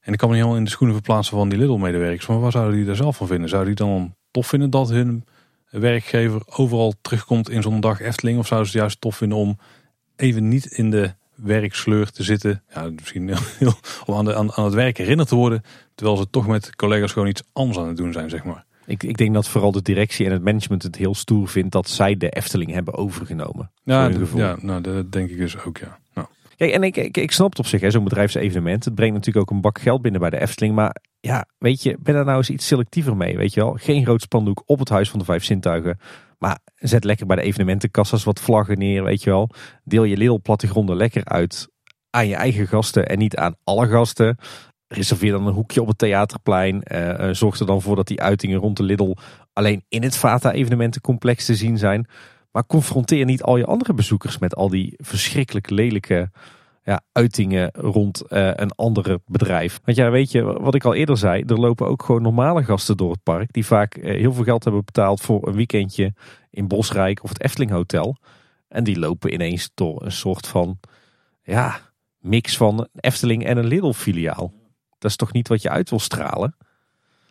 [0.00, 2.26] En ik kan me niet helemaal in de schoenen verplaatsen van die Lidl-medewerkers.
[2.26, 3.48] Maar wat zouden die daar zelf van vinden?
[3.48, 5.24] Zouden die dan tof vinden dat hun
[5.70, 8.38] werkgever overal terugkomt in zo'n dag Efteling?
[8.38, 9.58] Of zouden ze het juist tof vinden om
[10.16, 12.62] even niet in de werksleur te zitten?
[12.74, 13.72] Ja, misschien heel,
[14.06, 15.62] om aan, de, aan, aan het werk herinnerd te worden.
[15.94, 18.66] Terwijl ze toch met collega's gewoon iets anders aan het doen zijn, zeg maar.
[18.86, 21.88] Ik, ik denk dat vooral de directie en het management het heel stoer vindt dat
[21.88, 23.70] zij de Efteling hebben overgenomen.
[23.82, 25.98] Ja, ja nou, dat denk ik dus ook, ja.
[26.58, 28.84] Kijk, en ik, ik, ik snap het op zich, zo'n bedrijfsevenement.
[28.84, 30.74] Het brengt natuurlijk ook een bak geld binnen bij de Efteling.
[30.74, 33.72] Maar ja, weet je, ben daar nou eens iets selectiever mee, weet je wel.
[33.72, 35.98] Geen groot spandoek op het Huis van de Vijf Zintuigen.
[36.38, 39.50] Maar zet lekker bij de evenementenkassas wat vlaggen neer, weet je wel.
[39.84, 41.68] Deel je Lidl plattegronden lekker uit
[42.10, 44.38] aan je eigen gasten en niet aan alle gasten.
[44.86, 46.82] Reserveer dan een hoekje op het theaterplein.
[46.92, 49.14] Uh, zorg er dan voor dat die uitingen rond de Lidl
[49.52, 52.08] alleen in het Vata evenementencomplex te zien zijn.
[52.50, 56.30] Maar confronteer niet al je andere bezoekers met al die verschrikkelijk lelijke
[56.88, 59.80] ja, uitingen rond uh, een andere bedrijf.
[59.84, 62.96] Want ja, weet je, wat ik al eerder zei, er lopen ook gewoon normale gasten
[62.96, 63.52] door het park.
[63.52, 66.14] Die vaak uh, heel veel geld hebben betaald voor een weekendje
[66.50, 68.16] in Bosrijk of het Efteling Hotel.
[68.68, 70.78] En die lopen ineens door een soort van,
[71.42, 71.80] ja,
[72.18, 74.52] mix van Efteling en een Lidl filiaal.
[74.98, 76.56] Dat is toch niet wat je uit wil stralen?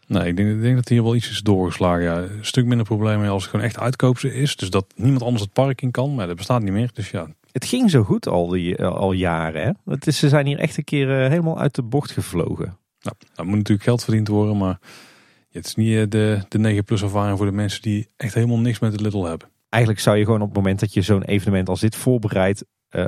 [0.07, 2.03] Nee, ik denk, ik denk dat hier wel iets is doorgeslagen.
[2.03, 4.55] Ja, een stuk minder problemen als het gewoon echt uitkoopse is.
[4.55, 6.15] Dus dat niemand anders het park in kan.
[6.15, 6.89] Maar dat bestaat niet meer.
[6.93, 9.61] Dus ja, het ging zo goed al, die, eh, al jaren.
[9.61, 9.91] Hè?
[9.91, 12.77] Het is, ze zijn hier echt een keer eh, helemaal uit de bocht gevlogen.
[13.01, 14.79] Nou, dat moet natuurlijk geld verdiend worden, maar
[15.51, 18.59] het is niet eh, de, de 9 plus ervaring voor de mensen die echt helemaal
[18.59, 19.47] niks met de Little hebben.
[19.69, 22.65] Eigenlijk zou je gewoon op het moment dat je zo'n evenement als dit voorbereidt,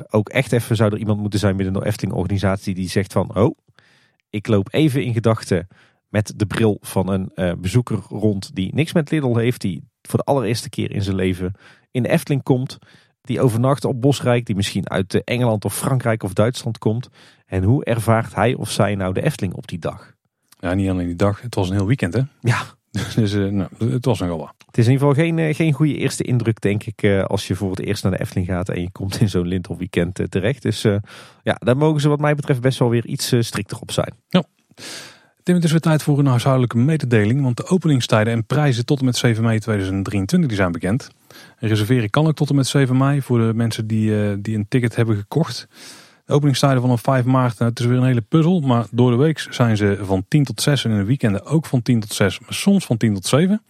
[0.10, 3.36] ook echt even zou er iemand moeten zijn binnen de Efteling organisatie die zegt van,
[3.36, 3.58] oh,
[4.30, 5.68] ik loop even in gedachten
[6.10, 10.26] met de bril van een bezoeker rond die niks met Lidl heeft, die voor de
[10.26, 11.54] allereerste keer in zijn leven
[11.92, 12.78] in de Efteling komt
[13.22, 17.10] die overnacht op Bosrijk, die misschien uit Engeland of Frankrijk of Duitsland komt.
[17.46, 20.14] En hoe ervaart hij of zij nou de Efteling op die dag?
[20.60, 21.42] Ja, niet alleen die dag.
[21.42, 22.22] Het was een heel weekend, hè?
[22.40, 22.62] Ja.
[23.16, 24.54] Dus uh, nou, het was nogal wat.
[24.66, 27.56] Het is in ieder geval geen, geen goede eerste indruk, denk ik, uh, als je
[27.56, 30.62] voor het eerst naar de Efteling gaat en je komt in zo'n Lintel-weekend terecht.
[30.62, 30.82] Dus
[31.44, 34.14] ja, daar mogen ze wat mij betreft best wel weer iets strikter op zijn.
[34.28, 34.44] Ja.
[35.50, 39.00] Tim, het is weer tijd voor een huishoudelijke mededeling, want de openingstijden en prijzen tot
[39.00, 41.10] en met 7 mei 2023 die zijn bekend.
[41.58, 44.68] reserveren kan ook tot en met 7 mei voor de mensen die, uh, die een
[44.68, 45.68] ticket hebben gekocht.
[46.26, 49.18] De openingstijden vanaf 5 maart, nou, het is weer een hele puzzel, maar door de
[49.18, 52.14] week zijn ze van 10 tot 6 en in de weekenden ook van 10 tot
[52.14, 53.62] 6, maar soms van 10 tot 7.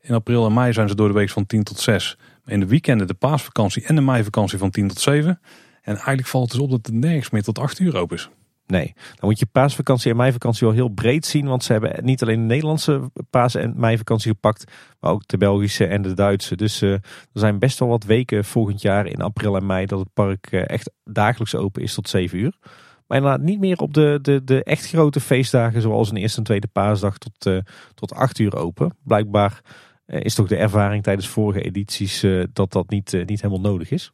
[0.00, 2.60] In april en mei zijn ze door de week van 10 tot 6, maar in
[2.60, 5.40] de weekenden de paasvakantie en de meivakantie van 10 tot 7.
[5.82, 8.28] En eigenlijk valt het dus op dat het nergens meer tot 8 uur open is.
[8.66, 11.46] Nee, dan moet je paasvakantie en meivakantie wel heel breed zien.
[11.46, 14.72] Want ze hebben niet alleen de Nederlandse paas- en meivakantie gepakt.
[15.00, 16.56] Maar ook de Belgische en de Duitse.
[16.56, 17.00] Dus uh, er
[17.32, 20.68] zijn best wel wat weken volgend jaar in april en mei dat het park uh,
[20.68, 22.56] echt dagelijks open is tot 7 uur.
[23.06, 26.44] Maar inderdaad niet meer op de, de, de echt grote feestdagen zoals een eerste en
[26.44, 27.58] tweede paasdag tot, uh,
[27.94, 28.96] tot 8 uur open.
[29.02, 29.60] Blijkbaar
[30.06, 34.12] is toch de ervaring tijdens vorige edities dat dat niet, niet helemaal nodig is.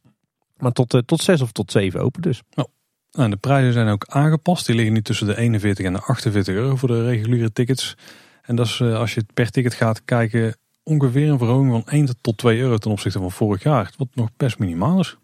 [0.57, 2.41] Maar tot, tot 6 of tot 7 open dus.
[2.55, 2.65] Oh.
[3.11, 4.65] Nou, de prijzen zijn ook aangepast.
[4.65, 7.95] Die liggen nu tussen de 41 en de 48 euro voor de reguliere tickets.
[8.41, 12.21] En dat is eh, als je per ticket gaat kijken ongeveer een verhoging van 1
[12.21, 13.93] tot 2 euro ten opzichte van vorig jaar.
[13.97, 15.17] Wat nog best minimaal is.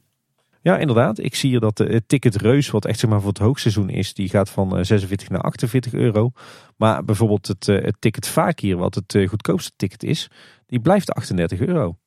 [0.62, 1.20] Ja, inderdaad.
[1.20, 4.14] Ik zie hier dat de ticket reus, wat echt zeg maar voor het hoogseizoen is,
[4.14, 6.32] die gaat van 46 eh, naar 48 euro.
[6.76, 10.30] Maar bijvoorbeeld het, eh, het ticket vaak hier, wat het goedkoopste ticket is,
[10.66, 11.98] die blijft 38 euro.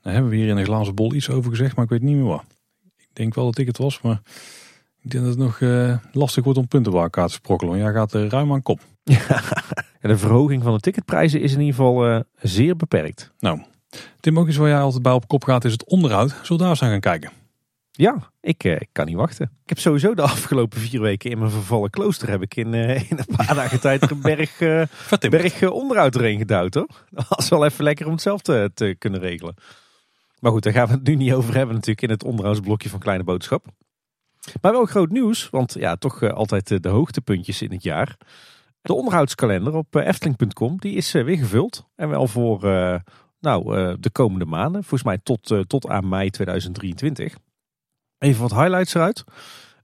[0.00, 2.16] Daar hebben we hier in een glazen bol iets over gezegd, maar ik weet niet
[2.16, 2.44] meer wat.
[2.96, 4.20] Ik denk wel dat ik het was, maar
[5.04, 7.72] Ik denk dat het nog uh, lastig wordt om puntenwaarkaart te sprokkelen.
[7.72, 8.80] Want jij gaat uh, ruim aan kop.
[10.02, 13.32] Ja, de verhoging van de ticketprijzen is in ieder geval uh, zeer beperkt.
[13.38, 13.62] Nou,
[14.20, 16.30] Tim, ook iets waar jij altijd bij op kop gaat is het onderhoud.
[16.30, 17.30] Zullen we daar eens aan gaan kijken?
[17.90, 19.50] Ja, ik, ik, kan niet wachten.
[19.62, 23.06] Ik heb sowieso de afgelopen vier weken in mijn vervallen klooster heb ik in, in
[23.08, 24.58] een paar dagen tijd er een berg,
[25.30, 26.88] berg onderhoud erin gedouwd hoor.
[27.10, 29.54] Dat was wel even lekker om het zelf te, te kunnen regelen.
[30.38, 32.98] Maar goed, daar gaan we het nu niet over hebben natuurlijk in het onderhoudsblokje van
[32.98, 33.66] Kleine Boodschap.
[34.60, 38.16] Maar wel groot nieuws, want ja, toch uh, altijd uh, de hoogtepuntjes in het jaar.
[38.82, 41.86] De onderhoudskalender op uh, efteling.com, die is weer gevuld.
[41.96, 42.60] En wel voor
[43.40, 47.34] nou, de komende maanden, volgens mij tot, tot aan mei 2023.
[48.18, 49.24] Even wat highlights eruit.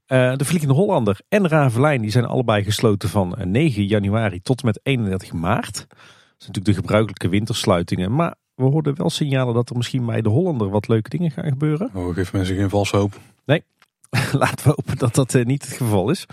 [0.05, 4.79] de Vliegende Hollander en Ravelijn die zijn allebei gesloten van 9 januari tot en met
[4.83, 5.73] 31 maart.
[5.73, 5.97] Dat
[6.37, 8.15] zijn natuurlijk de gebruikelijke wintersluitingen.
[8.15, 11.49] Maar we hoorden wel signalen dat er misschien bij de Hollander wat leuke dingen gaan
[11.49, 11.89] gebeuren.
[11.93, 13.19] Oh, geef mensen geen valse hoop.
[13.45, 13.63] Nee,
[14.43, 16.25] laten we hopen dat dat uh, niet het geval is.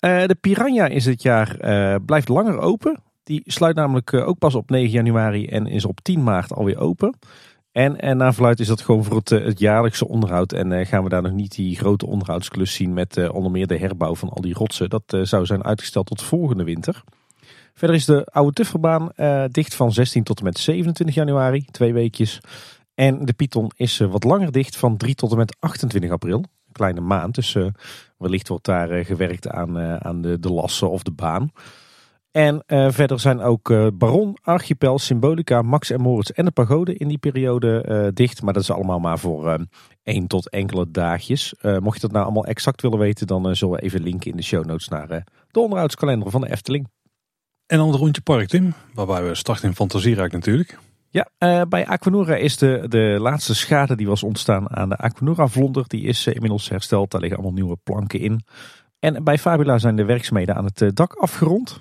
[0.00, 3.02] Uh, de Piranha is dit jaar, uh, blijft langer open.
[3.22, 7.18] Die sluit namelijk ook pas op 9 januari en is op 10 maart alweer open.
[7.72, 10.52] En, en naar verluid is dat gewoon voor het, het jaarlijkse onderhoud.
[10.52, 14.14] En gaan we daar nog niet die grote onderhoudsklus zien met onder meer de herbouw
[14.14, 14.90] van al die rotsen.
[14.90, 17.04] Dat zou zijn uitgesteld tot volgende winter.
[17.74, 21.92] Verder is de oude Tufferbaan uh, dicht van 16 tot en met 27 januari, twee
[21.92, 22.40] weekjes.
[22.94, 26.44] En de Python is uh, wat langer dicht van 3 tot en met 28 april.
[26.74, 27.66] Kleine maand, dus uh,
[28.18, 31.50] wellicht wordt daar gewerkt aan, aan de, de lassen of de baan.
[32.30, 33.68] En verder zijn ook
[33.98, 38.42] Baron, Archipel, Symbolica, Max en Moritz en de Pagode in die periode dicht.
[38.42, 39.66] Maar dat is allemaal maar voor
[40.02, 41.54] één tot enkele dagjes.
[41.62, 44.42] mocht je dat nou allemaal exact willen weten, dan zullen we even linken in de
[44.42, 46.88] show notes naar de onderhoudskalender van de Efteling.
[47.66, 48.74] En dan het rondje park, Tim.
[48.94, 50.78] Waarbij we starten in Fantasierijk natuurlijk.
[51.14, 55.46] Ja, uh, bij Aquanura is de, de laatste schade die was ontstaan aan de Aquanura
[55.46, 55.84] vlonder.
[55.86, 57.10] Die is uh, inmiddels hersteld.
[57.10, 58.44] Daar liggen allemaal nieuwe planken in.
[58.98, 61.80] En bij Fabula zijn de werkzaamheden aan het uh, dak afgerond.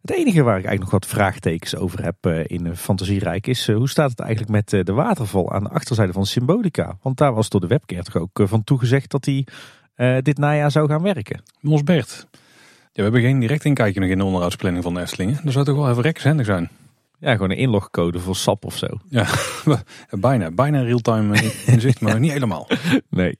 [0.00, 4.10] Het enige waar ik eigenlijk nog wat vraagtekens over heb in Fantasierijk is hoe staat
[4.10, 6.98] het eigenlijk met de waterval aan de achterzijde van Symbolica?
[7.02, 9.46] Want daar was door de webcare toch ook van toegezegd dat hij
[10.22, 11.42] dit najaar zou gaan werken.
[11.60, 12.26] Mos Bert,
[12.92, 15.40] we hebben geen direct inkijkje nog in de onderhoudsplanning van de Eftelingen.
[15.44, 16.70] Dat zou toch wel even rekkenzendig zijn.
[17.20, 18.86] Ja, gewoon een inlogcode voor SAP of zo.
[19.08, 19.26] Ja,
[20.20, 20.50] bijna.
[20.50, 21.36] Bijna real-time
[21.66, 22.68] inzicht, maar niet helemaal.
[23.10, 23.38] Nee.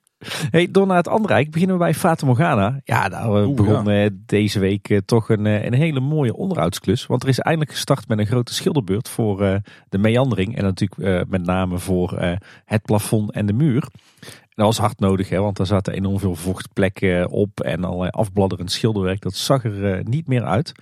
[0.51, 2.81] Hey, door naar het andere rijk beginnen we bij Fata Morgana.
[2.85, 4.09] Ja, daar uh, begon ja.
[4.13, 7.07] deze week uh, toch een, een hele mooie onderhoudsklus.
[7.07, 10.57] Want er is eindelijk gestart met een grote schilderbeurt voor de meandering.
[10.57, 13.89] En natuurlijk met name voor het plafond en de muur.
[14.49, 18.73] Dat was hard nodig, hè, want daar zaten enorm veel vochtplekken op en allerlei afbladderend
[18.73, 19.21] schilderwerk.
[19.21, 20.73] Dat zag er niet meer uit.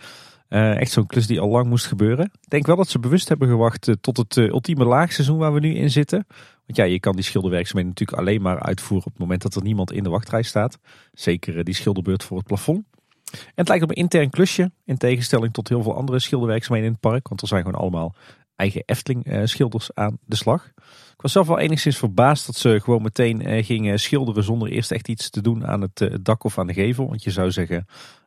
[0.56, 2.24] Uh, echt zo'n klus die al lang moest gebeuren.
[2.24, 5.60] Ik denk wel dat ze bewust hebben gewacht uh, tot het ultieme laagseizoen waar we
[5.60, 6.26] nu in zitten.
[6.66, 9.62] Want ja, je kan die schilderwerkzaamheden natuurlijk alleen maar uitvoeren op het moment dat er
[9.62, 10.78] niemand in de wachtrij staat.
[11.12, 12.84] Zeker die schilderbeurt voor het plafond.
[13.32, 16.98] En het lijkt op een intern klusje, in tegenstelling tot heel veel andere schilderwerkzaamheden in
[17.00, 17.28] het park.
[17.28, 18.14] Want er zijn gewoon allemaal
[18.56, 20.72] eigen Efteling schilders aan de slag.
[21.16, 24.92] Ik was zelf wel enigszins verbaasd dat ze gewoon meteen eh, gingen schilderen zonder eerst
[24.92, 27.08] echt iets te doen aan het eh, dak of aan de gevel.
[27.08, 27.86] Want je zou zeggen,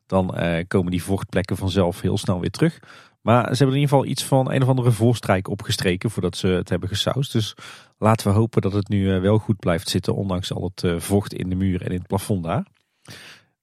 [0.09, 2.79] dan eh, komen die vochtplekken vanzelf heel snel weer terug.
[3.21, 6.47] Maar ze hebben in ieder geval iets van een of andere voorstrijk opgestreken voordat ze
[6.47, 7.31] het hebben gesausd.
[7.31, 7.55] Dus
[7.97, 11.49] laten we hopen dat het nu wel goed blijft zitten, ondanks al het vocht in
[11.49, 12.65] de muur en in het plafond daar.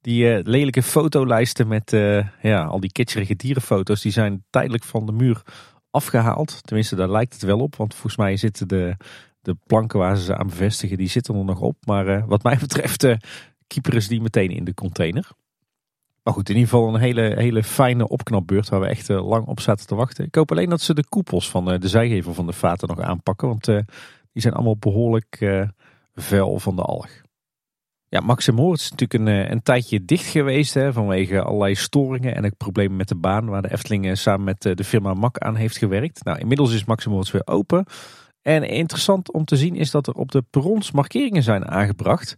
[0.00, 1.90] Die lelijke fotolijsten met
[2.42, 5.42] ja, al die kitscherige dierenfoto's, die zijn tijdelijk van de muur
[5.90, 6.58] afgehaald.
[6.62, 7.76] Tenminste, daar lijkt het wel op.
[7.76, 8.96] Want volgens mij zitten de,
[9.40, 11.76] de planken waar ze ze aan bevestigen, die zitten er nog op.
[11.86, 13.06] Maar wat mij betreft
[13.66, 15.28] keeperen ze die meteen in de container.
[16.26, 19.46] Maar goed, in ieder geval een hele, hele fijne opknapbeurt waar we echt uh, lang
[19.46, 20.24] op zaten te wachten.
[20.24, 23.48] Ik hoop alleen dat ze de koepels van de zijgevel van de vaten nog aanpakken.
[23.48, 25.64] Want die zijn allemaal behoorlijk
[26.14, 27.08] vuil van de alg.
[28.08, 32.34] Ja, Max en Moritz is natuurlijk een, een tijdje dicht geweest hè, vanwege allerlei storingen
[32.34, 35.56] en ook problemen met de baan waar de Efteling samen met de firma Mak aan
[35.56, 36.24] heeft gewerkt.
[36.24, 37.86] Nou, inmiddels is Max en Moritz weer open.
[38.42, 42.36] En interessant om te zien is dat er op de perrons markeringen zijn aangebracht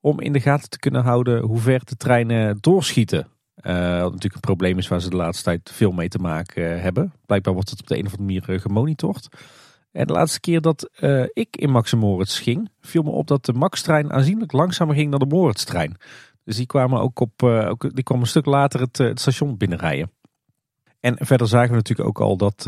[0.00, 3.28] om in de gaten te kunnen houden hoe ver de treinen doorschieten.
[3.62, 6.80] Uh, wat natuurlijk een probleem is waar ze de laatste tijd veel mee te maken
[6.80, 7.12] hebben.
[7.26, 9.28] Blijkbaar wordt het op de een of andere manier uh, gemonitord.
[9.92, 10.90] En de laatste keer dat
[11.32, 15.18] ik in Max Moritz ging, viel me op dat de Max-trein aanzienlijk langzamer ging dan
[15.18, 15.96] de Moritz-trein.
[16.44, 20.10] Dus die kwamen ook op, ook, die kwam een stuk later het, het, station binnenrijden.
[21.00, 22.66] En verder zagen we natuurlijk ook al dat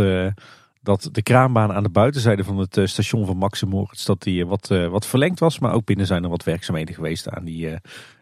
[0.82, 4.68] dat de kraanbaan aan de buitenzijde van het station van Max Moritz dat die wat,
[4.68, 5.58] wat verlengd was.
[5.58, 7.68] Maar ook binnen zijn er wat werkzaamheden geweest aan die,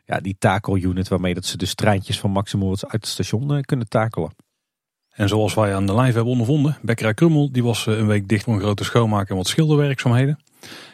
[0.04, 3.88] ja, die takelunit waarmee dat ze dus treintjes van Max Moritz uit het station kunnen
[3.88, 4.30] takelen.
[5.10, 8.44] En zoals wij aan de live hebben ondervonden, Bekkerij Krummel die was een week dicht
[8.44, 10.38] voor een grote schoonmaak en wat schilderwerkzaamheden.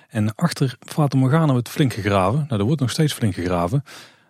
[0.09, 2.45] En achter Fata Morgana wordt flink gegraven.
[2.49, 3.83] Nou, er wordt nog steeds flink gegraven.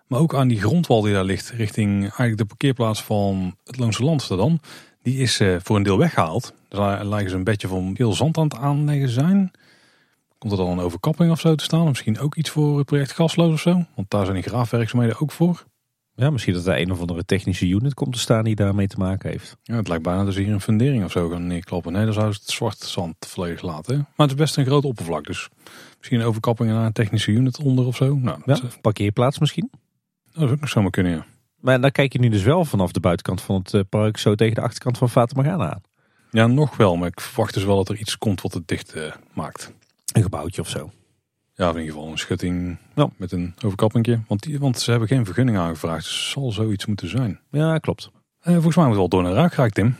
[0.07, 4.05] Maar ook aan die grondwal die daar ligt, richting eigenlijk de parkeerplaats van het Loonse
[4.05, 4.61] Land dan.
[5.07, 6.55] Die is uh, voor een deel weggehaald.
[6.69, 9.51] Daar lijken ze een beetje van heel zand aan het aanleggen zijn.
[10.39, 11.89] Komt er dan een overkapping of zo te staan?
[11.89, 13.85] Misschien ook iets voor het project Gasloos of zo?
[13.95, 15.65] Want daar zijn die graafwerkzaamheden ook voor.
[16.15, 18.99] Ja, misschien dat er een of andere technische unit komt te staan die daarmee te
[18.99, 19.57] maken heeft.
[19.63, 21.93] Ja, het lijkt bijna dat ze hier een fundering of zo gaan neerkloppen.
[21.93, 23.97] Nee, dan zou het zwart zand volledig laten.
[23.97, 25.49] Maar het is best een groot oppervlak, dus
[25.99, 28.15] misschien een overkapping naar een technische unit onder of zo.
[28.15, 29.71] Nou, ja, parkeerplaats misschien?
[30.33, 31.27] Dat is ook nog zomaar kunnen, ja.
[31.67, 34.35] Maar dan kijk je nu dus wel vanaf de buitenkant van het eh, park zo
[34.35, 35.81] tegen de achterkant van Fata Morgana aan.
[36.31, 38.97] Ja, nog wel, maar ik verwacht dus wel dat er iets komt wat het dicht
[38.97, 39.03] uh,
[39.33, 39.73] maakt.
[40.13, 40.91] Een gebouwtje of zo.
[41.55, 43.09] Ja, in ieder geval een schutting ja.
[43.17, 44.21] met een overkappingje.
[44.29, 46.05] Want, die, want ze hebben geen vergunning aangevraagd.
[46.05, 47.41] Dus zal zoiets moeten zijn.
[47.51, 48.11] Ja, klopt.
[48.43, 49.97] Uh, volgens mij moet wel door naar raak geraakt, Tim.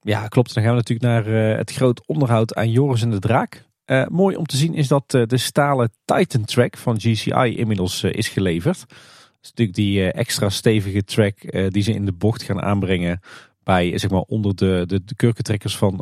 [0.00, 0.54] Ja, klopt.
[0.54, 3.66] Dan gaan we natuurlijk naar uh, het groot onderhoud aan Joris en de Draak.
[3.86, 8.28] Uh, mooi om te zien is dat de stalen Titan track van GCI inmiddels is
[8.28, 8.86] geleverd.
[9.48, 11.34] Natuurlijk die extra stevige track
[11.72, 13.20] die ze in de bocht gaan aanbrengen
[13.62, 15.96] bij zeg maar onder de, de, de kurkentrekkers van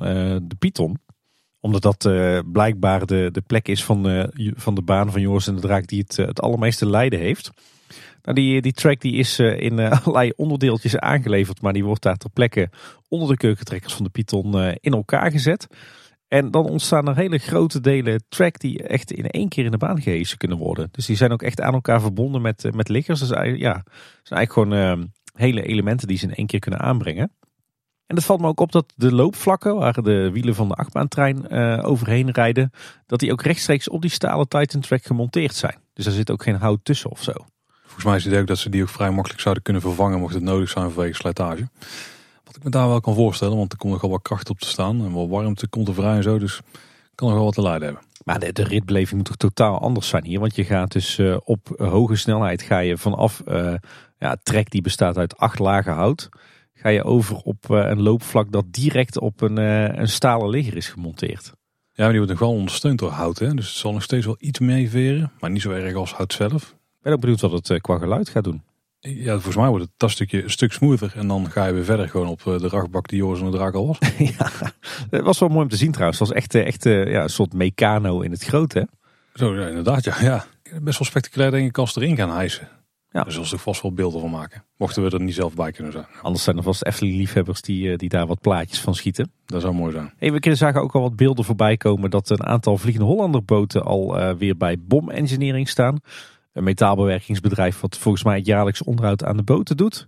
[0.48, 0.98] de Python
[1.60, 2.10] omdat dat
[2.52, 6.04] blijkbaar de, de plek is van, van de baan van Joris en de Draak die
[6.06, 7.50] het, het allermeeste lijden heeft.
[8.22, 12.30] Nou, die, die track die is in allerlei onderdeeltjes aangeleverd, maar die wordt daar ter
[12.30, 12.70] plekke
[13.08, 15.66] onder de keukentrekkers van de Python in elkaar gezet.
[16.28, 19.78] En dan ontstaan er hele grote delen track die echt in één keer in de
[19.78, 20.88] baan gehezen kunnen worden.
[20.90, 23.20] Dus die zijn ook echt aan elkaar verbonden met, met liggers.
[23.20, 23.82] Dus ja,
[24.22, 27.32] zijn eigenlijk gewoon hele elementen die ze in één keer kunnen aanbrengen.
[28.06, 31.46] En het valt me ook op dat de loopvlakken, waar de wielen van de achtbaantrein
[31.50, 32.70] uh, overheen rijden,
[33.06, 35.78] dat die ook rechtstreeks op die stalen Titan Track gemonteerd zijn.
[35.92, 37.32] Dus daar zit ook geen hout tussen of zo.
[37.82, 40.34] Volgens mij is het ook dat ze die ook vrij makkelijk zouden kunnen vervangen mocht
[40.34, 41.68] het nodig zijn vanwege slijtage.
[42.56, 44.68] Wat ik me daar wel kan voorstellen, want er komt nogal wat kracht op te
[44.68, 46.60] staan en wel warmte komt er vrij en zo, dus
[47.14, 48.02] kan nog wel wat te lijden hebben.
[48.24, 51.36] Maar de, de ritbeleving moet toch totaal anders zijn hier, want je gaat dus uh,
[51.44, 53.74] op hoge snelheid ga je vanaf uh,
[54.18, 56.28] ja, trek die bestaat uit acht lagen hout
[56.76, 60.76] ga je over op eh, een loopvlak dat direct op een, eh, een stalen ligger
[60.76, 61.52] is gemonteerd.
[61.92, 63.38] Ja, maar die wordt nog wel ondersteund door hout.
[63.38, 63.54] Hè?
[63.54, 66.62] Dus het zal nog steeds wel iets meeveren, maar niet zo erg als hout zelf.
[66.62, 68.62] Ik ben ook benieuwd wat het eh, qua geluid gaat doen.
[69.14, 71.12] Ja, volgens mij wordt het dat stukje een stuk smoother.
[71.16, 73.74] En dan ga je weer verder gewoon op de rachtbak die Joris en de Draak
[73.74, 73.98] al was.
[74.38, 74.50] ja,
[75.10, 76.18] het was wel mooi om te zien trouwens.
[76.18, 78.88] Het was echt, echt ja, een soort mecano in het grote.
[79.34, 80.04] Zo, ja, inderdaad.
[80.04, 80.44] Ja, ja.
[80.82, 82.68] Best wel spectaculair denk ik als ze erin gaan hijsen.
[83.16, 83.22] Ja.
[83.22, 84.64] Daar zullen ze vast wel beelden van maken.
[84.76, 86.06] Mochten we er niet zelf bij kunnen zijn.
[86.22, 89.32] Anders zijn er vast Efteling-liefhebbers die, eh, die daar wat plaatjes van schieten.
[89.46, 90.12] Dat zou mooi zijn.
[90.16, 93.84] Hey, we zagen ook al wat beelden voorbij komen dat een aantal Vliegende Hollander boten
[93.84, 96.00] al uh, weer bij Bom Engineering staan.
[96.56, 100.06] Een metaalbewerkingsbedrijf wat volgens mij het jaarlijks onderhoud aan de boten doet.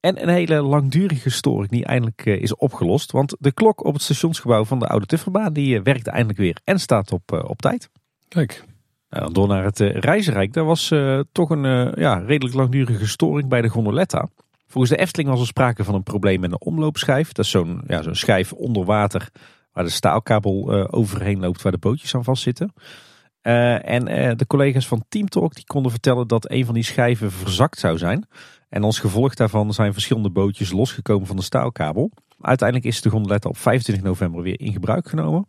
[0.00, 3.12] En een hele langdurige storing die eindelijk uh, is opgelost.
[3.12, 6.80] Want de klok op het stationsgebouw van de Oude Tufferbaan die werkt eindelijk weer en
[6.80, 7.90] staat op, op tijd.
[8.28, 8.64] Kijk,
[9.08, 10.52] nou, dan door naar het Reizenrijk.
[10.52, 14.28] Daar was uh, toch een uh, ja, redelijk langdurige storing bij de gondoletta.
[14.66, 17.32] Volgens de Efteling was er sprake van een probleem met een omloopschijf.
[17.32, 19.28] Dat is zo'n ja, zo'n schijf onder water
[19.72, 22.72] waar de staalkabel overheen loopt waar de bootjes aan vastzitten.
[23.42, 24.04] En
[24.36, 28.26] de collega's van Teamtalk die konden vertellen dat een van die schijven verzakt zou zijn.
[28.68, 32.10] En als gevolg daarvan zijn verschillende bootjes losgekomen van de staalkabel.
[32.40, 35.48] Uiteindelijk is de gondoletta op 25 november weer in gebruik genomen.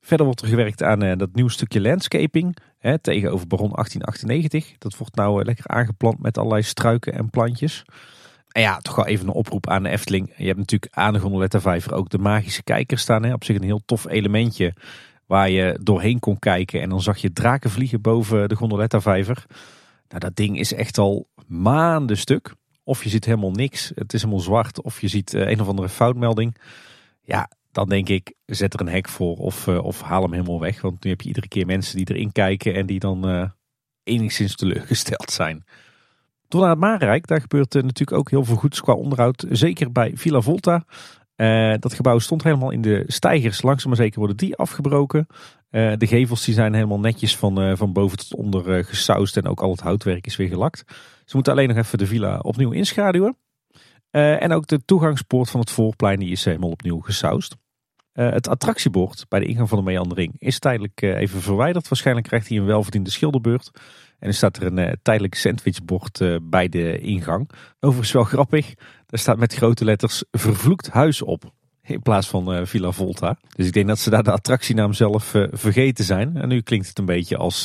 [0.00, 4.78] Verder wordt er gewerkt aan uh, dat nieuw stukje landscaping hè, tegenover Baron 1898.
[4.78, 7.84] Dat wordt nou lekker aangeplant met allerlei struiken en plantjes.
[8.48, 10.32] En ja, toch wel even een oproep aan de Efteling.
[10.36, 13.24] Je hebt natuurlijk aan de Gondoletta Vijver ook de magische kijker staan.
[13.24, 13.32] Hè.
[13.32, 14.74] Op zich een heel tof elementje
[15.26, 16.80] waar je doorheen kon kijken.
[16.80, 19.44] En dan zag je draken vliegen boven de Gondoletta Vijver.
[20.08, 22.54] Nou, dat ding is echt al maanden stuk.
[22.84, 23.92] Of je ziet helemaal niks.
[23.94, 24.82] Het is helemaal zwart.
[24.82, 26.56] Of je ziet uh, een of andere foutmelding.
[27.22, 30.60] Ja, dan denk ik, zet er een hek voor of, uh, of haal hem helemaal
[30.60, 30.80] weg.
[30.80, 33.48] Want nu heb je iedere keer mensen die erin kijken en die dan uh,
[34.02, 35.64] enigszins teleurgesteld zijn.
[36.48, 39.44] Door naar het Marenrijk, daar gebeurt natuurlijk ook heel veel goeds qua onderhoud.
[39.50, 40.84] Zeker bij Villa Volta.
[41.78, 43.62] Dat gebouw stond helemaal in de stijgers.
[43.62, 45.26] Langzaam maar zeker worden die afgebroken.
[45.70, 49.36] de gevels die zijn helemaal netjes van, van boven tot onder gesausd.
[49.36, 50.84] En ook al het houtwerk is weer gelakt.
[51.24, 53.36] Ze moeten alleen nog even de villa opnieuw inschaduwen.
[54.10, 57.56] en ook de toegangspoort van het voorplein die is helemaal opnieuw gesausd.
[58.12, 61.88] Het attractiebord bij de ingang van de meandering is tijdelijk even verwijderd.
[61.88, 63.70] Waarschijnlijk krijgt hij een welverdiende schilderbeurt.
[64.18, 67.50] En er staat er een tijdelijk sandwichbord bij de ingang.
[67.80, 68.74] Overigens wel grappig.
[69.06, 71.52] Daar staat met grote letters vervloekt huis op.
[71.82, 73.36] In plaats van Villa Volta.
[73.56, 76.36] Dus ik denk dat ze daar de attractienaam zelf vergeten zijn.
[76.36, 77.64] En nu klinkt het een beetje als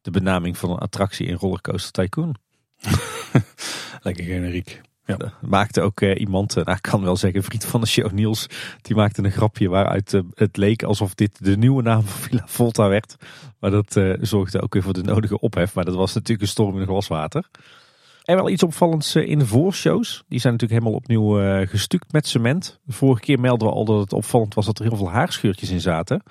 [0.00, 2.34] de benaming van een attractie in Rollercoaster Tycoon.
[4.02, 4.80] Lekker generiek.
[5.04, 5.32] Ja.
[5.40, 8.46] maakte ook iemand, nou, ik kan wel zeggen, vriend van de show Niels,
[8.82, 12.88] die maakte een grapje waaruit het leek alsof dit de nieuwe naam van Villa Volta
[12.88, 13.16] werd.
[13.58, 15.74] Maar dat zorgde ook weer voor de nodige ophef.
[15.74, 17.48] Maar dat was natuurlijk een storm in glaswater.
[18.28, 20.24] En wel iets opvallends in de voorshows.
[20.28, 22.80] Die zijn natuurlijk helemaal opnieuw uh, gestuukt met cement.
[22.84, 25.70] De vorige keer melden we al dat het opvallend was dat er heel veel haarscheurtjes
[25.70, 26.22] in zaten.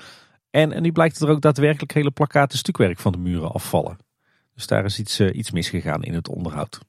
[0.49, 3.98] En, en nu blijkt er ook daadwerkelijk hele plakkaten stukwerk van de muren afvallen.
[4.56, 6.80] Dus daar is iets, uh, iets misgegaan in het onderhoud.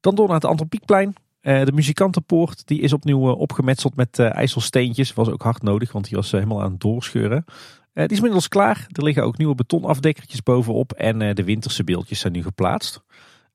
[0.00, 1.14] Dan door naar het Antropiekplein.
[1.40, 5.14] De muzikantenpoort die is opnieuw opgemetseld met ijzelsteentjes.
[5.14, 7.44] Was ook hard nodig, want die was helemaal aan het doorscheuren.
[7.92, 8.86] die is inmiddels klaar.
[8.92, 10.92] Er liggen ook nieuwe betonafdekkertjes bovenop.
[10.92, 13.04] En de winterse beeldjes zijn nu geplaatst.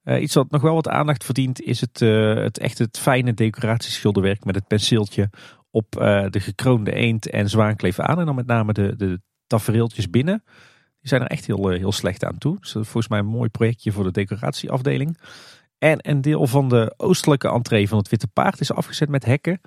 [0.03, 3.33] Uh, iets wat nog wel wat aandacht verdient is het, uh, het echt het fijne
[3.33, 5.29] decoratieschilderwerk met het penseeltje
[5.71, 8.19] op uh, de gekroonde eend en zwaankleef aan.
[8.19, 10.43] En dan met name de, de tafereeltjes binnen.
[10.99, 12.57] Die zijn er echt heel, heel slecht aan toe.
[12.59, 15.17] Dus volgens mij een mooi projectje voor de decoratieafdeling.
[15.77, 19.61] En een deel van de oostelijke entree van het Witte Paard is afgezet met hekken.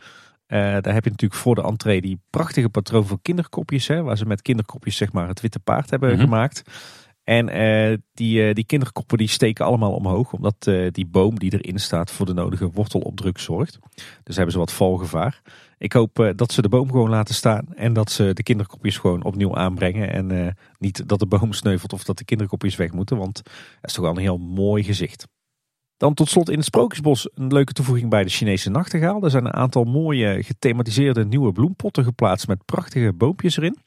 [0.46, 3.86] daar heb je natuurlijk voor de entree die prachtige patroon voor kinderkopjes.
[3.86, 6.24] Hè, waar ze met kinderkopjes zeg maar, het Witte Paard hebben mm -hmm.
[6.24, 6.62] gemaakt.
[7.24, 10.32] En uh, die, uh, die kinderkoppen die steken allemaal omhoog.
[10.32, 13.78] Omdat uh, die boom die erin staat voor de nodige wortelopdruk zorgt.
[14.22, 15.42] Dus hebben ze wat valgevaar.
[15.78, 17.66] Ik hoop dat ze de boom gewoon laten staan.
[17.74, 20.12] En dat ze de kinderkopjes gewoon opnieuw aanbrengen.
[20.12, 23.16] En niet dat de boom sneuvelt of dat de kinderkopjes weg moeten.
[23.16, 25.26] Want dat is toch wel een heel mooi gezicht.
[25.96, 29.22] Dan tot slot in het Sprookjesbos een leuke toevoeging bij de Chinese nachtegaal.
[29.22, 33.78] Er zijn een aantal mooie gethematiseerde nieuwe bloempotten geplaatst met prachtige boompjes erin.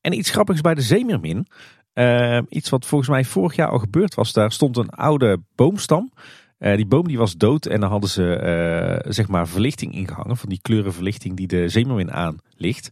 [0.00, 1.46] En iets grappigs bij de Zeemermin.
[1.94, 4.32] Uh, iets wat volgens mij vorig jaar al gebeurd was.
[4.32, 6.12] Daar stond een oude boomstam.
[6.58, 10.36] Uh, die boom die was dood en daar hadden ze uh, zeg maar verlichting ingehangen.
[10.36, 12.90] Van die kleurenverlichting die de zeemermin aan ligt.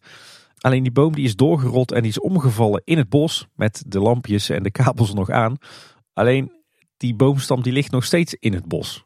[0.58, 3.46] Alleen die boom die is doorgerold en die is omgevallen in het bos.
[3.54, 5.56] Met de lampjes en de kabels nog aan.
[6.12, 6.52] Alleen
[6.96, 9.02] die boomstam die ligt nog steeds in het bos.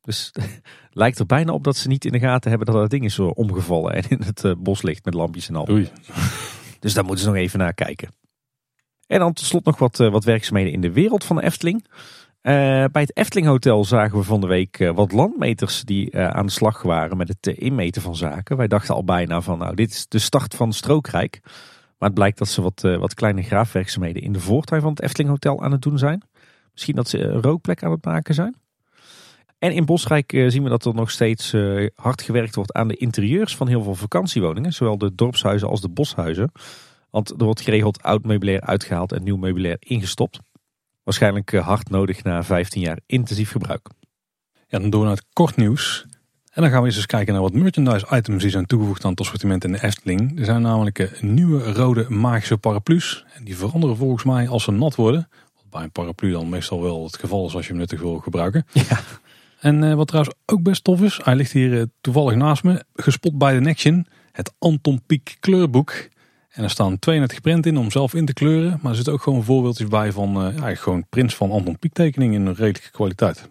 [0.00, 0.32] Dus
[0.90, 3.18] lijkt er bijna op dat ze niet in de gaten hebben dat dat ding is
[3.18, 3.92] omgevallen.
[3.94, 5.68] En in het bos ligt met lampjes en al.
[5.70, 5.88] Oei.
[6.78, 8.08] Dus daar moeten ze nog even naar kijken.
[9.08, 11.84] En dan tot slot nog wat, wat werkzaamheden in de wereld van de Efteling.
[12.42, 12.52] Uh,
[12.92, 16.52] bij het Efteling Hotel zagen we van de week uh, wat landmeters die aan de
[16.52, 18.56] slag waren met het inmeten van zaken.
[18.56, 21.40] Wij dachten al bijna van nou dit is de start van Strookrijk.
[21.98, 25.30] Maar het blijkt dat ze wat, wat kleine graafwerkzaamheden in de voortuin van het Efteling
[25.30, 26.22] Hotel aan het doen zijn.
[26.72, 28.56] Misschien dat ze een rookplek aan het maken zijn.
[29.58, 31.54] En in Bosrijk zien we dat er nog steeds
[31.94, 34.72] hard gewerkt wordt aan de interieurs van heel veel vakantiewoningen.
[34.72, 36.52] Zowel de dorpshuizen als de boshuizen.
[37.10, 40.38] Want er wordt geregeld oud meubilair uitgehaald en nieuw meubilair ingestopt.
[41.02, 43.88] Waarschijnlijk hard nodig na 15 jaar intensief gebruik.
[44.68, 46.06] Ja, dan doen we naar het kort nieuws.
[46.52, 49.10] En dan gaan we eens, eens kijken naar wat merchandise items die zijn toegevoegd aan
[49.10, 50.38] het assortiment in de Efteling.
[50.38, 53.24] Er zijn namelijk nieuwe rode magische paraplu's.
[53.34, 55.28] En die veranderen volgens mij als ze nat worden.
[55.54, 58.18] Wat bij een paraplu dan meestal wel het geval is als je hem nuttig wil
[58.18, 58.66] gebruiken.
[58.72, 59.00] Ja.
[59.60, 63.38] En uh, wat trouwens ook best tof is, hij ligt hier toevallig naast me, gespot
[63.38, 64.06] bij de Nection.
[64.32, 66.08] Het Anton Pieck kleurboek.
[66.48, 68.78] En er staan 32 prenten in om zelf in te kleuren.
[68.80, 71.92] Maar er zitten ook gewoon voorbeeldjes bij van uh, eigenlijk gewoon prints van Anton Pieck
[71.92, 73.50] tekeningen in een redelijke kwaliteit.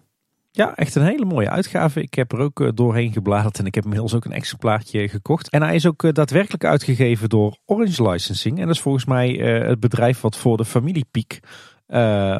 [0.50, 2.02] Ja, echt een hele mooie uitgave.
[2.02, 5.50] Ik heb er ook uh, doorheen gebladerd en ik heb inmiddels ook een exemplaartje gekocht.
[5.50, 8.58] En hij is ook uh, daadwerkelijk uitgegeven door Orange Licensing.
[8.58, 11.40] En dat is volgens mij het bedrijf wat voor de familie Pieck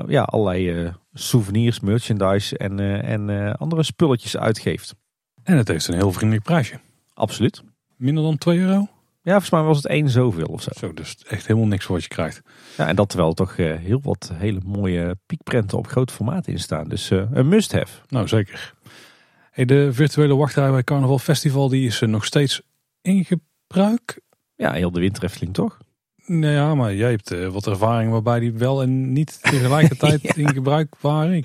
[0.07, 4.95] ja, allerlei souvenirs, merchandise en, en andere spulletjes uitgeeft.
[5.43, 6.81] En het heeft een heel vriendelijk prijsje.
[7.15, 7.63] Absoluut.
[7.97, 8.89] Minder dan 2 euro?
[9.29, 10.71] Ja, volgens mij was het één zoveel of zo.
[10.79, 12.43] Zo, dus echt helemaal niks voor wat je krijgt.
[12.77, 16.59] Ja, en dat terwijl toch uh, heel wat hele mooie piekprenten op groot formaat in
[16.59, 16.89] staan.
[16.89, 18.01] Dus uh, een must-have.
[18.09, 18.75] Nou, zeker.
[19.51, 22.63] Hey, de virtuele wachtrij bij Carnaval Festival die is uh, nog steeds
[23.03, 24.21] in gebruik.
[24.57, 25.79] Ja, heel de winterefteling toch?
[26.27, 30.35] Nou ja, maar jij hebt wat ervaring waarbij die wel en niet tegelijkertijd ja.
[30.35, 31.45] in gebruik waren.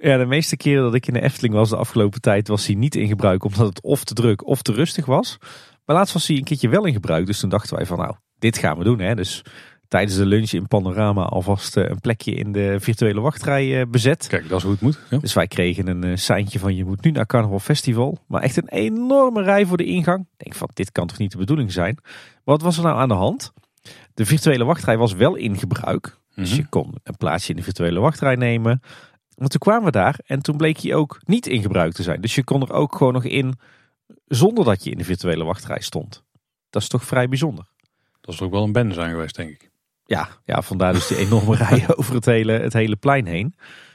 [0.00, 2.74] Ja, de meeste keren dat ik in de Efteling was de afgelopen tijd was hij
[2.74, 5.38] niet in gebruik omdat het of te druk of te rustig was.
[5.88, 7.26] Maar laatst was hij een keertje wel in gebruik.
[7.26, 8.98] Dus toen dachten wij van nou, dit gaan we doen.
[8.98, 9.14] Hè.
[9.14, 9.42] Dus
[9.88, 14.26] tijdens de lunch in Panorama alvast een plekje in de virtuele wachtrij bezet.
[14.26, 14.98] Kijk, dat is hoe het moet.
[15.10, 15.18] Ja.
[15.18, 18.18] Dus wij kregen een seintje van je moet nu naar Carnaval Festival.
[18.26, 20.20] Maar echt een enorme rij voor de ingang.
[20.20, 21.98] Ik denk van dit kan toch niet de bedoeling zijn.
[22.44, 23.52] Wat was er nou aan de hand?
[24.14, 26.06] De virtuele wachtrij was wel in gebruik.
[26.06, 26.44] Mm -hmm.
[26.44, 28.80] Dus je kon een plaatsje in de virtuele wachtrij nemen.
[29.36, 32.20] Maar toen kwamen we daar en toen bleek hij ook niet in gebruik te zijn.
[32.20, 33.58] Dus je kon er ook gewoon nog in
[34.26, 36.24] zonder dat je in de virtuele wachtrij stond.
[36.70, 37.68] Dat is toch vrij bijzonder.
[38.20, 39.70] Dat is ook wel een bende zijn geweest, denk ik.
[40.04, 43.54] Ja, ja vandaar dus die enorme rij over het hele, het hele plein heen.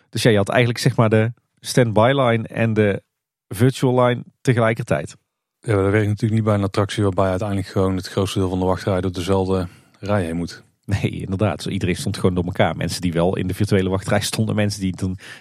[0.09, 3.03] Dus ja, je had eigenlijk zeg maar de standby line en de
[3.47, 5.15] virtual line tegelijkertijd.
[5.59, 8.59] Ja, dat werkt natuurlijk niet bij een attractie waarbij uiteindelijk gewoon het grootste deel van
[8.59, 9.67] de wachtrij door dezelfde
[9.99, 10.63] rij heen moet.
[10.85, 11.65] Nee, inderdaad.
[11.65, 12.75] Iedereen stond gewoon door elkaar.
[12.75, 14.95] Mensen die wel in de virtuele wachtrij stonden, mensen die,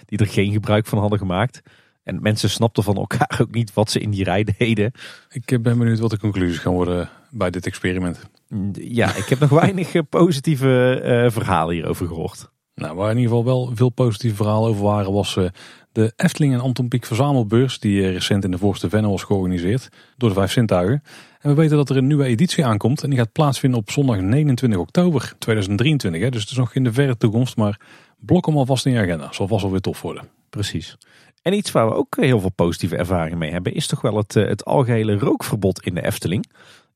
[0.05, 1.61] die er geen gebruik van hadden gemaakt.
[2.03, 4.91] En mensen snapten van elkaar ook niet wat ze in die rij deden.
[5.29, 8.29] Ik ben benieuwd wat de conclusies gaan worden bij dit experiment.
[8.73, 12.51] Ja, ik heb nog weinig positieve uh, verhalen hierover gehoord.
[12.75, 15.49] Nou, waar in ieder geval wel veel positieve verhalen over waren, was uh,
[15.91, 19.89] de Efteling en Anton Pieck verzamelbeurs, die uh, recent in de Voorste Venne was georganiseerd
[20.17, 21.03] door de Vijf Zintuigen.
[21.39, 24.19] En we weten dat er een nieuwe editie aankomt en die gaat plaatsvinden op zondag
[24.19, 26.21] 29 oktober 2023.
[26.21, 26.29] Hè.
[26.29, 27.79] Dus het is nog in de verre toekomst, maar
[28.17, 29.27] blok hem alvast in je agenda.
[29.31, 30.29] Zal vast wel weer tof worden.
[30.49, 30.97] Precies.
[31.43, 34.35] En iets waar we ook heel veel positieve ervaring mee hebben, is toch wel het,
[34.35, 36.45] uh, het algehele rookverbod in de Efteling.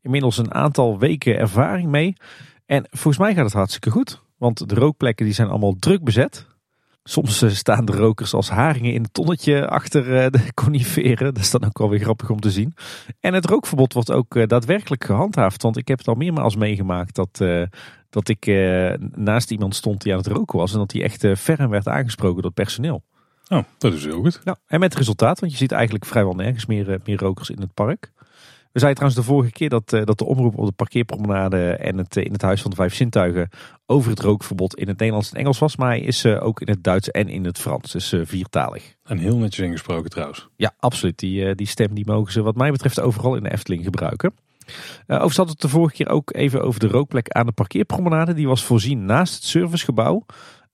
[0.02, 2.16] Inmiddels een aantal weken ervaring mee.
[2.66, 4.22] En volgens mij gaat het hartstikke goed.
[4.38, 6.48] Want de rookplekken die zijn allemaal druk bezet.
[7.04, 11.34] Soms eh, staan de rokers als haringen in het tonnetje achter eh, de coniferen.
[11.34, 12.74] Dat is dan ook wel weer grappig om te zien.
[13.20, 15.62] En het rookverbod wordt ook eh, daadwerkelijk gehandhaafd.
[15.62, 17.38] Want ik heb het al meermaals meegemaakt dat,
[18.10, 18.46] dat ik
[19.16, 20.74] naast iemand stond die aan het roken was.
[20.74, 23.04] En dat hij echt ferm werd aangesproken door het personeel.
[23.50, 24.42] Oh, dat is heel goed.
[24.44, 27.74] Ja, en met resultaat, want je ziet eigenlijk vrijwel nergens meer, meer rokers in het
[27.74, 28.12] park.
[28.72, 32.16] We zeiden trouwens de vorige keer dat, dat de omroep op de parkeerpromenade en het,
[32.16, 33.50] in het Huis van de Vijf Zintuigen
[33.86, 35.76] over het rookverbod in het Nederlands en Engels was.
[35.76, 37.92] Maar hij is ook in het Duits en in het Frans.
[37.92, 38.96] Dus viertalig.
[39.04, 40.48] En heel netjes ingesproken trouwens.
[40.56, 41.20] Ja, absoluut.
[41.20, 44.34] Die, die stem die mogen ze wat mij betreft overal in de Efteling gebruiken.
[45.02, 48.34] overigens hadden we het de vorige keer ook even over de rookplek aan de parkeerpromenade.
[48.34, 50.26] Die was voorzien naast het servicegebouw.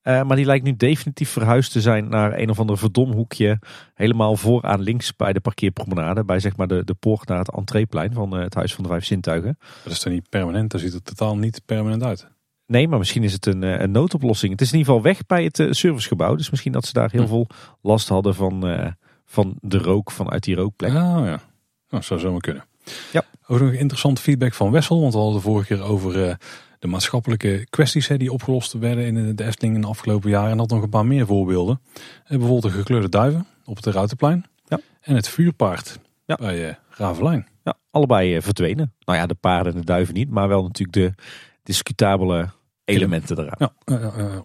[0.04, 3.60] Maar die lijkt nu definitief verhuisd te zijn naar een of ander verdomhoekje.
[3.94, 6.24] Helemaal vooraan links bij de parkeerpromenade.
[6.24, 9.06] Bij zeg maar de, de poort naar het entreeplein van het Huis van de Vijf
[9.06, 9.58] Zintuigen.
[9.84, 10.72] Dat is dan niet permanent?
[10.72, 12.28] Dat ziet er totaal niet permanent uit.
[12.66, 14.52] Nee, maar misschien is het een, eh, een noodoplossing.
[14.52, 16.36] Het is in ieder geval weg bij het eh, servicegebouw.
[16.36, 17.28] Dus misschien dat ze daar heel hm.
[17.28, 17.48] veel
[17.82, 20.90] last hadden van, van de rook vanuit die rookplek.
[20.90, 21.40] Ah ja, nou,
[21.88, 22.66] dat zou zomaar kunnen.
[23.12, 23.24] Ja.
[23.48, 25.02] Ook nog interessant feedback van Wessel.
[25.02, 26.38] Want we hadden de vorige keer over
[26.84, 30.52] de maatschappelijke kwesties hè, die opgelost werden in de Efteling in de afgelopen jaren.
[30.52, 31.82] En had nog een paar meer voorbeelden.
[32.28, 34.46] bijvoorbeeld de gekleurde duiven op het Ruitenplein.
[34.68, 34.80] Ja.
[35.02, 36.36] En het vuurpaard ja.
[36.36, 37.48] bij Ravelijn.
[37.64, 38.94] Ja, allebei verdwenen.
[39.00, 40.30] Nou ja, de paarden en de duiven niet.
[40.30, 41.24] Maar wel natuurlijk de
[41.64, 42.50] discutabele
[42.86, 43.72] elementen eraan.
[43.86, 44.44] Ja,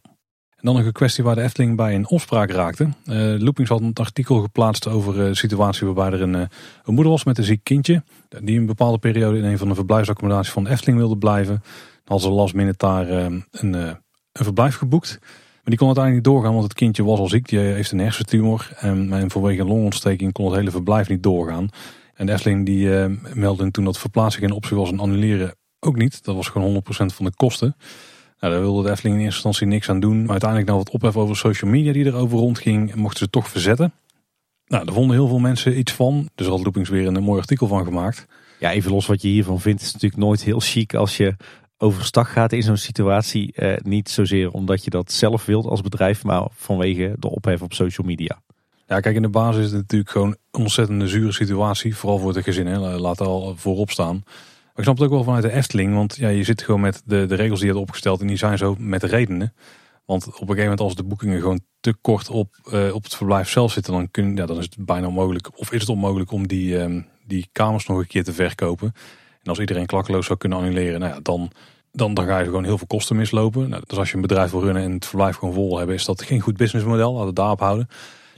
[0.59, 2.85] en dan nog een kwestie waar de Efteling bij een opspraak raakte.
[2.85, 6.49] Uh, Loopings had een artikel geplaatst over uh, situatie waarbij er een, een,
[6.85, 8.03] moeder was met een ziek kindje.
[8.29, 11.63] Die een bepaalde periode in een van de verblijfsaccommodaties van de Efteling wilde blijven.
[12.09, 13.97] Had ze last minute daar een, een
[14.33, 15.19] verblijf geboekt.
[15.21, 17.49] Maar die kon uiteindelijk niet doorgaan, want het kindje was al ziek.
[17.49, 18.71] Die heeft een hersentumor.
[18.79, 21.69] En, en vanwege een longontsteking kon het hele verblijf niet doorgaan.
[22.15, 22.89] En de Efteling die
[23.35, 26.25] meldde toen dat verplaatsing geen optie was en annuleren ook niet.
[26.25, 27.77] Dat was gewoon 100% van de kosten.
[28.41, 30.21] Nou, daar wilde de Efteling in eerste instantie niks aan doen.
[30.21, 33.93] Maar uiteindelijk na wat ophef over social media die erover rondging, mochten ze toch verzetten.
[34.67, 36.29] Nou, daar vonden heel veel mensen iets van.
[36.35, 38.27] Dus had Loopings weer een mooi artikel van gemaakt.
[38.59, 39.79] Ja, even los wat je hiervan vindt.
[39.79, 41.37] Het is natuurlijk nooit heel chic als je
[41.79, 43.53] overstag gaat in zo'n situatie.
[43.53, 47.73] Eh, niet zozeer omdat je dat zelf wilt als bedrijf, maar vanwege de ophef op
[47.73, 48.41] social media.
[48.87, 51.97] Ja, kijk, in de basis is het natuurlijk gewoon een ontzettende zure situatie.
[51.97, 54.23] Vooral voor het gezin, laat al voorop staan
[54.79, 57.27] ik snap het ook wel vanuit de Efteling, want ja, je zit gewoon met de,
[57.27, 59.55] de regels die je hebt opgesteld en die zijn zo met redenen.
[60.05, 63.15] Want op een gegeven moment als de boekingen gewoon te kort op, uh, op het
[63.15, 66.31] verblijf zelf zitten, dan, kun, ja, dan is het bijna onmogelijk, of is het onmogelijk
[66.31, 68.93] om die, um, die kamers nog een keer te verkopen.
[69.49, 71.51] En als iedereen klakkeloos zou kunnen annuleren, nou ja, dan,
[71.93, 73.69] dan, dan ga je gewoon heel veel kosten mislopen.
[73.69, 76.05] Nou, dus als je een bedrijf wil runnen en het verblijf gewoon vol hebben, is
[76.05, 77.13] dat geen goed businessmodel.
[77.13, 77.87] Laten we daarop houden.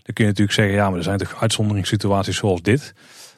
[0.03, 2.95] Dan kun je natuurlijk zeggen, ja, maar er zijn toch uitzonderingssituaties zoals dit.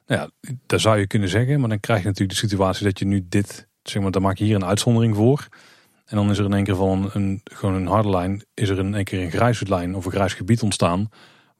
[0.06, 1.60] Nou ja, dat zou je kunnen zeggen.
[1.60, 4.36] Maar dan krijg je natuurlijk de situatie dat je nu dit, zeg maar, dan maak
[4.36, 5.48] je hier een uitzondering voor.
[6.06, 8.78] En dan is er in één keer van een, gewoon een harde lijn, is er
[8.78, 11.08] in één keer een grijze lijn of een grijs gebied ontstaan.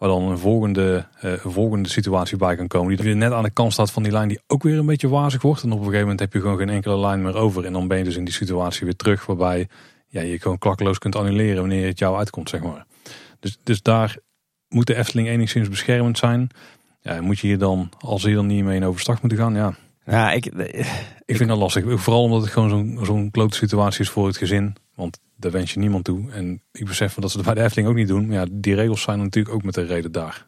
[0.02, 2.96] Waar dan een volgende, uh, volgende situatie bij kan komen.
[2.96, 5.08] Die weer net aan de kant staat van die lijn die ook weer een beetje
[5.08, 5.62] wazig wordt.
[5.62, 7.64] En op een gegeven moment heb je gewoon geen enkele lijn meer over.
[7.64, 9.68] En dan ben je dus in die situatie weer terug waarbij
[10.06, 12.86] ja, je gewoon klakkeloos kunt annuleren wanneer het jou uitkomt, zeg maar.
[13.40, 14.16] Dus, dus daar
[14.68, 16.48] moet de Efteling enigszins beschermend zijn.
[17.00, 19.74] Ja, moet je hier dan, als je dan niet mee in overstag moeten gaan, ja.
[20.04, 20.46] Ja, ik,
[21.24, 22.00] ik vind dat lastig.
[22.00, 24.76] Vooral omdat het gewoon zo'n zo'n klote situatie is voor het gezin.
[24.94, 26.30] Want daar wens je niemand toe.
[26.30, 28.26] En ik besef dat ze het bij de Efteling ook niet doen.
[28.26, 30.46] Maar ja, die regels zijn natuurlijk ook met de reden daar.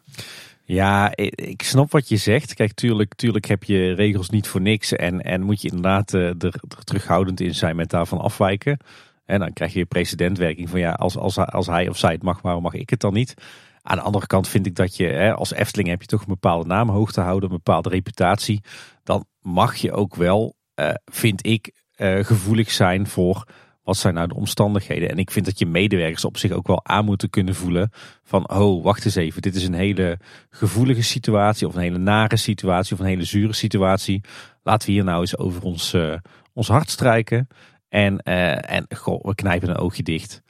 [0.63, 2.53] Ja, ik snap wat je zegt.
[2.53, 4.93] Kijk, tuurlijk, tuurlijk heb je regels niet voor niks.
[4.93, 8.77] En, en moet je inderdaad uh, er, terughoudend in zijn met daarvan afwijken.
[9.25, 12.41] En dan krijg je precedentwerking van ja, als, als, als hij of zij het mag,
[12.41, 13.33] waarom mag ik het dan niet?
[13.81, 16.27] Aan de andere kant vind ik dat je hè, als Efteling heb je toch een
[16.27, 18.61] bepaalde naam hoog te houden, een bepaalde reputatie.
[19.03, 23.47] Dan mag je ook wel, uh, vind ik, uh, gevoelig zijn voor
[23.85, 25.09] wat zijn nou de omstandigheden.
[25.09, 27.91] En ik vind dat je medewerkers op zich ook wel aan moeten kunnen voelen
[28.23, 32.37] van, oh, wacht eens even, dit is een hele gevoelige situatie of een hele nare
[32.37, 34.21] situatie of een hele zure situatie.
[34.63, 36.15] Laten we hier nou eens over ons, uh,
[36.53, 37.47] ons hart strijken.
[37.89, 40.41] En, en goh, we knijpen een oogje dicht.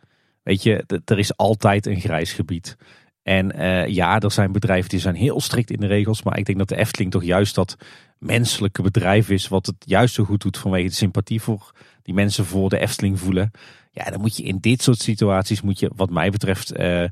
[0.44, 2.78] Weet je, er is altijd een grijs gebied.
[3.24, 6.24] En uh, ja, er zijn bedrijven die zijn heel strikt in de regels.
[6.24, 7.78] Maar ik denk dat de Efteling toch juist dat
[8.20, 9.48] menselijke bedrijf is.
[9.48, 11.72] Wat het juist zo goed doet vanwege de sympathie voor
[12.06, 13.52] die mensen voor de Efteling voelen.
[13.92, 17.04] Ja, dan moet je in dit soort situaties, moet je wat mij betreft eh,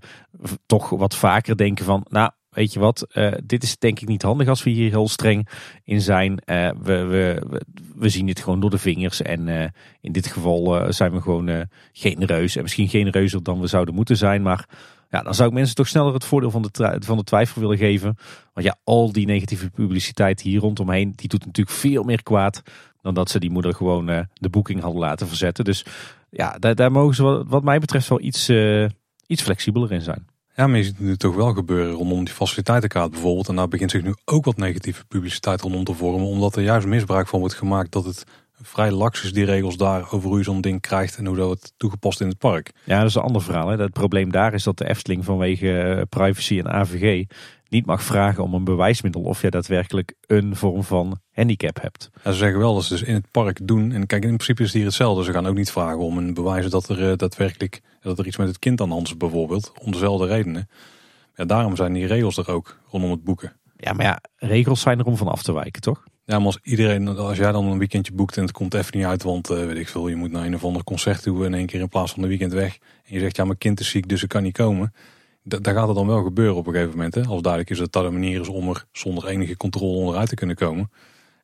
[0.66, 4.22] toch wat vaker denken van, nou, weet je wat, eh, dit is denk ik niet
[4.22, 5.48] handig als we hier heel streng
[5.84, 6.32] in zijn.
[6.32, 7.44] Uh, we, we,
[7.96, 9.72] we, zien dit gewoon door de vingers en
[10.02, 12.56] in dit geval zijn we gewoon genereus.
[12.56, 14.68] En misschien genereuzer dan we zouden moeten zijn, maar
[15.10, 17.78] ja, dan zou ik mensen toch sneller het voordeel van de, van de twijfel willen
[17.78, 18.18] geven.
[18.54, 22.62] Want ja, al die negatieve publiciteit hier rondomheen, die doet natuurlijk veel meer kwaad
[23.04, 25.66] dan dat ze die moeder gewoon de boeking hadden laten verzetten.
[25.66, 25.86] Dus
[26.30, 28.50] ja, daar, daar mogen ze wat, wat mij betreft wel iets,
[29.28, 30.26] iets flexibeler in zijn.
[30.56, 33.48] Ja, maar je ziet het nu toch wel gebeuren rondom die faciliteitenkaart bijvoorbeeld.
[33.48, 36.28] En daar begint zich nu ook wat negatieve publiciteit rondom te vormen.
[36.28, 38.24] Omdat er juist misbruik van wordt gemaakt dat het
[38.62, 41.46] vrij laks is, die regels daar over hoe je zo'n ding krijgt en hoe dat
[41.46, 42.72] wordt toegepast in het park.
[42.84, 43.68] Ja, dat is een ander verhaal.
[43.68, 43.78] Hè.
[43.78, 47.26] Het probleem daar is dat de Efteling vanwege eh, privacy en AVG
[47.74, 52.10] niet mag vragen om een bewijsmiddel of je daadwerkelijk een vorm van handicap hebt.
[52.24, 53.92] Ja, ze zeggen wel dat ze dus in het park doen.
[53.92, 55.24] En kijk, in principe is het hier hetzelfde.
[55.24, 58.38] Ze gaan ook niet vragen om een bewijs dat er uh, daadwerkelijk dat er iets
[58.38, 59.72] met het kind aan hand is bijvoorbeeld.
[59.80, 60.70] Om dezelfde redenen.
[61.36, 63.54] Ja, daarom zijn die regels er ook rondom het boeken.
[63.78, 66.04] Ja, maar ja, regels zijn er om van af te wijken, toch?
[66.26, 69.06] Ja, maar als iedereen, als jij dan een weekendje boekt en het komt even niet
[69.06, 71.54] uit, want uh, weet ik veel, je moet naar een of ander concert toe in
[71.54, 72.78] één keer in plaats van een weekend weg.
[73.04, 74.94] En je zegt, ja, mijn kind is ziek, dus ik kan niet komen
[75.44, 77.16] daar gaat het dan wel gebeuren op een gegeven moment.
[77.16, 77.22] Hè?
[77.22, 80.36] Als duidelijk is dat dat een manier is om er zonder enige controle onderuit te
[80.36, 80.92] kunnen komen.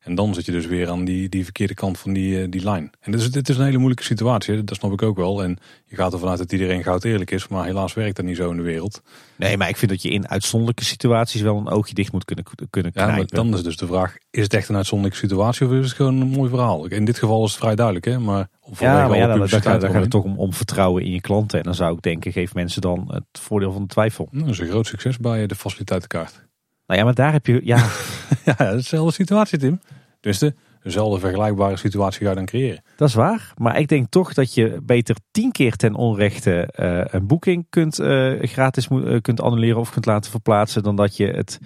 [0.00, 2.62] En dan zit je dus weer aan die, die verkeerde kant van die, eh, die
[2.62, 2.90] lijn.
[3.00, 5.42] En dus, dit is een hele moeilijke situatie, dat snap ik ook wel.
[5.42, 8.36] En je gaat ervan uit dat iedereen goud eerlijk is, maar helaas werkt dat niet
[8.36, 9.02] zo in de wereld.
[9.36, 12.44] Nee, maar ik vind dat je in uitzonderlijke situaties wel een oogje dicht moet kunnen,
[12.70, 13.14] kunnen knijpen.
[13.14, 15.86] Ja, maar dan is dus de vraag, is het echt een uitzonderlijke situatie of is
[15.86, 16.86] het gewoon een mooi verhaal?
[16.86, 18.18] In dit geval is het vrij duidelijk, hè?
[18.18, 18.48] maar...
[18.78, 21.20] Ja, maar ja, dan, dan, gaat, dan gaat het toch om, om vertrouwen in je
[21.20, 21.58] klanten.
[21.58, 24.28] En dan zou ik denken, geef mensen dan het voordeel van de twijfel.
[24.30, 26.48] Nou, dat is een groot succes bij de faciliteitenkaart.
[26.90, 27.60] Nou ja, maar daar heb je...
[27.64, 27.88] Ja,
[28.56, 29.80] ja dezelfde situatie, Tim.
[30.20, 32.82] Dus de, dezelfde vergelijkbare situatie ga je dan creëren.
[32.96, 33.52] Dat is waar.
[33.56, 38.00] Maar ik denk toch dat je beter tien keer ten onrechte uh, een boeking kunt,
[38.00, 40.82] uh, gratis uh, kunt annuleren of kunt laten verplaatsen.
[40.82, 41.58] Dan dat je het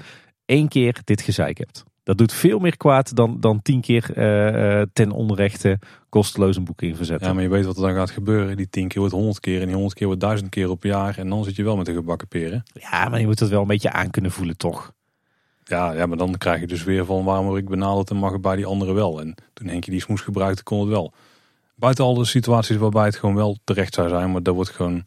[0.45, 1.85] één keer dit gezeik hebt.
[2.03, 4.11] Dat doet veel meer kwaad dan, dan tien keer
[4.93, 5.79] ten onrechte
[6.09, 7.27] kosteloos een boeking verzetten.
[7.27, 8.57] Ja, maar je weet wat er dan gaat gebeuren.
[8.57, 11.19] Die tien keer wordt honderd keer en die honderd keer wordt duizend keer op jaar.
[11.19, 12.63] En dan zit je wel met de gebakken peren.
[12.73, 14.93] Ja, maar je moet het wel een beetje aan kunnen voelen toch.
[15.65, 18.32] Ja, ja, maar dan krijg je dus weer van waarom word ik benaderd en mag
[18.32, 19.20] het bij die anderen wel.
[19.20, 21.12] En toen Henk je die smoes gebruikte, kon het wel.
[21.77, 25.03] Buiten al de situaties waarbij het gewoon wel terecht zou zijn, maar dat wordt gewoon...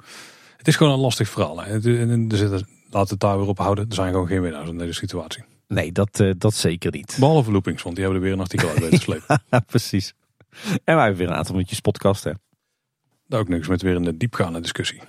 [0.57, 1.61] Het is gewoon een lastig verhaal.
[1.61, 1.73] Hè.
[1.73, 3.85] Er zitten, laten we het daar weer op houden.
[3.89, 5.43] Er zijn gewoon geen winnaars in deze situatie.
[5.67, 7.15] Nee, dat, uh, dat zeker niet.
[7.19, 9.41] Behalve Loopings, want die hebben er weer een artikel uit weten slepen.
[9.65, 10.13] Precies.
[10.83, 12.31] En wij hebben weer een aantal minuutjes podcast, hè.
[13.27, 15.01] Daar ook niks met weer een diepgaande discussie.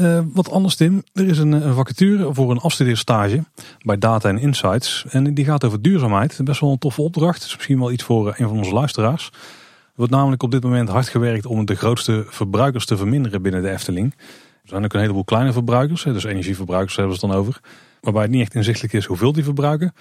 [0.00, 3.44] Uh, wat anders Tim, er is een, vacature voor een afstudeerstage
[3.82, 5.04] bij Data and Insights.
[5.08, 6.40] En die gaat over duurzaamheid.
[6.44, 7.44] Best wel een toffe opdracht.
[7.44, 9.26] is misschien wel iets voor uh, een van onze luisteraars.
[9.26, 13.62] Er wordt namelijk op dit moment hard gewerkt om de grootste verbruikers te verminderen binnen
[13.62, 14.14] de Efteling.
[14.62, 17.60] Er zijn ook een heleboel kleine verbruikers, dus energieverbruikers hebben we het dan over.
[18.00, 19.92] Waarbij het niet echt inzichtelijk is hoeveel die verbruiken.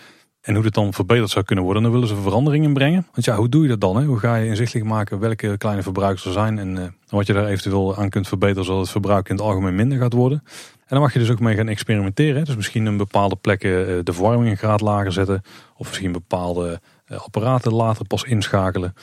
[0.42, 3.08] En hoe dit dan verbeterd zou kunnen worden, dan willen ze veranderingen brengen.
[3.12, 3.98] Want ja, hoe doe je dat dan?
[3.98, 4.06] Hè?
[4.06, 7.46] Hoe ga je inzichtelijk maken welke kleine verbruikers er zijn en uh, wat je daar
[7.46, 10.44] eventueel aan kunt verbeteren zodat het verbruik in het algemeen minder gaat worden.
[10.46, 12.46] En dan mag je dus ook mee gaan experimenteren.
[12.46, 15.42] Dus misschien een bepaalde plekken uh, de verwarming een graad lager zetten.
[15.78, 18.94] Of misschien bepaalde uh, apparaten later pas inschakelen.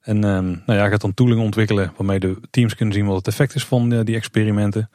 [0.00, 3.26] En ehm, nou ja, gaat dan tooling ontwikkelen waarmee de teams kunnen zien wat het
[3.26, 4.90] effect is van die experimenten.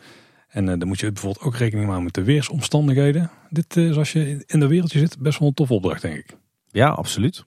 [0.57, 3.29] En uh, dan moet je bijvoorbeeld ook rekening maken met de weersomstandigheden.
[3.49, 6.15] Dit is uh, als je in de wereldje zit best wel een tof opdracht denk
[6.15, 6.37] ik.
[6.67, 7.45] Ja, absoluut.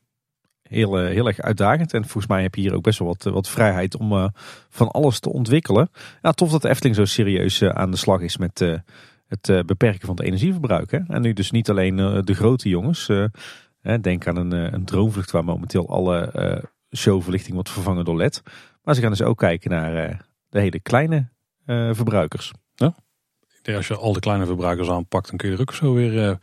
[0.63, 1.95] Heel, uh, heel erg uitdagend.
[1.95, 4.33] En volgens mij heb je hier ook best wel wat, wat vrijheid om
[4.69, 5.91] van alles te ontwikkelen.
[6.23, 8.59] Ja, tof dat de Efteling zo serieus aan de slag is met
[9.27, 10.91] het beperken van het energieverbruik.
[10.91, 10.99] Hè?
[11.09, 13.11] En nu dus niet alleen de grote jongens.
[14.01, 18.43] denk aan een, een droomvlucht waar momenteel alle showverlichting wordt vervangen door LED.
[18.83, 21.29] Maar ze gaan dus ook kijken naar de hele kleine
[21.93, 22.53] verbruikers.
[22.81, 22.95] Ja?
[23.49, 25.95] Ik denk als je al de kleine verbruikers aanpakt, dan kun je er ook zo
[25.95, 26.37] weer uh,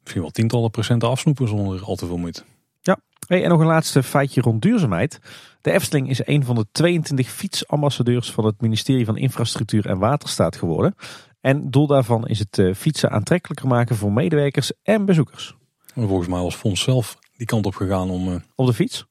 [0.00, 2.42] misschien wel tientallen procenten afsnoepen zonder al te veel moeite.
[2.80, 5.18] Ja, hey, en nog een laatste feitje rond duurzaamheid.
[5.60, 10.56] De Efteling is een van de 22 fietsambassadeurs van het ministerie van Infrastructuur en Waterstaat
[10.56, 10.94] geworden.
[11.40, 15.56] En doel daarvan is het uh, fietsen aantrekkelijker maken voor medewerkers en bezoekers.
[15.94, 18.28] En volgens mij was Fons zelf die kant op gegaan om...
[18.28, 18.34] Uh...
[18.54, 19.06] Op de fiets?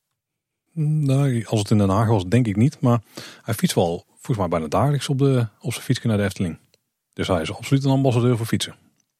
[0.73, 2.81] Nou, als het in Den Haag was, denk ik niet.
[2.81, 3.01] Maar
[3.41, 6.57] hij fietst wel volgens mij bijna dagelijks op, de, op zijn fietsje naar de Efteling.
[7.13, 8.73] Dus hij is absoluut een ambassadeur voor fietsen.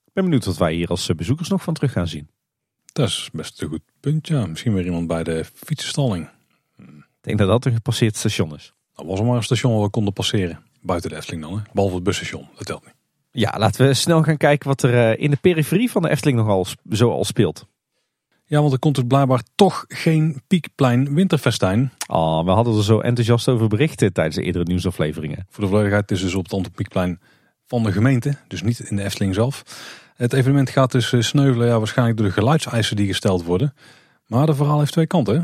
[0.06, 2.30] Ik ben benieuwd wat wij hier als bezoekers nog van terug gaan zien.
[2.86, 4.46] Dat is best een goed punt, ja.
[4.46, 6.30] Misschien weer iemand bij de fietsenstalling.
[6.78, 6.88] Ik
[7.22, 8.74] denk dat dat een gepasseerd station is.
[8.96, 10.64] Dat was er maar een station waar we konden passeren.
[10.82, 11.62] Buiten de Efteling dan, hè?
[11.74, 12.48] behalve het busstation.
[12.56, 12.96] Dat telt niet.
[13.32, 16.38] Ja, laten we snel gaan kijken wat er eh, in de periferie van de Efteling
[16.38, 17.66] nogal zo al speelt.
[18.52, 21.92] Ja, want er komt dus blijkbaar toch geen Piekplein winterfestijn.
[22.08, 25.46] Oh, we hadden er zo enthousiast over berichten tijdens de eerdere nieuwsafleveringen.
[25.50, 27.20] Voor de volledigheid is dus op het Anton
[27.66, 29.64] van de gemeente, dus niet in de Efteling zelf.
[30.16, 33.74] Het evenement gaat dus eh, sneuvelen, ja, waarschijnlijk door de geluidseisen die gesteld worden.
[34.28, 35.36] Maar de verhaal heeft twee kanten.
[35.36, 35.42] hè?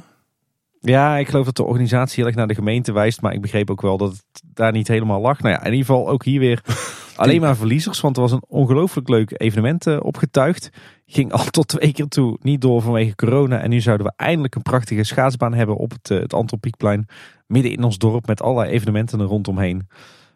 [0.91, 3.21] Ja, ik geloof dat de organisatie heel erg naar de gemeente wijst.
[3.21, 5.41] Maar ik begreep ook wel dat het daar niet helemaal lag.
[5.41, 6.61] Nou ja, in ieder geval ook hier weer
[7.15, 8.01] alleen maar verliezers.
[8.01, 10.69] Want er was een ongelooflijk leuk evenement eh, opgetuigd.
[11.09, 13.59] Ging al tot twee keer toe niet door vanwege corona.
[13.59, 17.07] En nu zouden we eindelijk een prachtige schaatsbaan hebben op het, eh, het Anton Pieckplein.
[17.45, 19.87] Midden in ons dorp met allerlei evenementen er rondomheen.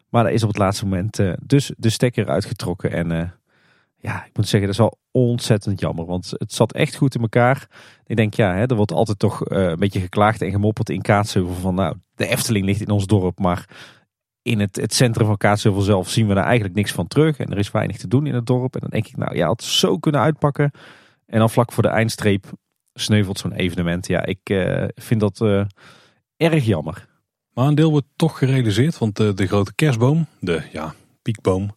[0.08, 2.92] Maar daar is op het laatste moment eh, dus de stekker uitgetrokken.
[2.92, 3.28] En eh,
[3.96, 6.04] ja, ik moet zeggen, dat is wel ontzettend jammer.
[6.04, 7.68] Want het zat echt goed in elkaar.
[8.06, 11.54] Ik denk, ja, hè, er wordt altijd toch een beetje geklaagd en gemopperd in Kaatsheuvel.
[11.54, 13.68] Van nou, de Efteling ligt in ons dorp, maar
[14.42, 17.38] in het, het centrum van Kaatsheuvel zelf zien we daar eigenlijk niks van terug.
[17.38, 18.74] En er is weinig te doen in het dorp.
[18.74, 20.70] En dan denk ik, nou ja, het zo kunnen uitpakken.
[21.26, 22.44] En dan vlak voor de eindstreep
[22.94, 24.06] sneuvelt zo'n evenement.
[24.06, 25.64] Ja, ik eh, vind dat eh,
[26.36, 27.10] erg jammer.
[27.54, 31.74] Maar een deel wordt toch gerealiseerd, want de, de grote kerstboom, de ja, piekboom,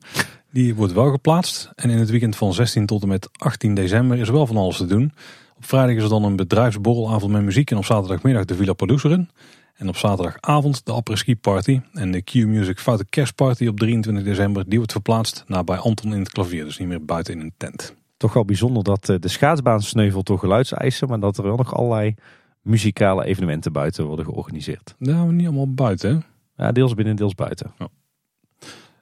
[0.51, 1.71] die wordt wel geplaatst.
[1.75, 4.57] En in het weekend van 16 tot en met 18 december is er wel van
[4.57, 5.13] alles te doen.
[5.57, 9.29] Op vrijdag is er dan een bedrijfsborrelavond met muziek en op zaterdagmiddag de Villa Produceren.
[9.75, 14.63] En op zaterdagavond de Après Ski Party en de Q-Music Foute Kerstparty op 23 december.
[14.67, 17.53] Die wordt verplaatst naar bij Anton in het klavier, dus niet meer buiten in een
[17.57, 17.95] tent.
[18.17, 21.07] Toch wel bijzonder dat eh, de schaatsbaan sneuvelt door geluidseisen.
[21.07, 22.15] Maar dat er wel nog allerlei
[22.61, 24.95] muzikale evenementen buiten worden georganiseerd.
[24.97, 26.25] We niet allemaal buiten.
[26.55, 26.65] Hè?
[26.65, 27.73] Ja, deels binnen, deels buiten.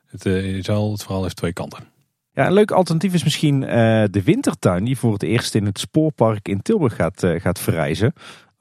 [0.06, 1.92] Het, eh, je zei al, het verhaal heeft twee kanten.
[2.34, 5.80] Ja, een leuk alternatief is misschien eh, de wintertuin, die voor het eerst in het
[5.80, 8.14] spoorpark in Tilburg gaat, eh, gaat verrijzen.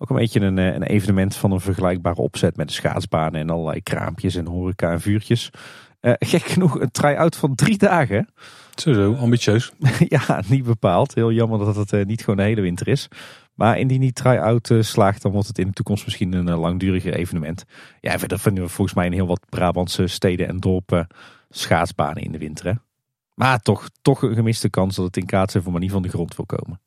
[0.02, 3.50] Ook een beetje een, eh, een evenement van een vergelijkbare opzet met de schaatsbanen en
[3.50, 5.50] allerlei kraampjes en horeca en vuurtjes.
[6.00, 8.28] Eh, gek genoeg een try-out van drie dagen.
[8.74, 9.72] Sowieso, ambitieus.
[10.08, 11.14] ja, niet bepaald.
[11.14, 13.08] Heel jammer dat het eh, niet gewoon de hele winter is.
[13.54, 17.64] Maar indien die try-out slaagt, dan wordt het in de toekomst misschien een langduriger evenement.
[18.00, 21.06] Ja, verder vinden we volgens mij in heel wat Brabantse steden en dorpen
[21.50, 22.66] schaatsbanen in de winter.
[22.66, 22.72] Hè?
[23.34, 26.36] Maar toch, toch een gemiste kans dat het in Kaatsheuvel maar niet van de grond
[26.36, 26.80] wil komen.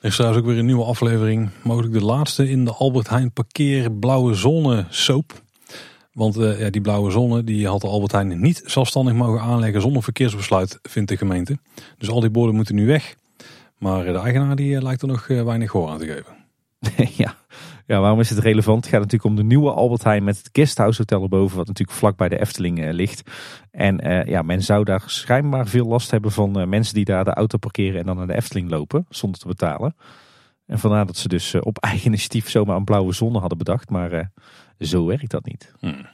[0.00, 1.50] Er is trouwens ook weer een nieuwe aflevering.
[1.62, 5.42] Mogelijk de laatste in de Albert Heijn parkeer blauwe zone soap.
[6.12, 9.80] Want eh, ja, die blauwe zone die had de Albert Heijn niet zelfstandig mogen aanleggen
[9.80, 11.58] zonder verkeersbesluit, vindt de gemeente.
[11.98, 13.14] Dus al die borden moeten nu weg.
[13.78, 16.36] Maar eh, de eigenaar die eh, lijkt er nog weinig gehoor aan te geven.
[17.24, 17.36] ja.
[17.88, 18.84] Ja, waarom is het relevant?
[18.84, 21.98] Het gaat natuurlijk om de nieuwe Albert Heijn met het Guesthouse Hotel erboven, wat natuurlijk
[21.98, 23.30] vlak bij de Efteling eh, ligt.
[23.70, 27.24] En eh, ja, men zou daar schijnbaar veel last hebben van eh, mensen die daar
[27.24, 29.96] de auto parkeren en dan naar de Efteling lopen, zonder te betalen.
[30.66, 34.30] En vandaar dat ze dus op eigen initiatief zomaar een blauwe zone hadden bedacht, maar
[34.78, 35.72] zo werkt dat niet.
[35.80, 36.06] Hmm.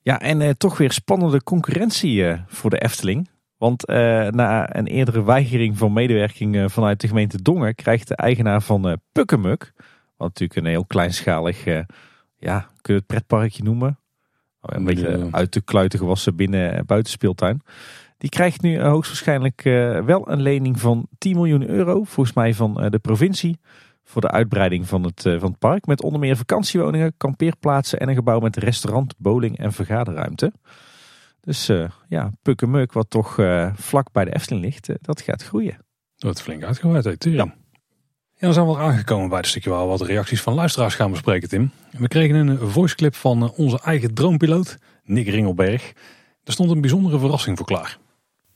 [0.00, 3.28] Ja, en toch weer spannende concurrentie voor de Efteling.
[3.56, 8.88] Want na een eerdere weigering van medewerking vanuit de gemeente Dongen krijgt de eigenaar van
[8.88, 9.72] eh Pukkemuk,
[10.16, 11.80] wat natuurlijk een heel kleinschalig, eh,
[12.38, 13.98] ja, kun je het pretparkje noemen?
[14.60, 15.28] Een beetje Ja.
[15.30, 17.62] uit de kluiten gewassen binnen- en buitenspeeltuin.
[18.18, 22.54] Die krijgt nu eh, hoogstwaarschijnlijk eh, wel een lening van 10 miljoen euro, volgens mij
[22.54, 23.58] van eh, de provincie,
[24.04, 25.86] voor de uitbreiding van het, eh, van het park.
[25.86, 30.52] Met onder meer vakantiewoningen, kampeerplaatsen en een gebouw met restaurant, bowling en vergaderruimte.
[31.40, 35.42] Dus eh, ja, Pukkemuk, wat toch eh, vlak bij de Efteling ligt, eh, dat gaat
[35.42, 35.76] groeien.
[35.76, 37.54] Dat wordt flink uitgebreid, hè, tering.
[38.38, 40.94] Ja, dan zijn we al aangekomen bij het stukje waar we wat reacties van luisteraars
[40.94, 41.70] gaan bespreken, Tim.
[41.90, 45.92] We kregen een voiceclip van eh, onze eigen droompiloot, Nick Ringelberg.
[46.44, 47.98] Er stond een bijzondere verrassing voor klaar.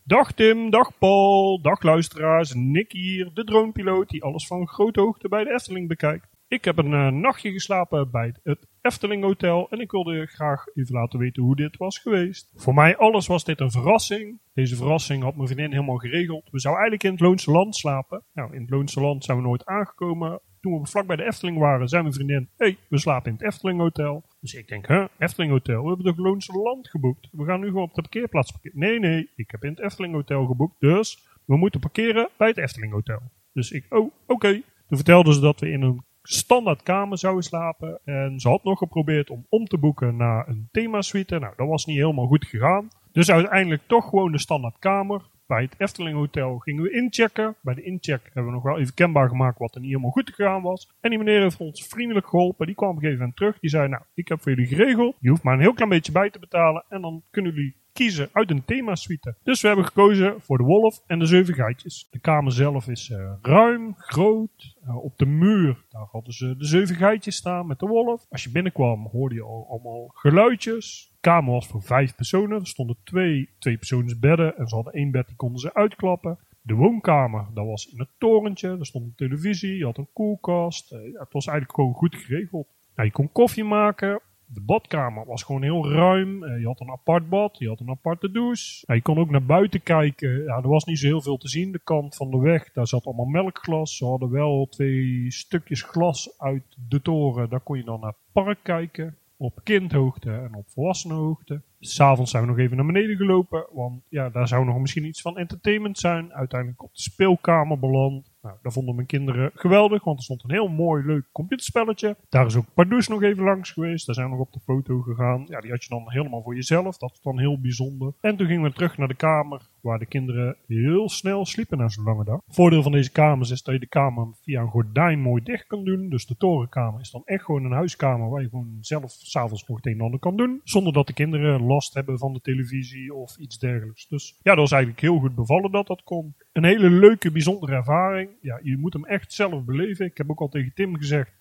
[0.04, 2.52] Dag Tim, dag Paul, dag luisteraars.
[2.54, 6.26] Nick hier, de dronepiloot die alles van grote hoogte bij de Efteling bekijkt.
[6.50, 10.94] Ik heb een eh, nachtje geslapen bij het Efteling Hotel en ik wilde graag even
[10.94, 12.52] laten weten hoe dit was geweest.
[12.54, 14.40] Voor mij alles was dit een verrassing.
[14.54, 16.48] Deze verrassing had mijn vriendin helemaal geregeld.
[16.50, 18.24] We zouden eigenlijk in het Loonse Land slapen.
[18.32, 20.40] Nou, in het Loonse Land zijn we nooit aangekomen.
[20.60, 23.46] Toen we vlak bij de Efteling waren, zei mijn vriendin: hey, we slapen in het
[23.46, 24.24] Efteling Hotel.
[24.40, 25.82] Dus ik denk: Huh, Efteling Hotel?
[25.82, 27.28] We hebben toch Loonse Land geboekt?
[27.32, 28.78] We gaan nu gewoon op de parkeerplaats parkeren.
[28.78, 30.80] Nee, nee, ik heb in het Efteling Hotel geboekt.
[30.80, 33.20] Dus we moeten parkeren bij het Efteling Hotel.
[33.52, 34.52] Dus ik: Oh, oké.
[34.88, 38.00] Toen vertelden ze dat we in een standaard kamer zouden slapen.
[38.04, 41.38] En ze had nog geprobeerd om om te boeken naar een themasuite.
[41.38, 42.88] Nou, dat was niet helemaal goed gegaan.
[43.12, 45.22] Dus uiteindelijk toch gewoon de standaard kamer.
[45.46, 47.56] Bij het Efteling Hotel gingen we inchecken.
[47.62, 50.30] Bij de incheck hebben we nog wel even kenbaar gemaakt wat er niet helemaal goed
[50.34, 50.90] gegaan was.
[51.00, 52.66] En die meneer heeft ons vriendelijk geholpen.
[52.66, 53.58] Die kwam op een gegeven moment terug.
[53.58, 55.16] Die zei, nou, ik heb voor jullie geregeld.
[55.20, 56.84] Je hoeft maar een heel klein beetje bij te betalen.
[56.88, 59.36] En dan kunnen jullie kiezen uit een themasuite.
[59.42, 62.08] Dus we hebben gekozen voor de wolf en de zeven geitjes.
[62.10, 64.76] De kamer zelf is eh, ruim, groot.
[64.82, 68.26] Eh, op de muur, daar hadden ze de zeven geitjes staan met de wolf.
[68.28, 71.08] Als je binnenkwam hoorde je al allemaal geluidjes.
[71.12, 72.60] De kamer was voor vijf personen.
[72.60, 73.78] Er stonden twee, twee
[74.20, 76.38] bedden en ze hadden één bed, die konden ze uitklappen.
[76.62, 78.68] De woonkamer, dat was in het torentje.
[78.68, 80.92] Er stond een televisie, je had een koelkast.
[80.92, 82.66] Eh, het was eigenlijk gewoon goed geregeld.
[82.94, 84.20] Nou, je kon koffie maken.
[84.52, 86.44] De badkamer was gewoon heel ruim.
[86.44, 88.94] Eh, je had een apart bad, je had een aparte douche.
[88.94, 90.44] Je kon ook naar buiten kijken.
[90.44, 91.72] Ja, er was niet zo heel veel te zien.
[91.72, 93.96] De kant van de weg, daar zat allemaal melkglas.
[93.96, 97.48] Ze hadden wel twee stukjes glas uit de toren.
[97.48, 99.16] Daar kon je dan naar het park kijken.
[99.36, 101.62] Op kindhoogte en op volwassenenhoogte.
[101.80, 103.66] S'avonds zijn we nog even naar beneden gelopen.
[103.72, 106.32] Want ja, daar zou nog misschien iets van entertainment zijn.
[106.32, 108.29] Uiteindelijk op de speelkamer beland.
[108.42, 112.16] Nou, dat vonden mijn kinderen geweldig, want er stond een heel mooi, leuk computerspelletje.
[112.28, 114.06] Daar is ook Pardoes nog even langs geweest.
[114.06, 115.44] Daar zijn we nog op de foto gegaan.
[115.48, 116.98] Ja, die had je dan helemaal voor jezelf.
[116.98, 118.12] Dat was dan heel bijzonder.
[118.20, 121.88] En toen gingen we terug naar de kamer, waar de kinderen heel snel sliepen na
[121.88, 122.40] zo'n lange dag.
[122.48, 125.84] Voordeel van deze kamers is dat je de kamer via een gordijn mooi dicht kan
[125.84, 126.08] doen.
[126.08, 129.76] Dus de torenkamer is dan echt gewoon een huiskamer waar je gewoon zelf s'avonds nog
[129.76, 130.60] het een en ander kan doen.
[130.64, 134.08] Zonder dat de kinderen last hebben van de televisie of iets dergelijks.
[134.08, 136.34] Dus ja, dat was eigenlijk heel goed bevallen dat dat kon.
[136.52, 138.30] Een hele leuke, bijzondere ervaring.
[138.40, 140.06] Ja, je moet hem echt zelf beleven.
[140.06, 141.32] Ik heb ook al tegen Tim gezegd,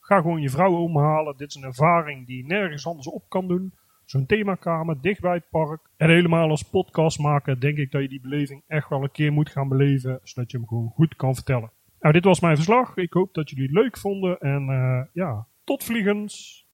[0.00, 1.36] ga gewoon je vrouw omhalen.
[1.36, 3.72] Dit is een ervaring die je nergens anders op kan doen.
[4.06, 5.90] Zo'n themakamer, dicht bij het park.
[5.96, 9.32] En helemaal als podcast maken, denk ik dat je die beleving echt wel een keer
[9.32, 10.20] moet gaan beleven.
[10.22, 11.72] Zodat je hem gewoon goed kan vertellen.
[12.00, 12.96] Nou, dit was mijn verslag.
[12.96, 14.38] Ik hoop dat jullie het leuk vonden.
[14.38, 16.65] En uh, ja, tot vliegens.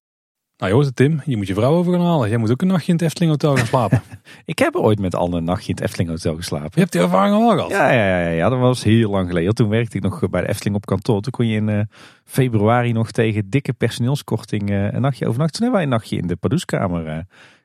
[0.69, 2.29] Nou, Tim, je moet je vrouw over gaan halen.
[2.29, 4.01] Jij moet ook een nachtje in het Efteling Hotel gaan slapen.
[4.45, 6.71] ik heb ooit met Anne een nachtje in het Efteling Hotel geslapen.
[6.73, 7.69] Je hebt die ervaring al gehad?
[7.69, 9.55] Ja, ja, ja, ja, dat was heel lang geleden.
[9.55, 11.21] Toen werkte ik nog bij de Efteling op kantoor.
[11.21, 11.79] Toen kon je in uh,
[12.25, 15.59] februari nog tegen dikke personeelskorting uh, een nachtje overnachten.
[15.59, 17.17] Toen hebben wij een nachtje in de Padoeskamer uh,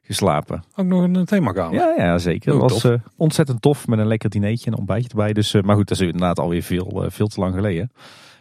[0.03, 0.65] geslapen.
[0.75, 1.75] Ook nog een themakamer?
[1.75, 2.59] Ja, ja zeker.
[2.59, 5.33] Dat was ontzettend tof met een lekker dinertje en een ontbijtje erbij.
[5.33, 7.91] Dus, maar goed, dat is inderdaad alweer veel, veel te lang geleden.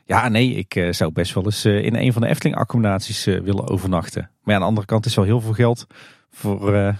[0.07, 3.39] Ja, nee, ik uh, zou best wel eens uh, in een van de Efteling-accommodaties uh,
[3.39, 4.21] willen overnachten.
[4.21, 5.87] Maar ja, aan de andere kant is wel heel veel geld
[6.31, 6.71] voor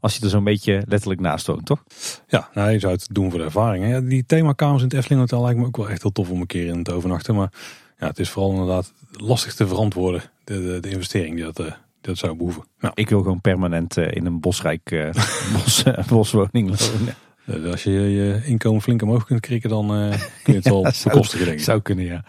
[0.00, 1.84] als je er zo'n beetje letterlijk naast woont, toch?
[2.26, 3.84] Ja, nou, je zou het doen voor de ervaring.
[3.84, 4.04] Hè?
[4.04, 6.46] Die themakamers in het Efteling Hotel lijkt me ook wel echt heel tof om een
[6.46, 7.34] keer in te overnachten.
[7.34, 7.52] Maar
[7.98, 11.72] ja, het is vooral inderdaad lastig te verantwoorden, de, de, de investering die dat, die
[12.00, 12.64] dat zou behoeven.
[12.80, 12.92] Nou.
[12.96, 15.10] Ik wil gewoon permanent in een bosrijk
[15.54, 17.14] bos, boswoning wonen.
[17.44, 20.10] Dus als je je inkomen flink omhoog kunt krikken, dan uh,
[20.42, 21.64] kun je het wel bekostigen, denk ik.
[21.64, 22.24] Zou kunnen, ja.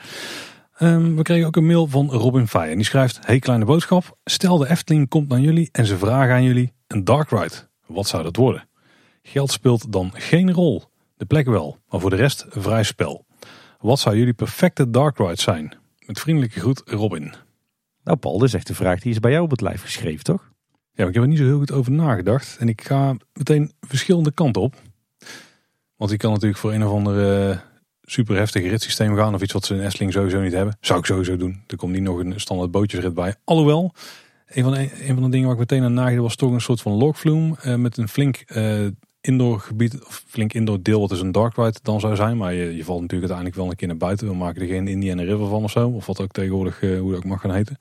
[0.80, 2.76] Um, we kregen ook een mail van Robin Feijen.
[2.76, 4.18] Die schrijft, hey kleine boodschap.
[4.24, 7.70] Stel de Efteling komt naar jullie en ze vragen aan jullie een dark ride.
[7.86, 8.68] Wat zou dat worden?
[9.22, 10.84] Geld speelt dan geen rol.
[11.18, 13.26] De plek wel, maar voor de rest vrij spel.
[13.80, 15.74] Wat zou jullie perfecte dark ride zijn?
[16.06, 17.34] Met vriendelijke groet, Robin.
[18.04, 20.24] Nou Paul, dat is echt een vraag die is bij jou op het lijf geschreven,
[20.24, 20.52] toch?
[20.72, 22.58] Ja, maar ik heb er niet zo heel goed over nagedacht.
[22.58, 24.76] En ik ga meteen verschillende kanten op.
[26.02, 27.60] Want die kan natuurlijk voor een of andere
[28.02, 29.34] super heftige ritssysteem gaan.
[29.34, 30.78] Of iets wat ze in Efteling sowieso niet hebben.
[30.80, 31.64] Zou ik sowieso doen.
[31.68, 33.36] Er komt niet nog een standaard bootjesrit bij.
[33.44, 33.94] Alhoewel,
[34.48, 36.62] een van de, een van de dingen waar ik meteen aan nagedacht was toch een
[36.62, 37.56] soort van logflume.
[37.66, 38.88] Uh, met een flink uh,
[39.22, 42.38] indoor gebied, of flink indoor deel wat dus een dark ride dan zou zijn.
[42.38, 44.28] Maar je, je valt natuurlijk uiteindelijk wel een keer naar buiten.
[44.28, 45.90] We maken er geen Indiana River van of zo.
[45.90, 47.78] Of wat ook tegenwoordig, uh, hoe dat ook mag gaan heten.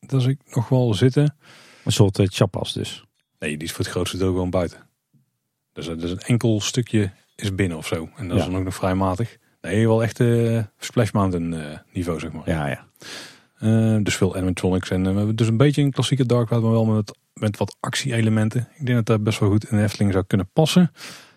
[0.00, 1.36] Daar zie ik nog wel zitten.
[1.84, 3.04] Een soort uh, chapas dus.
[3.38, 4.87] Nee, die is voor het grootste deel gewoon buiten.
[5.78, 8.08] Dus, dus een enkel stukje is binnen of zo.
[8.16, 8.42] En dat ja.
[8.42, 9.36] is dan ook nog vrij matig.
[9.60, 12.42] Nee, wel echt uh, Splash Mountain uh, niveau, zeg maar.
[12.46, 12.86] Ja, ja.
[13.60, 14.90] Uh, dus veel animatronics.
[14.90, 18.68] En dus een beetje een klassieke Dark Ride, maar wel met, met wat actie-elementen.
[18.78, 20.90] Ik denk dat dat best wel goed in de Efteling zou kunnen passen.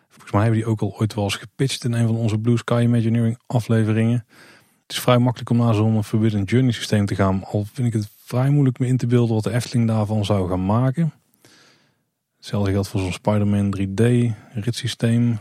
[0.07, 2.57] Volgens mij hebben die ook al ooit wel eens gepitcht in een van onze Blue
[2.57, 4.25] Sky Imagineering afleveringen.
[4.81, 7.43] Het is vrij makkelijk om naar zo'n Forbidden Journey systeem te gaan.
[7.43, 10.49] Al vind ik het vrij moeilijk me in te beelden wat de Efteling daarvan zou
[10.49, 11.13] gaan maken.
[12.41, 14.03] Hetzelfde geldt voor zo'n Spider-Man 3D
[14.53, 15.39] ritssysteem.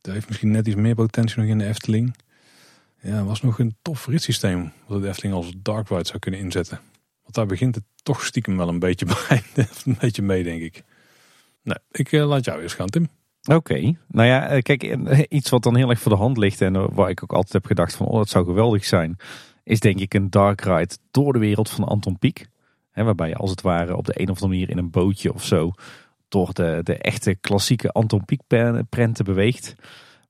[0.00, 2.16] Dat heeft misschien net iets meer potentie nog in de Efteling.
[3.00, 4.72] Ja, was nog een tof ritssysteem.
[4.86, 6.80] Wat de Efteling als Dark Ride zou kunnen inzetten.
[7.22, 9.42] Want daar begint het toch stiekem wel een beetje bij.
[9.84, 10.82] een beetje mee, denk ik.
[11.62, 13.08] Nee, ik uh, laat jou eens gaan, Tim.
[13.42, 14.82] Oké, nou ja, kijk,
[15.28, 17.66] iets wat dan heel erg voor de hand ligt en waar ik ook altijd heb
[17.66, 19.16] gedacht van, oh, dat zou geweldig zijn,
[19.64, 22.48] is denk ik een dark ride door de wereld van Anton Pieck.
[22.90, 25.32] Hè, waarbij je als het ware op de een of andere manier in een bootje
[25.32, 25.72] of zo
[26.36, 28.40] door de, de echte klassieke Anton Pieck
[28.88, 29.74] prenten beweegt.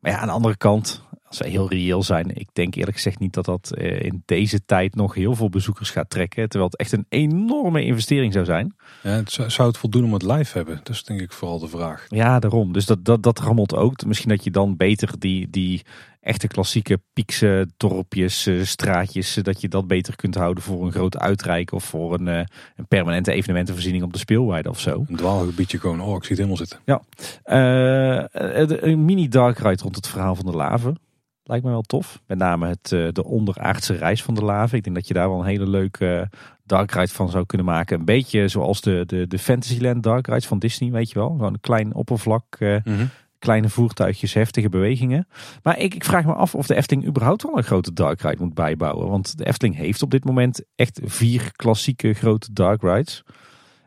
[0.00, 3.18] Maar ja, aan de andere kant, als we heel reëel zijn, ik denk eerlijk gezegd
[3.18, 6.48] niet dat dat in deze tijd nog heel veel bezoekers gaat trekken.
[6.48, 8.76] Terwijl het echt een enorme investering zou zijn.
[9.02, 10.80] Ja, het zou, zou het voldoen om het live hebben?
[10.82, 12.06] Dat is denk ik vooral de vraag.
[12.08, 12.72] Ja, daarom.
[12.72, 14.04] Dus dat, dat, dat rammelt ook.
[14.04, 15.82] Misschien dat je dan beter die, die
[16.26, 21.72] echte klassieke piekse dorpjes, straatjes, dat je dat beter kunt houden voor een groot uitrijk
[21.72, 25.04] of voor een, een permanente evenementenvoorziening op de speelweide of zo.
[25.08, 26.78] Een dwaalgebiedje gewoon, oh ik zie het helemaal zitten.
[26.84, 27.02] Ja,
[27.44, 30.98] uh, een mini dark ride rond het verhaal van de laven.
[31.42, 32.22] Lijkt me wel tof.
[32.26, 34.78] Met name het, de onderaardse reis van de laven.
[34.78, 36.28] Ik denk dat je daar wel een hele leuke
[36.64, 37.98] dark ride van zou kunnen maken.
[37.98, 41.28] Een beetje zoals de, de, de Fantasyland dark rides van Disney, weet je wel.
[41.28, 42.56] Gewoon een klein oppervlak.
[42.60, 43.10] Mm -hmm.
[43.38, 45.28] Kleine voertuigjes, heftige bewegingen.
[45.62, 48.42] Maar ik, ik vraag me af of de Efteling überhaupt wel een grote dark ride
[48.42, 49.08] moet bijbouwen.
[49.08, 53.22] Want de Efteling heeft op dit moment echt vier klassieke grote dark rides.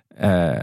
[0.08, 0.60] Eh,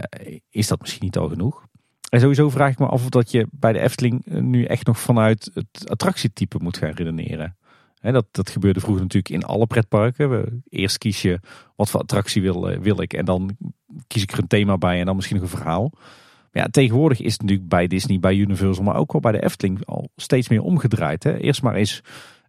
[0.49, 1.65] is dat misschien niet al genoeg?
[2.09, 4.99] En sowieso vraag ik me af of dat je bij de Efteling nu echt nog
[4.99, 7.57] vanuit het attractietype moet gaan redeneren.
[8.01, 10.63] dat, dat gebeurde vroeger natuurlijk in alle pretparken.
[10.69, 11.39] Eerst kies je
[11.75, 13.57] wat voor attractie wil, eh, wil ik en dan
[14.07, 15.91] kies ik er een thema bij en dan misschien nog een verhaal.
[16.57, 19.85] Ja, tegenwoordig is het natuurlijk bij Disney, bij Universal, maar ook wel bij de Efteling
[19.85, 21.23] al steeds meer omgedraaid.
[21.23, 21.37] Hè?
[21.37, 22.01] Eerst maar eens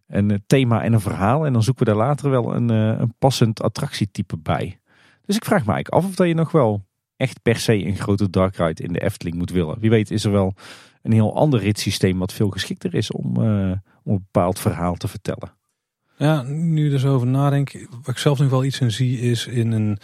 [0.07, 2.99] een eh, thema en een verhaal en dan zoeken we daar later wel een, eh,
[2.99, 4.79] een passend attractietype bij.
[5.25, 6.85] Dus ik vraag me eigenlijk af of dat je nog wel
[7.17, 9.79] echt per se een grote dark ride in de Efteling moet willen.
[9.79, 10.53] Wie weet is er wel
[11.01, 13.71] een heel ander ritssysteem wat veel geschikter is om, uh,
[14.03, 15.53] om een bepaald verhaal te vertellen.
[16.17, 19.71] Ja, nu zo over nadenk, wat ik zelf nog wel iets in zie is in
[19.71, 19.97] een,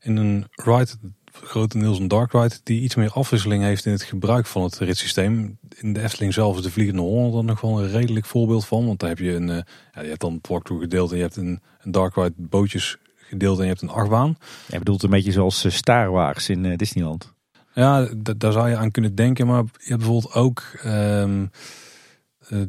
[0.00, 0.90] in een ride,
[1.32, 5.58] grotendeels een dark ride, die iets meer afwisseling heeft in het gebruik van het ritssysteem.
[5.80, 8.86] In de Efteling zelf is de Vliegende Holland dan nog wel een redelijk voorbeeld van,
[8.86, 9.56] want daar heb je een, uh,
[9.94, 13.58] ja, je hebt dan het walkthrough gedeelte, je hebt een, een dark ride bootjes gedeelte
[13.58, 14.36] en je hebt een achtbaan.
[14.68, 17.32] Je bedoelt een beetje zoals eh, Star Wars in eh, Disneyland.
[17.74, 19.46] Ja, daar zou je aan kunnen denken.
[19.46, 21.50] Maar je hebt bijvoorbeeld ook um,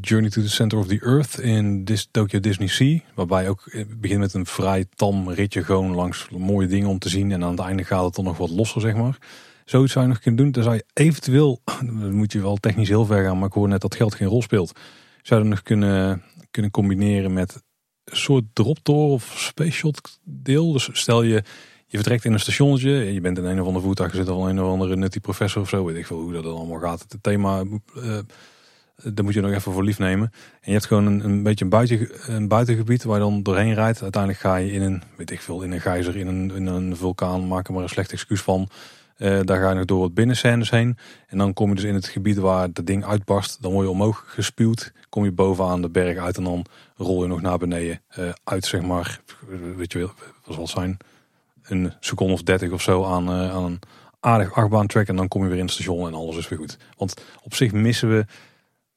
[0.02, 3.00] Journey to the Center of the Earth in Dis Tokyo Disney Sea.
[3.16, 7.32] Waarbij ook begint met een vrij tam ritje gewoon langs mooie dingen om te zien.
[7.32, 9.18] En aan het einde gaat het dan nog wat losser, zeg maar.
[9.66, 10.52] Zoiets zou je nog kunnen doen.
[10.52, 11.62] Dan zou je eventueel,
[12.12, 14.42] moet je wel technisch heel ver gaan, maar ik hoor net dat geld geen rol
[14.42, 14.80] speelt.
[15.22, 17.64] Zou je nog kunnen, kunnen combineren met
[18.06, 20.72] soort droptoren of space shot deel.
[20.72, 21.44] Dus stel je,
[21.86, 23.14] je vertrekt in een stationnetje.
[23.14, 25.70] Je bent in een of andere voertuig zit al een of andere nutty professor of
[25.70, 25.86] zo.
[25.86, 27.06] Weet ik veel hoe dat allemaal gaat.
[27.08, 27.64] Het thema,
[27.98, 28.20] uh,
[28.96, 30.32] daar moet je nog even voor lief nemen.
[30.34, 33.74] En je hebt gewoon een, een beetje een, buiten, een buitengebied waar je dan doorheen
[33.74, 34.02] rijdt.
[34.02, 36.96] Uiteindelijk ga je in een, weet ik veel, in een gijzer, in een, in een
[36.96, 37.48] vulkaan.
[37.48, 38.70] Maak er maar een slecht excuus van.
[39.18, 40.98] Uh, daar ga je nog door wat binnenscènes heen.
[41.28, 43.62] En dan kom je dus in het gebied waar het ding uitbarst.
[43.62, 44.94] Dan word je omhoog gespuwd.
[45.10, 46.66] Kom je bovenaan de berg uit en dan
[46.96, 48.02] rol je nog naar beneden.
[48.20, 49.20] Uh, uit zeg maar,
[49.76, 50.12] weet je wel,
[50.46, 50.98] wat zal zijn?
[51.64, 53.80] Een seconde of dertig of zo aan, aan een
[54.20, 55.08] aardig achtbaantrack.
[55.08, 56.78] En dan kom je weer in het station en alles is weer goed.
[56.98, 57.14] Want
[57.44, 58.26] op zich missen we,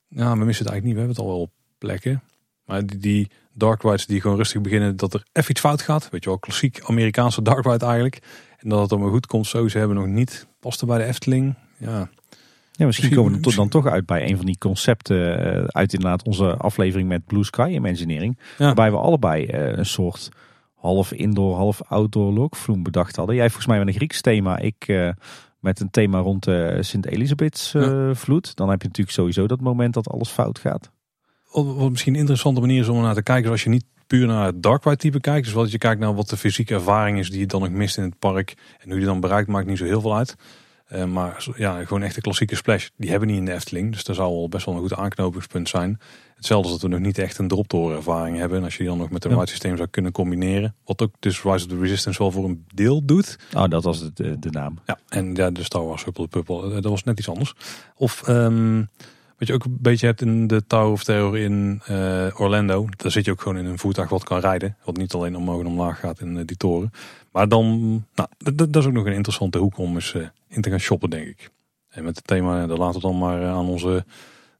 [0.09, 0.95] nou we missen het eigenlijk niet.
[0.95, 2.23] We hebben het al wel op plekken.
[2.65, 6.09] Maar die, die dark rides die gewoon rustig beginnen dat er even iets fout gaat.
[6.11, 8.19] Weet je wel, klassiek Amerikaanse dark ride eigenlijk.
[8.59, 9.47] En dat het allemaal goed komt.
[9.47, 10.47] Zo, ze hebben nog niet.
[10.61, 11.55] Paste bij de Efteling.
[11.79, 12.09] Ja,
[12.77, 16.23] ja, misschien komen we dan toch uit bij een van die concepten uh, uit inderdaad
[16.23, 18.39] onze aflevering met Blue Sky Imagineering.
[18.59, 18.65] Ja.
[18.65, 20.29] Waarbij we allebei uh, een soort
[20.75, 23.35] half indoor, half outdoor lokvloem bedacht hadden.
[23.35, 25.11] Jij volgens mij met een Grieks thema, ik uh,
[25.67, 28.15] met een thema rond de Sint Elisabeths ja.
[28.15, 28.57] vloed.
[28.57, 30.91] Dan heb je natuurlijk sowieso dat moment dat alles fout gaat.
[31.53, 34.47] Wat misschien een interessante manier is om naar te kijken, als je niet puur naar
[34.47, 35.45] het dark ride type kijkt.
[35.45, 37.97] Dus wat je kijkt naar wat de fysieke ervaring is die je dan nog mist
[37.97, 38.55] in het park.
[38.79, 40.37] En hoe je die dan bereikt maakt niet zo heel veel uit.
[40.93, 42.89] Uh, maar ja, gewoon echt een klassieke splash.
[42.97, 43.93] Die hebben we niet in de Efteling.
[43.93, 46.01] Dus dat zou wel best wel een goed aanknopingspunt zijn.
[46.37, 48.59] Hetzelfde als dat we nog niet echt een droptoren ervaring hebben.
[48.59, 49.47] En als je die dan nog met een ja.
[49.47, 50.75] systeem zou kunnen combineren.
[50.85, 53.39] Wat ook dus Rise of the Resistance wel voor een deel doet.
[53.55, 54.79] Oh, dat was de, de naam.
[54.87, 56.71] Ja, en ja, de Star Wars Huppel Puppel.
[56.71, 57.55] Dat was net iets anders.
[57.97, 58.29] Of...
[58.29, 58.89] Um,
[59.39, 62.89] wat je ook een beetje hebt in de Tower of Terror in uh, Orlando.
[62.97, 64.77] Daar zit je ook gewoon in een voertuig wat kan rijden.
[64.85, 66.91] Wat niet alleen omhoog en omlaag gaat in uh, die toren.
[67.33, 67.79] Maar dan,
[68.15, 71.11] nou, dat is ook nog een interessante hoek om eens uh, in te gaan shoppen,
[71.11, 71.51] denk ik.
[71.89, 74.05] En met het thema, daar laten we dan maar aan onze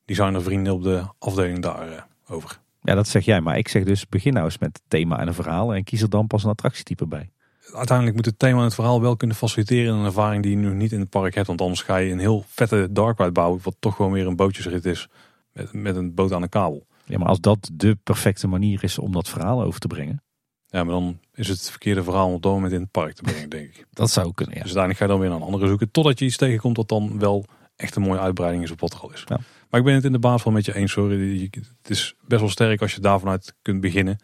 [0.05, 2.61] designervrienden op de afdeling daar over.
[2.83, 3.41] Ja, dat zeg jij.
[3.41, 5.75] Maar ik zeg dus, begin nou eens met het thema en een verhaal.
[5.75, 7.31] En kies er dan pas een attractietype bij
[7.73, 9.95] uiteindelijk moet het thema en het verhaal wel kunnen faciliteren.
[9.95, 11.47] Een ervaring die je nu niet in het park hebt.
[11.47, 13.61] Want anders ga je een heel vette dark ride bouwen.
[13.63, 15.09] Wat toch gewoon weer een bootjesrit is.
[15.53, 16.87] Met, met een boot aan een kabel.
[17.05, 20.23] Ja, maar als dat de perfecte manier is om dat verhaal over te brengen.
[20.67, 23.23] Ja, maar dan is het verkeerde verhaal om op dat moment in het park te
[23.23, 23.87] brengen, denk ik.
[23.93, 24.63] Dat zou kunnen, ja.
[24.63, 25.91] Dus uiteindelijk ga je dan weer naar een andere zoeken.
[25.91, 27.45] Totdat je iets tegenkomt wat dan wel
[27.77, 29.25] echt een mooie uitbreiding is op wat er al is.
[29.27, 29.39] Ja.
[29.71, 31.11] Maar ik ben het in de baas wel met je eens hoor.
[31.11, 34.19] Het is best wel sterk als je daar vanuit kunt beginnen.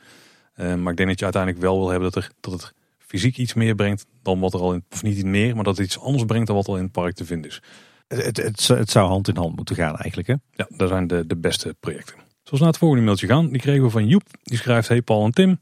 [0.57, 2.75] Uh, maar ik denk dat je uiteindelijk wel wil hebben dat, er, dat het
[3.19, 5.77] fysiek iets meer brengt dan wat er al in, of niet iets meer, maar dat
[5.77, 7.63] het iets anders brengt dan wat al in het park te vinden is.
[8.09, 10.35] Het, het, het zou hand in hand moeten gaan eigenlijk hè?
[10.53, 12.15] Ja, dat zijn de, de beste projecten.
[12.43, 14.23] Zoals naar het volgende mailtje gaan, die kregen we van Joep.
[14.43, 15.59] Die schrijft, hey Paul en Tim.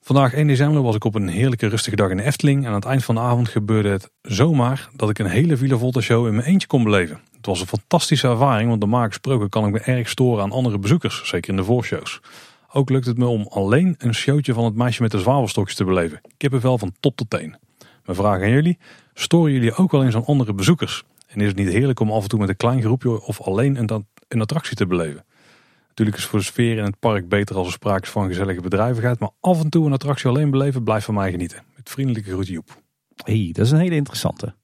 [0.00, 2.62] Vandaag 1 december was ik op een heerlijke rustige dag in de Efteling.
[2.62, 5.76] En aan het eind van de avond gebeurde het zomaar dat ik een hele Villa
[5.76, 7.20] Volta show in mijn eentje kon beleven.
[7.36, 10.78] Het was een fantastische ervaring, want normaal gesproken kan ik me erg storen aan andere
[10.78, 11.28] bezoekers.
[11.28, 12.20] Zeker in de voorshows.
[12.72, 15.84] Ook lukt het me om alleen een showtje van het meisje met de zwavelstokjes te
[15.84, 16.20] beleven.
[16.36, 17.56] Kippenvel van top tot teen.
[18.04, 18.78] Mijn vraag aan jullie.
[19.14, 21.04] Storen jullie ook wel eens aan andere bezoekers?
[21.26, 23.76] En is het niet heerlijk om af en toe met een klein groepje of alleen
[23.76, 25.24] een, een attractie te beleven?
[25.88, 28.60] Natuurlijk is voor de sfeer in het park beter als er sprake is van gezellige
[28.60, 29.18] bedrijvigheid.
[29.18, 31.62] Maar af en toe een attractie alleen beleven blijft van mij genieten.
[31.76, 32.82] Met vriendelijke groet Joep.
[33.24, 34.54] hey, dat is een hele interessante.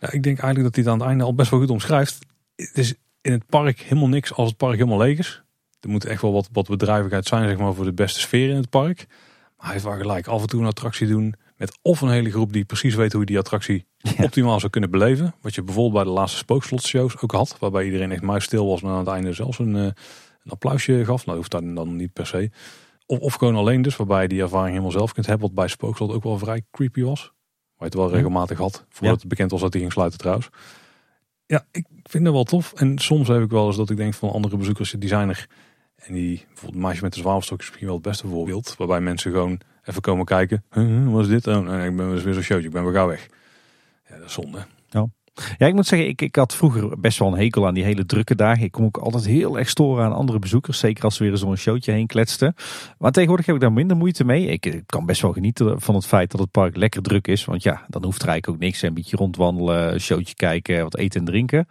[0.00, 2.18] Ja, ik denk eigenlijk dat hij het aan het einde al best wel goed omschrijft.
[2.56, 5.42] Het is in het park helemaal niks als het park helemaal leeg is.
[5.80, 8.56] Er moet echt wel wat, wat bedrijvigheid zijn zeg maar, voor de beste sfeer in
[8.56, 9.06] het park.
[9.08, 12.30] Maar hij heeft wel gelijk af en toe een attractie doen met of een hele
[12.30, 14.24] groep die precies weet hoe je die attractie Ja.
[14.24, 15.34] optimaal zou kunnen beleven.
[15.40, 17.56] Wat je bijvoorbeeld bij de laatste spookslotshows ook had.
[17.58, 19.82] Waarbij iedereen echt muisstil was, maar aan het einde zelfs een, eh,
[20.44, 21.24] een applausje gaf.
[21.26, 22.50] Nou, hoeft dat dan niet per se.
[23.06, 25.46] Of, of gewoon alleen dus, waarbij je die ervaring helemaal zelf kunt hebben.
[25.46, 27.20] Wat bij Spookslot ook wel vrij creepy was.
[27.22, 27.32] Waar
[27.76, 28.84] je het wel regelmatig had.
[28.88, 29.20] Voordat Ja.
[29.20, 30.48] het bekend was dat hij ging sluiten trouwens.
[31.46, 32.72] Ja, ik vind het wel tof.
[32.72, 35.46] En soms heb ik wel eens dat ik denk van andere bezoekers, die zijn er.
[36.06, 38.74] En die, bijvoorbeeld meisje met de zwavelstokjes is misschien wel het beste voorbeeld.
[38.78, 40.64] Waarbij mensen gewoon even komen kijken.
[40.70, 41.46] Huh, wat is dit?
[41.46, 42.66] Oh, ik ben dus weer zo'n showtje.
[42.66, 43.28] Ik ben weer gauw weg.
[44.08, 44.66] Ja, dat zonde.
[45.58, 48.06] Ja, ik moet zeggen, ik, ik had vroeger best wel een hekel aan die hele
[48.06, 48.64] drukke dagen.
[48.64, 50.78] Ik kon ook altijd heel erg storen aan andere bezoekers.
[50.78, 52.54] Zeker als ze weer zo'n showtje heen kletsten.
[52.98, 54.46] Maar tegenwoordig heb ik daar minder moeite mee.
[54.46, 57.44] Ik, ik kan best wel genieten van het feit dat het park lekker druk is.
[57.44, 58.82] Want ja, dan hoeft er eigenlijk ook niks.
[58.82, 61.66] Een beetje rondwandelen, showtje kijken, wat eten en drinken.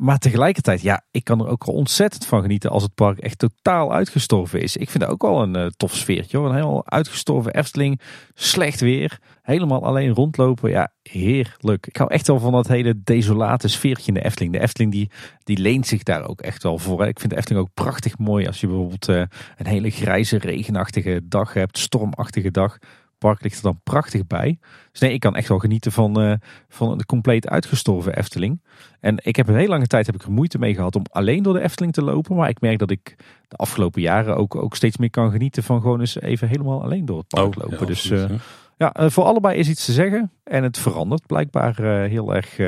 [0.00, 3.92] Maar tegelijkertijd, ja, ik kan er ook ontzettend van genieten als het park echt totaal
[3.92, 4.76] uitgestorven is.
[4.76, 6.48] Ik vind dat ook wel een eh, tof sfeertje hoor.
[6.48, 8.00] Een helemaal uitgestorven Efteling,
[8.34, 10.70] slecht weer, helemaal alleen rondlopen.
[10.70, 11.86] Ja, heerlijk.
[11.86, 14.52] Ik hou echt wel van dat hele desolate sfeertje in de Efteling.
[14.52, 15.10] De Efteling die,
[15.44, 17.06] die leent zich daar ook echt wel voor.
[17.06, 19.22] Ik vind de Efteling ook prachtig mooi als je bijvoorbeeld eh,
[19.56, 22.78] een hele grijze, regenachtige dag hebt, stormachtige dag.
[23.20, 24.58] Park ligt er dan prachtig bij.
[24.90, 26.34] Dus nee, ik kan echt wel genieten van, eh,
[26.68, 28.62] van de compleet uitgestorven Efteling.
[29.00, 31.42] En ik heb een hele lange tijd heb ik er moeite mee gehad om alleen
[31.42, 32.36] door de Efteling te lopen.
[32.36, 33.16] Maar ik merk dat ik
[33.48, 37.04] de afgelopen jaren ook, ook steeds meer kan genieten van gewoon eens even helemaal alleen
[37.04, 37.78] door het park lopen.
[37.78, 38.30] ja, dus eh,
[38.76, 38.92] ja.
[38.92, 40.32] eh, voor allebei is iets te zeggen.
[40.44, 42.58] En het verandert blijkbaar heel erg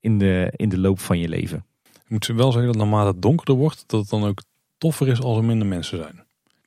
[0.00, 1.64] in, de, in de loop van je leven.
[2.04, 4.42] Ik moet wel zeggen dat naarmate het donkerder wordt, dat het dan ook
[4.78, 6.21] toffer is als er minder mensen zijn.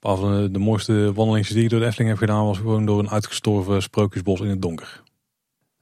[0.05, 3.09] Van de, mooiste wandelingen die ik door de Efteling heb gedaan, was gewoon door een
[3.09, 5.03] uitgestorven sprookjesbos in het donker.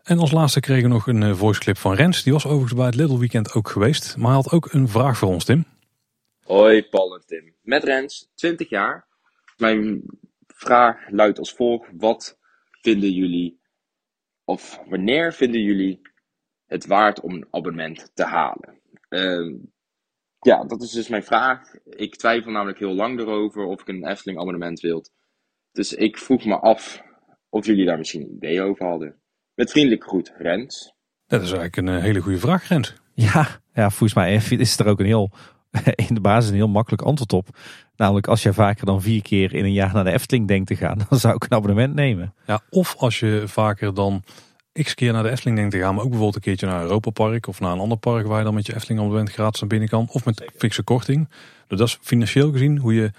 [0.03, 2.23] En als laatste kregen we nog een eh, voice clip van Rens.
[2.23, 4.17] Die was overigens bij het Little Weekend ook geweest.
[4.17, 5.65] Maar hij had ook een vraag voor ons, Tim.
[6.43, 7.53] Hoi Paul en Tim.
[7.61, 9.07] Met Rens, 20 jaar.
[9.57, 10.03] Mijn
[10.47, 11.89] vraag luidt als volgt.
[11.97, 12.37] Wat
[12.81, 13.59] vinden jullie,
[14.43, 16.01] of wanneer vinden jullie
[16.65, 18.79] het waard om een abonnement te halen?
[19.09, 19.53] Ehm,
[20.43, 21.75] ja, dat is dus mijn vraag.
[21.85, 25.05] Ik twijfel namelijk heel lang erover of ik een Efteling abonnement wil.
[25.71, 27.03] Dus ik vroeg me af
[27.49, 29.15] of jullie daar misschien een idee over hadden.
[29.53, 30.93] Met vriendelijk groet, Rens.
[31.27, 32.93] Dat is eigenlijk een eh, hele goede vraag, Rens.
[33.13, 35.31] Ja, ja volgens mij is er ook een heel,
[36.07, 37.57] in de basis een heel makkelijk antwoord op.
[37.95, 40.75] Namelijk als je vaker dan vier keer in een jaar naar de Efteling denkt te
[40.75, 42.33] gaan, dan zou ik een abonnement nemen.
[42.45, 44.23] Ja, of als je vaker dan
[44.81, 47.09] x keer naar de Efteling denkt te gaan, maar ook bijvoorbeeld een keertje naar Europa
[47.09, 49.69] Park of naar een ander park waar je dan met je Efteling abonnement gratis naar
[49.69, 50.07] binnen kan.
[50.11, 51.29] Of met fikse korting.
[51.67, 53.11] Dus dat is financieel gezien hoe je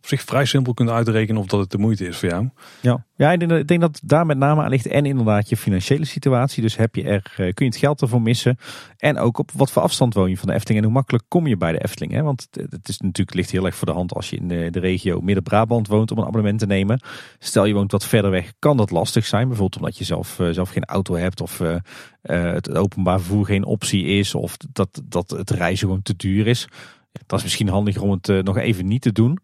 [0.00, 2.48] op zich vrij simpel kunt uitrekenen of dat het de moeite is voor jou.
[2.80, 4.86] Ja, ja ik, denk ik denk dat daar met name aan ligt.
[4.86, 6.62] En inderdaad je financiële situatie.
[6.62, 8.58] Dus heb je er, eh, kun je het geld ervoor missen.
[8.96, 10.80] En ook op wat voor afstand woon je van de Efteling.
[10.80, 12.12] En hoe makkelijk kom je bij de Efteling.
[12.12, 12.22] Hè?
[12.22, 15.20] Want het, is natuurlijk, ligt heel erg voor de hand als je in de, regio
[15.20, 17.00] Midden-Brabant woont om een abonnement te nemen.
[17.38, 19.48] Stel je woont wat verder weg, kan dat lastig zijn.
[19.48, 21.40] Bijvoorbeeld omdat je zelf, eh, zelf geen auto hebt.
[21.40, 21.76] Of eh,
[22.52, 24.34] het openbaar vervoer geen optie is.
[24.34, 26.68] Of dat, dat het reizen gewoon te duur is.
[27.26, 29.38] Dat is misschien handiger om het nog even niet te doen.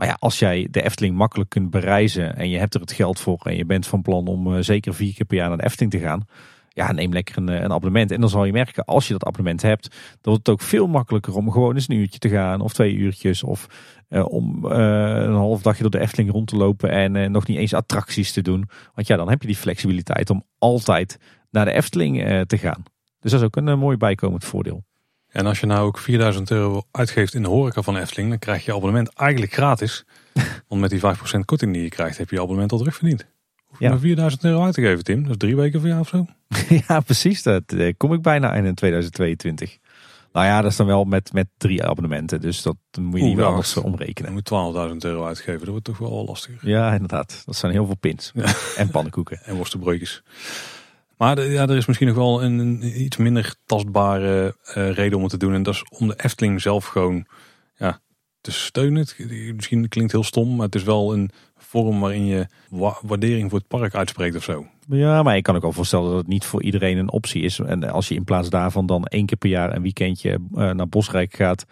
[0.00, 3.20] Maar ja, als jij de Efteling makkelijk kunt bereizen en je hebt er het geld
[3.20, 5.64] voor en je bent van plan om eh, zeker vier keer per jaar naar de
[5.64, 6.26] Efteling te gaan.
[6.68, 8.10] Ja, neem lekker een, eh, een abonnement.
[8.10, 10.86] En dan zal je merken, als je dat abonnement hebt, dan wordt het ook veel
[10.86, 13.42] makkelijker om gewoon eens een uurtje te gaan of twee uurtjes.
[13.42, 13.66] Of
[14.08, 17.74] eh, om een half dagje door de Efteling rond te lopen en nog niet eens
[17.74, 18.68] attracties te doen.
[18.94, 21.18] Want ja, dan heb je die flexibiliteit om altijd
[21.50, 22.82] naar de Efteling te gaan.
[23.18, 24.84] Dus dat is ook een mooi bijkomend voordeel.
[25.30, 28.64] En als je nou ook 4000 euro uitgeeft in de horeca van Efteling, dan krijg
[28.64, 30.04] je abonnement eigenlijk gratis.
[30.68, 31.02] Want met die 5%
[31.44, 33.26] korting die je krijgt, heb je je abonnement al terugverdiend.
[33.66, 33.90] Hoef je Ja.
[33.90, 35.22] maar 4000 euro uit te geven, Tim.
[35.22, 36.26] Dat is drie weken voor jou of zo.
[36.88, 37.42] ja, precies.
[37.42, 39.78] Dat eh, kom ik bijna in in 2022.
[40.32, 42.40] Nou ja, dat is dan wel met, met drie abonnementen.
[42.40, 44.34] Dus dat moet je Oeh, niet ja, anders omrekenen.
[44.34, 45.58] Je moet 12.000 euro uitgeven.
[45.60, 46.68] Dat wordt toch wel lastiger.
[46.68, 47.42] Ja, inderdaad.
[47.46, 48.30] Dat zijn heel veel pins.
[48.34, 48.52] Ja.
[48.76, 49.40] En pannenkoeken.
[49.46, 50.22] En worstenbroodjes.
[51.20, 55.16] Maar de- ja, er is misschien nog wel een, een iets minder tastbare eh, reden
[55.16, 55.54] om het te doen.
[55.54, 57.26] En dat is om de Efteling zelf gewoon
[57.76, 58.00] ja,
[58.40, 59.00] te steunen.
[59.00, 63.50] Het- Misschien klinkt heel stom, maar het is wel een vorm waarin je wa- waardering
[63.50, 64.66] voor het park uitspreekt of zo.
[64.88, 67.58] Ja, maar ik kan ook wel voorstellen dat het niet voor iedereen een optie is.
[67.58, 70.88] En als je in plaats daarvan dan één keer per jaar een weekendje eh, naar
[70.88, 71.66] Bosrijk gaat.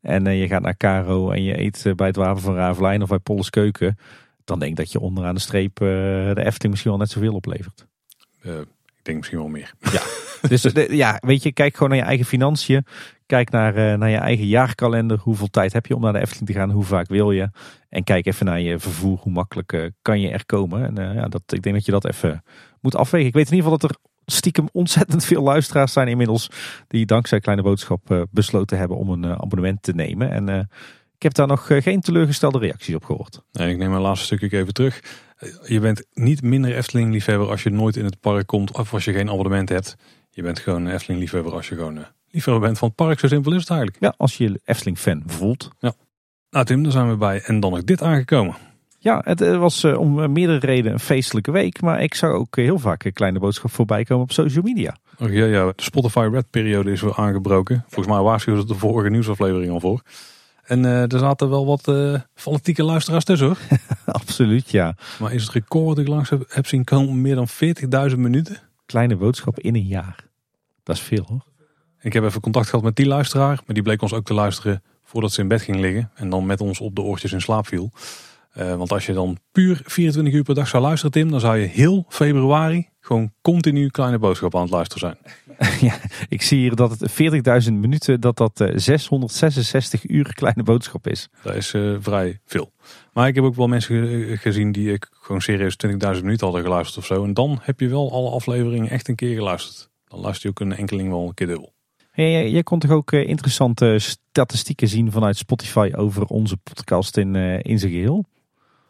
[0.00, 3.08] En eh, je gaat naar Caro en je eet bij het Wapen van Ravelijn of
[3.08, 3.98] bij Polles Keuken.
[4.44, 7.86] Dan denk ik dat je onderaan de streep de Efteling misschien wel net zoveel oplevert.
[9.02, 9.72] Eh, ik denk misschien wel meer.
[10.48, 12.86] Dus de- ja, weet je, kijk gewoon naar je eigen financiën.
[13.26, 15.18] Kijk naar, eh, naar je eigen jaarkalender.
[15.18, 16.70] Hoeveel tijd heb je om naar de Efteling te gaan?
[16.70, 17.50] Hoe vaak wil je?
[17.88, 19.18] En kijk even naar je vervoer.
[19.18, 20.84] Hoe makkelijk eh, kan je er komen?
[20.86, 22.44] En eh, ja, dat, ik denk dat je dat even
[22.80, 23.26] moet afwegen.
[23.28, 26.50] Ik weet in ieder geval dat er stiekem ontzettend veel luisteraars zijn inmiddels
[26.88, 30.30] die dankzij Kleine Boodschap eh, besloten hebben om een eh, abonnement te nemen.
[30.30, 30.58] En eh,
[31.16, 33.42] ik heb daar nog eh, geen teleurgestelde reacties op gehoord.
[33.52, 35.00] Nee, ik neem mijn laatste stukje even terug.
[35.64, 39.12] Je bent niet minder Efteling-liefhebber als je nooit in het park komt of als je
[39.12, 39.96] geen abonnement hebt.
[40.30, 43.20] Je bent gewoon een Efteling-liefhebber als je gewoon eh, liefhebber bent van het park.
[43.20, 44.00] Zo simpel is het eigenlijk.
[44.00, 45.70] Ja, als je je Efteling-fan voelt.
[46.50, 47.42] Nou Tim, daar zijn we bij.
[47.44, 48.56] En dan nog dit aangekomen.
[48.98, 51.80] Ja, het eh, was eh, om meerdere redenen een feestelijke week.
[51.80, 54.96] Maar ik zou ook heel vaak een kleine boodschap voorbij komen op social media.
[55.18, 57.84] Och, ja, ja, de Spotify Red periode is weer aangebroken.
[57.88, 60.02] Volgens mij waarschuwden ze de vorige nieuwsaflevering al voor.
[60.62, 63.58] En eh, er zaten wel wat eh, fanatieke luisteraars tussen hoor.
[64.20, 64.94] Absoluut, ja.
[65.18, 67.48] Maar is het record dat ik langs heb, heb zien komen meer dan
[68.10, 68.58] 40.000 minuten?
[68.86, 70.24] Kleine boodschap in een jaar.
[70.82, 71.44] Dat is veel hoor.
[72.00, 73.60] Ik heb even contact gehad met die luisteraar.
[73.66, 76.10] Maar die bleek ons ook te luisteren voordat ze in bed ging liggen.
[76.14, 77.90] En dan met ons op de oortjes in slaap viel.
[78.52, 81.30] Eh, want als je dan puur 24 uur per dag zou luisteren Tim.
[81.30, 85.16] Dan zou je heel februari gewoon continu kleine boodschap aan het luisteren
[85.56, 85.70] zijn.
[85.90, 85.98] ja,
[86.28, 87.10] ik zie hier dat het
[87.66, 91.28] 40.000 minuten, dat dat eh, 666 uur kleine boodschap is.
[91.42, 92.72] Dat is eh, vrij veel.
[93.12, 96.62] Maar ik heb ook wel mensen ge- gezien die ik gewoon serieus 20.000 minuten hadden
[96.64, 97.24] geluisterd of zo.
[97.24, 99.90] En dan heb je wel alle afleveringen echt een keer geluisterd.
[100.08, 101.72] Dan luister je ook een enkeling wel een keer dubbel.
[102.10, 107.16] Hey, jij- jij kon toch ook eh, interessante statistieken zien vanuit Spotify over onze podcast
[107.16, 108.24] in, eh, in zijn geheel?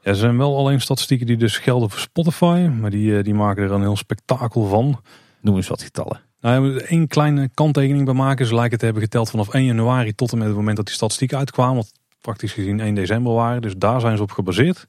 [0.02, 2.68] Ja, er zijn wel alleen statistieken die dus gelden voor Spotify.
[2.80, 5.00] Maar die, eh, die maken er een heel spektakel van.
[5.40, 6.20] Noem eens wat getallen.
[6.40, 8.46] Nou, er één kleine kanttekening bij maken.
[8.46, 10.94] Ze lijken te hebben geteld vanaf 1 januari tot en met het moment dat die
[10.94, 11.76] statistieken uitkwamen.
[11.76, 13.62] Wat praktisch gezien 1 december waren.
[13.62, 14.86] Dus daar zijn ze op gebaseerd.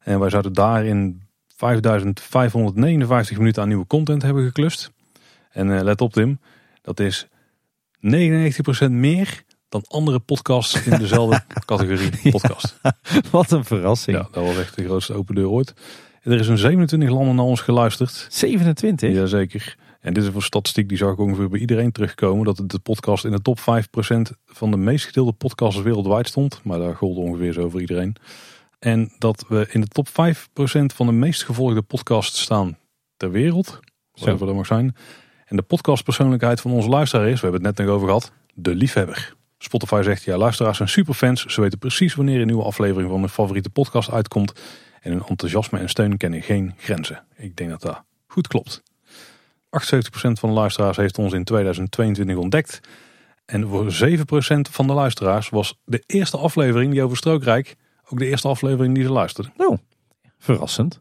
[0.00, 1.22] En wij zouden daarin
[1.56, 4.90] 5559 minuten aan nieuwe content hebben geklust.
[5.50, 6.38] En eh, let op Tim,
[6.82, 7.26] dat is
[8.00, 12.80] 99% meer dan andere podcasts in dezelfde categorie podcast.
[13.30, 14.16] Wat een verrassing.
[14.16, 15.74] Ja, dat was echt de grootste open deur ooit.
[16.22, 18.26] En er is in 27 landen naar ons geluisterd.
[18.28, 19.12] 27?
[19.12, 19.76] Jazeker.
[20.00, 22.44] En dit is een statistiek die zag ik ongeveer bij iedereen terugkomen.
[22.44, 23.62] Dat de podcast in de top 5%
[24.46, 26.60] van de meest gedeelde podcasts wereldwijd stond.
[26.64, 28.16] Maar daar gold ongeveer zo voor iedereen.
[28.78, 30.12] En dat we in de top 5%
[30.94, 32.78] van de meest gevolgde podcasts staan
[33.16, 33.80] ter wereld.
[34.12, 34.96] Whatever dat mag zijn.
[35.46, 38.74] En de podcastpersoonlijkheid van onze luisteraar is, we hebben het net nog over gehad, de
[38.74, 39.34] liefhebber.
[39.62, 41.44] Spotify zegt, ja luisteraars zijn superfans.
[41.44, 44.52] Ze weten precies wanneer een nieuwe aflevering van hun favoriete podcast uitkomt.
[45.00, 47.24] En hun enthousiasme en steun kennen geen grenzen.
[47.36, 48.82] Ik denk dat dat goed klopt.
[48.82, 48.88] 78%
[50.32, 52.80] van de luisteraars heeft ons in 2022 ontdekt.
[53.44, 54.18] En voor 7%
[54.70, 57.76] van de luisteraars was de eerste aflevering die over Strookrijk
[58.12, 59.52] ook de eerste aflevering die ze luisterden.
[59.56, 59.78] Oh,
[60.38, 61.00] verrassend.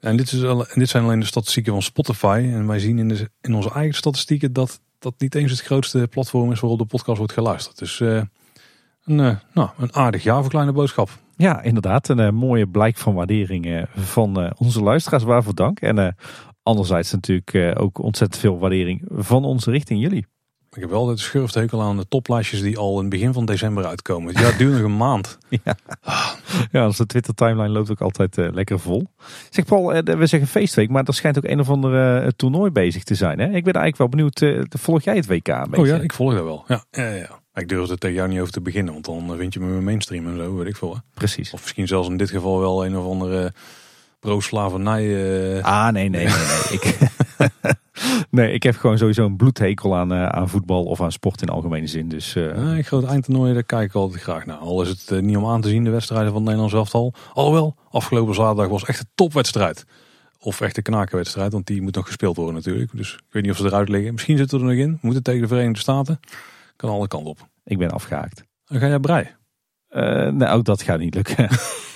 [0.00, 2.50] En dit, is al, en dit zijn alleen de statistieken van Spotify.
[2.52, 6.06] En wij zien in, de, in onze eigen statistieken dat dat niet eens het grootste
[6.10, 7.78] platform is waarop de podcast wordt geluisterd.
[7.78, 8.22] Dus eh,
[9.04, 11.10] een, eh, nou, een aardig jaar voor Kleine Boodschap.
[11.36, 12.08] Ja, inderdaad.
[12.08, 15.22] Een eh, mooie blijk van waardering van onze luisteraars.
[15.22, 15.80] Waarvoor dank.
[15.80, 16.16] En
[16.62, 20.26] anderzijds natuurlijk ook ontzettend veel waardering van ons richting jullie.
[20.74, 23.44] Ik heb wel altijd een schurfthekel aan de toplijstjes die al in het begin van
[23.44, 24.32] december uitkomen.
[24.32, 25.38] Ja, het duurt nog een maand.
[26.72, 29.06] Ja, onze Twitter timeline loopt ook altijd eh, lekker vol.
[29.50, 32.70] Zeg Paul, eh, we zeggen feestweek, maar er schijnt ook een of ander eh, toernooi
[32.70, 33.38] bezig te zijn.
[33.38, 33.44] Hè?
[33.44, 35.80] Ik ben eigenlijk wel benieuwd, volg jij het WK een beetje?
[35.80, 36.64] Oh ja, ik volg dat wel.
[36.66, 37.40] Ja, ja, ja, ja.
[37.54, 40.26] Ik durf er tegen jou niet over te beginnen, want dan vind je me mainstream
[40.26, 40.94] en zo, weet ik veel.
[40.94, 41.00] Hè.
[41.14, 41.52] Precies.
[41.52, 43.52] Of misschien zelfs in dit geval wel een of andere
[44.22, 45.04] pro-slavernij.
[45.56, 46.34] eh, Ah, nee, nee, nee.
[46.36, 46.78] nee.
[46.80, 46.98] ik,
[48.30, 51.48] nee, ik heb gewoon sowieso een bloedhekel aan, eh, aan voetbal of aan sport in
[51.48, 52.08] algemene zin.
[52.08, 54.56] Dus eh, Nee, ik groot eindtoernooi, daar kijk ik altijd graag naar.
[54.56, 57.14] Al is het niet om aan te zien, de wedstrijden van het Nederlands elftal.
[57.32, 59.84] Alhoewel, afgelopen zaterdag was echt een topwedstrijd.
[60.38, 62.90] Of echt een knakenwedstrijd, want die moet nog gespeeld worden natuurlijk.
[62.94, 64.12] Dus ik weet niet of ze eruit liggen.
[64.12, 64.90] Misschien zitten we er nog in.
[64.92, 66.20] We moeten tegen de Verenigde Staten.
[66.76, 67.48] Kan alle kanten op.
[67.64, 68.44] ik ben afgehaakt.
[68.64, 69.28] Dan ga jij brei.
[70.30, 71.48] Nee, ook dat gaat niet lukken.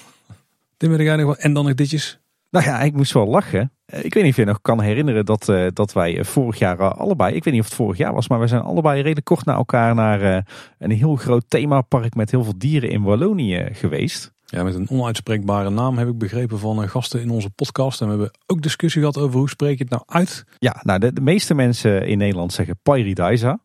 [0.76, 1.36] Tim, ben jij nog wel?
[1.36, 2.18] En dan nog ditjes.
[2.50, 3.70] nou ja, ik moest wel lachen.
[3.86, 6.58] Eh, Ik weet niet of je nog kan herinneren dat, eh, dat wij eh, vorig
[6.58, 9.26] jaar allebei, ik weet niet of het vorig jaar was, maar we zijn allebei redelijk
[9.26, 10.42] kort na elkaar naar eh,
[10.78, 14.34] een heel groot themapark met heel veel dieren in Wallonië geweest.
[14.46, 18.00] Ja, met een onuitspreekbare naam heb ik begrepen van gasten in onze podcast.
[18.00, 20.44] En we hebben ook discussie gehad over hoe spreek je het nou uit.
[20.58, 23.58] Ja, nou de, de meeste mensen in Nederland zeggen Paradisa.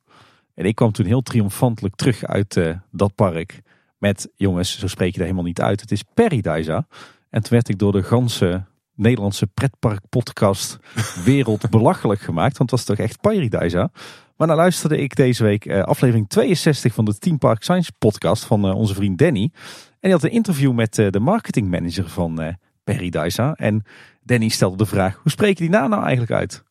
[0.56, 3.62] En ik kwam toen heel triomfantelijk terug uit eh, dat park
[4.02, 5.82] met, jongens, zo spreek je dat helemaal niet uit.
[5.82, 6.88] Het is Paradisa.
[7.30, 8.64] En toen werd ik door de ganse
[8.96, 10.80] Nederlandse pretpark podcast
[11.26, 12.58] wereld belachelijk gemaakt.
[12.58, 13.92] Want het was toch echt Paradisa.
[14.36, 18.46] Maar nou luisterde ik deze week eh, aflevering 62 van de Team Park Science podcast
[18.46, 19.52] van eh, onze vriend Danny.
[19.54, 23.54] En die had een interview met eh, de marketingmanager van Paradisa.
[23.54, 23.84] En
[24.24, 26.64] Danny stelde de vraag, hoe spreek je die naam nou eigenlijk uit?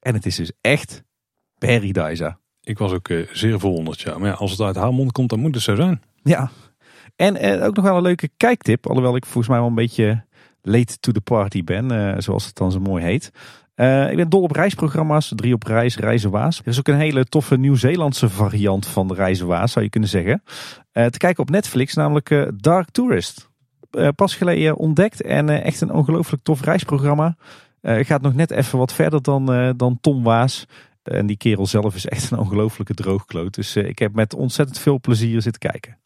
[0.00, 1.02] En het is dus echt
[1.58, 2.38] Paradisa.
[2.60, 4.00] Ik was ook zeer verwonderd.
[4.00, 4.18] Ja.
[4.18, 6.02] Maar ja, als het uit haar mond komt, dan moet het zo zijn.
[6.22, 6.50] Ja.
[7.16, 8.86] En eh, ook nog wel een leuke kijktip.
[8.86, 10.24] Alhoewel ik volgens mij wel een beetje
[10.62, 11.90] late to the party ben.
[11.90, 13.30] eh, zoals het dan zo mooi heet.
[13.76, 15.32] Uh, ik ben dol op reisprogramma's.
[15.36, 16.58] Drie op reis, Reizen Waas.
[16.58, 20.08] Er is ook een hele toffe Nieuw-Zeelandse variant van de Reizen Waas, zou je kunnen
[20.08, 20.42] zeggen.
[20.92, 23.50] Te kijken op Netflix, namelijk Dark Tourist.
[24.14, 27.36] pas geleden ontdekt en echt een ongelooflijk tof reisprogramma.
[27.82, 30.66] gaat nog net even wat verder dan, dan Tom Waas.
[31.02, 33.54] En die kerel zelf is echt een ongelofelijke droogkloot.
[33.54, 36.01] Dus ik heb met ontzettend veel plezier zitten kijken.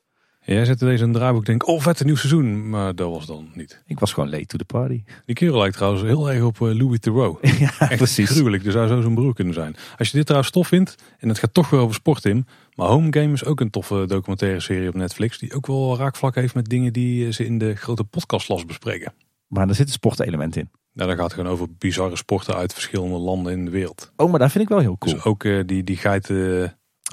[0.54, 2.68] Jij zette deze een draaiboek denk oh vet, een nieuw seizoen.
[2.68, 3.82] Maar dat was dan niet.
[3.86, 5.02] Ik was gewoon late to the party.
[5.24, 7.40] Die kerel lijkt trouwens heel erg op uh, Louis Theroux.
[7.58, 8.30] ja, Echt precies.
[8.30, 8.64] gruwelijk.
[8.64, 9.76] Er zou zo zijn broer kunnen zijn.
[9.98, 12.46] Als je dit trouwens tof vindt, en het gaat toch weer over sport in.
[12.74, 15.38] Maar Home Game is ook een toffe documentaire serie op Netflix.
[15.38, 19.12] Die ook wel raakvlak heeft met dingen die ze in de grote podcastlas bespreken.
[19.46, 20.70] Maar er zit een sportelement in.
[20.92, 24.12] Nou, dan gaat het gewoon over bizarre sporten uit verschillende landen in de wereld.
[24.16, 25.14] Oh, maar dat vind ik wel heel cool.
[25.14, 26.64] Dus ook uh, die, die geiten...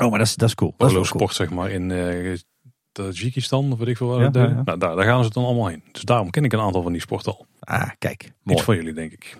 [0.01, 0.75] Oh, maar dat is, dat is cool.
[1.03, 2.35] Sport, zeg maar, in uh,
[2.93, 4.19] Tajikistan of weet ik veel waar.
[4.19, 5.83] Ja, ja, Nou, daar, daar gaan ze dan allemaal heen.
[5.91, 7.45] Dus daarom ken ik een aantal van die sporten al.
[7.59, 8.31] Ah, kijk.
[8.43, 8.57] Mooi.
[8.57, 9.37] Iets voor jullie, denk ik.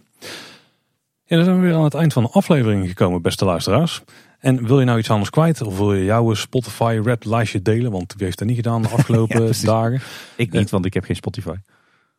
[1.25, 4.03] En dan zijn we weer aan het eind van de aflevering gekomen, beste luisteraars.
[4.39, 5.61] En wil je nou iets anders kwijt?
[5.61, 7.91] Of wil je jouw Spotify Red lijstje delen?
[7.91, 10.01] Want wie heeft dat niet gedaan de afgelopen dagen?
[10.35, 11.55] Ik niet, want ik heb geen Spotify.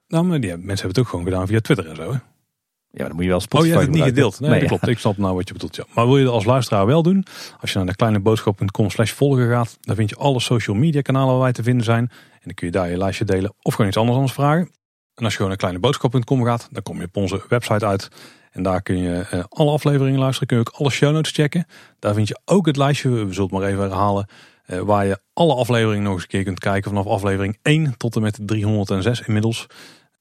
[0.09, 2.12] Nou, maar die, mensen hebben het ook gewoon gedaan via Twitter en zo.
[2.12, 2.19] Hè?
[2.97, 4.41] Ja, dan moet je wel Spotify Oh, je hebt het niet gedeeld.
[4.41, 4.89] Nee, dat klopt.
[4.89, 5.77] Ik snap nou wat je bedoelt.
[5.77, 5.85] Ja.
[5.95, 7.25] Maar wil je dat als luisteraar wel doen?
[7.61, 11.33] Als je naar de kleineboodschap.com slash volgen gaat, dan vind je alle social media kanalen
[11.33, 12.09] waar wij te vinden zijn.
[12.33, 14.71] En dan kun je daar je lijstje delen of gewoon iets anders ons vragen.
[15.15, 18.09] En als je gewoon naar kleineboodschap.com gaat, dan kom je op onze website uit.
[18.51, 20.49] En daar kun je uh, alle afleveringen luisteren.
[20.49, 21.66] Kun je ook alle show notes checken.
[21.99, 24.27] Daar vind je ook het lijstje, we zullen het maar even herhalen.
[24.66, 26.91] Uh, waar je alle afleveringen nog eens een keer kunt kijken.
[26.91, 29.66] Vanaf aflevering 1 tot en met 306 inmiddels.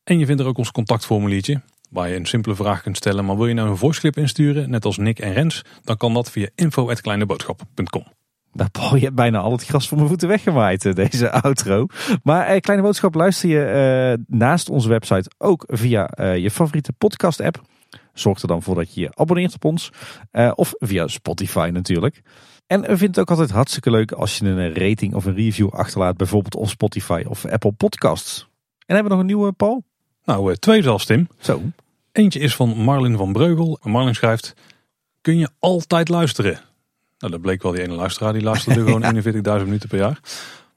[0.03, 1.61] En je vindt er ook ons contactformuliertje
[1.93, 3.25] waar je een simpele vraag kunt stellen.
[3.25, 6.31] Maar wil je nou een voiceclip insturen, net als Nick en Rens, dan kan dat
[6.31, 8.05] via info.kleineboodschap.com.
[8.53, 11.85] Nou, Paul, je hebt bijna al het gras van mijn voeten weggewaaid, eh, deze outro.
[12.23, 16.93] Maar eh, Kleine Boodschap luister je eh, naast onze website ook via eh, je favoriete
[16.93, 17.61] podcast app.
[18.13, 19.91] Zorg er dan voor dat je je abonneert op ons.
[20.31, 22.21] Uh, of via Spotify natuurlijk.
[22.67, 25.69] En we vinden het ook altijd hartstikke leuk als je een rating of een review
[25.69, 26.17] achterlaat.
[26.17, 28.47] Bijvoorbeeld op Spotify of Apple Podcasts.
[28.85, 29.83] En hebben we nog een nieuwe, Paul?
[30.23, 31.27] Nou, twee zelfs, Tim.
[31.39, 31.61] Zo.
[32.13, 33.79] Eentje is van Marlin van Breugel.
[33.83, 34.53] Marlin schrijft,
[35.21, 36.59] kun je altijd luisteren?
[37.17, 40.19] Nou, dat bleek wel die ene luisteraar, die luisterde gewoon 41.000 minuten per jaar.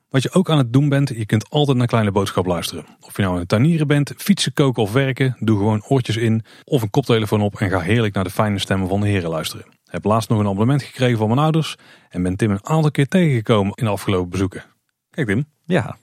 [0.08, 2.86] Wat je ook aan het doen bent, je kunt altijd naar Kleine Boodschap luisteren.
[3.00, 6.44] Of je nou aan het tuinieren bent, fietsen, koken of werken, doe gewoon oortjes in
[6.64, 9.66] of een koptelefoon op en ga heerlijk naar de fijne stemmen van de heren luisteren.
[9.84, 11.76] Heb laatst nog een abonnement gekregen van mijn ouders
[12.08, 14.64] en ben Tim een aantal keer tegengekomen in de afgelopen bezoeken.
[15.10, 15.46] Kijk Tim.
[15.64, 15.96] Ja.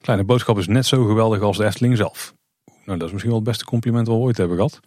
[0.00, 2.34] Kleine Boodschap is net zo geweldig als de Efteling zelf.
[2.84, 4.80] Nou, dat is misschien wel het beste compliment wat we ooit hebben gehad.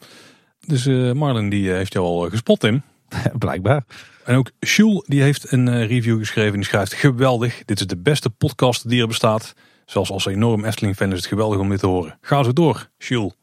[0.59, 2.81] Dus uh, Marlon die uh, heeft jou al gespot, Tim.
[3.37, 3.85] Blijkbaar.
[4.23, 6.53] En ook Jules die heeft een review geschreven.
[6.53, 7.65] Die schrijft geweldig.
[7.65, 9.53] Dit is de beste podcast die er bestaat.
[9.85, 12.17] Zelfs als enorm Efteling-fan is het geweldig om dit te horen.
[12.21, 13.33] Ga zo door, Jules.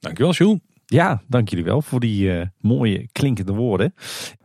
[0.00, 0.58] Dankjewel, Jules.
[0.86, 3.94] Ja, dank jullie wel voor die mooie klinkende woorden.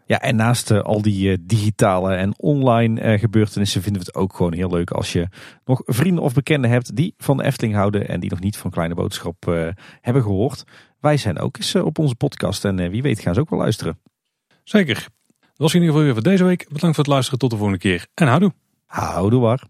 [0.10, 4.18] Ja, en naast uh, al die uh, digitale en online uh, gebeurtenissen vinden we het
[4.18, 5.28] ook gewoon heel leuk als je
[5.66, 8.72] nog vrienden of bekenden hebt die van de Efteling houden en die nog niet van
[8.72, 9.46] Kleine Boodschap
[10.02, 10.64] hebben gehoord.
[11.00, 14.00] Wij zijn ook eens op onze podcast en wie weet gaan ze ook wel luisteren.
[14.64, 14.96] Zeker.
[15.40, 16.68] Dat was in ieder geval weer voor deze week.
[16.70, 17.40] Bedankt voor het luisteren.
[17.40, 18.54] Tot de volgende keer en houdoe.
[18.86, 19.64] Houdoe waar.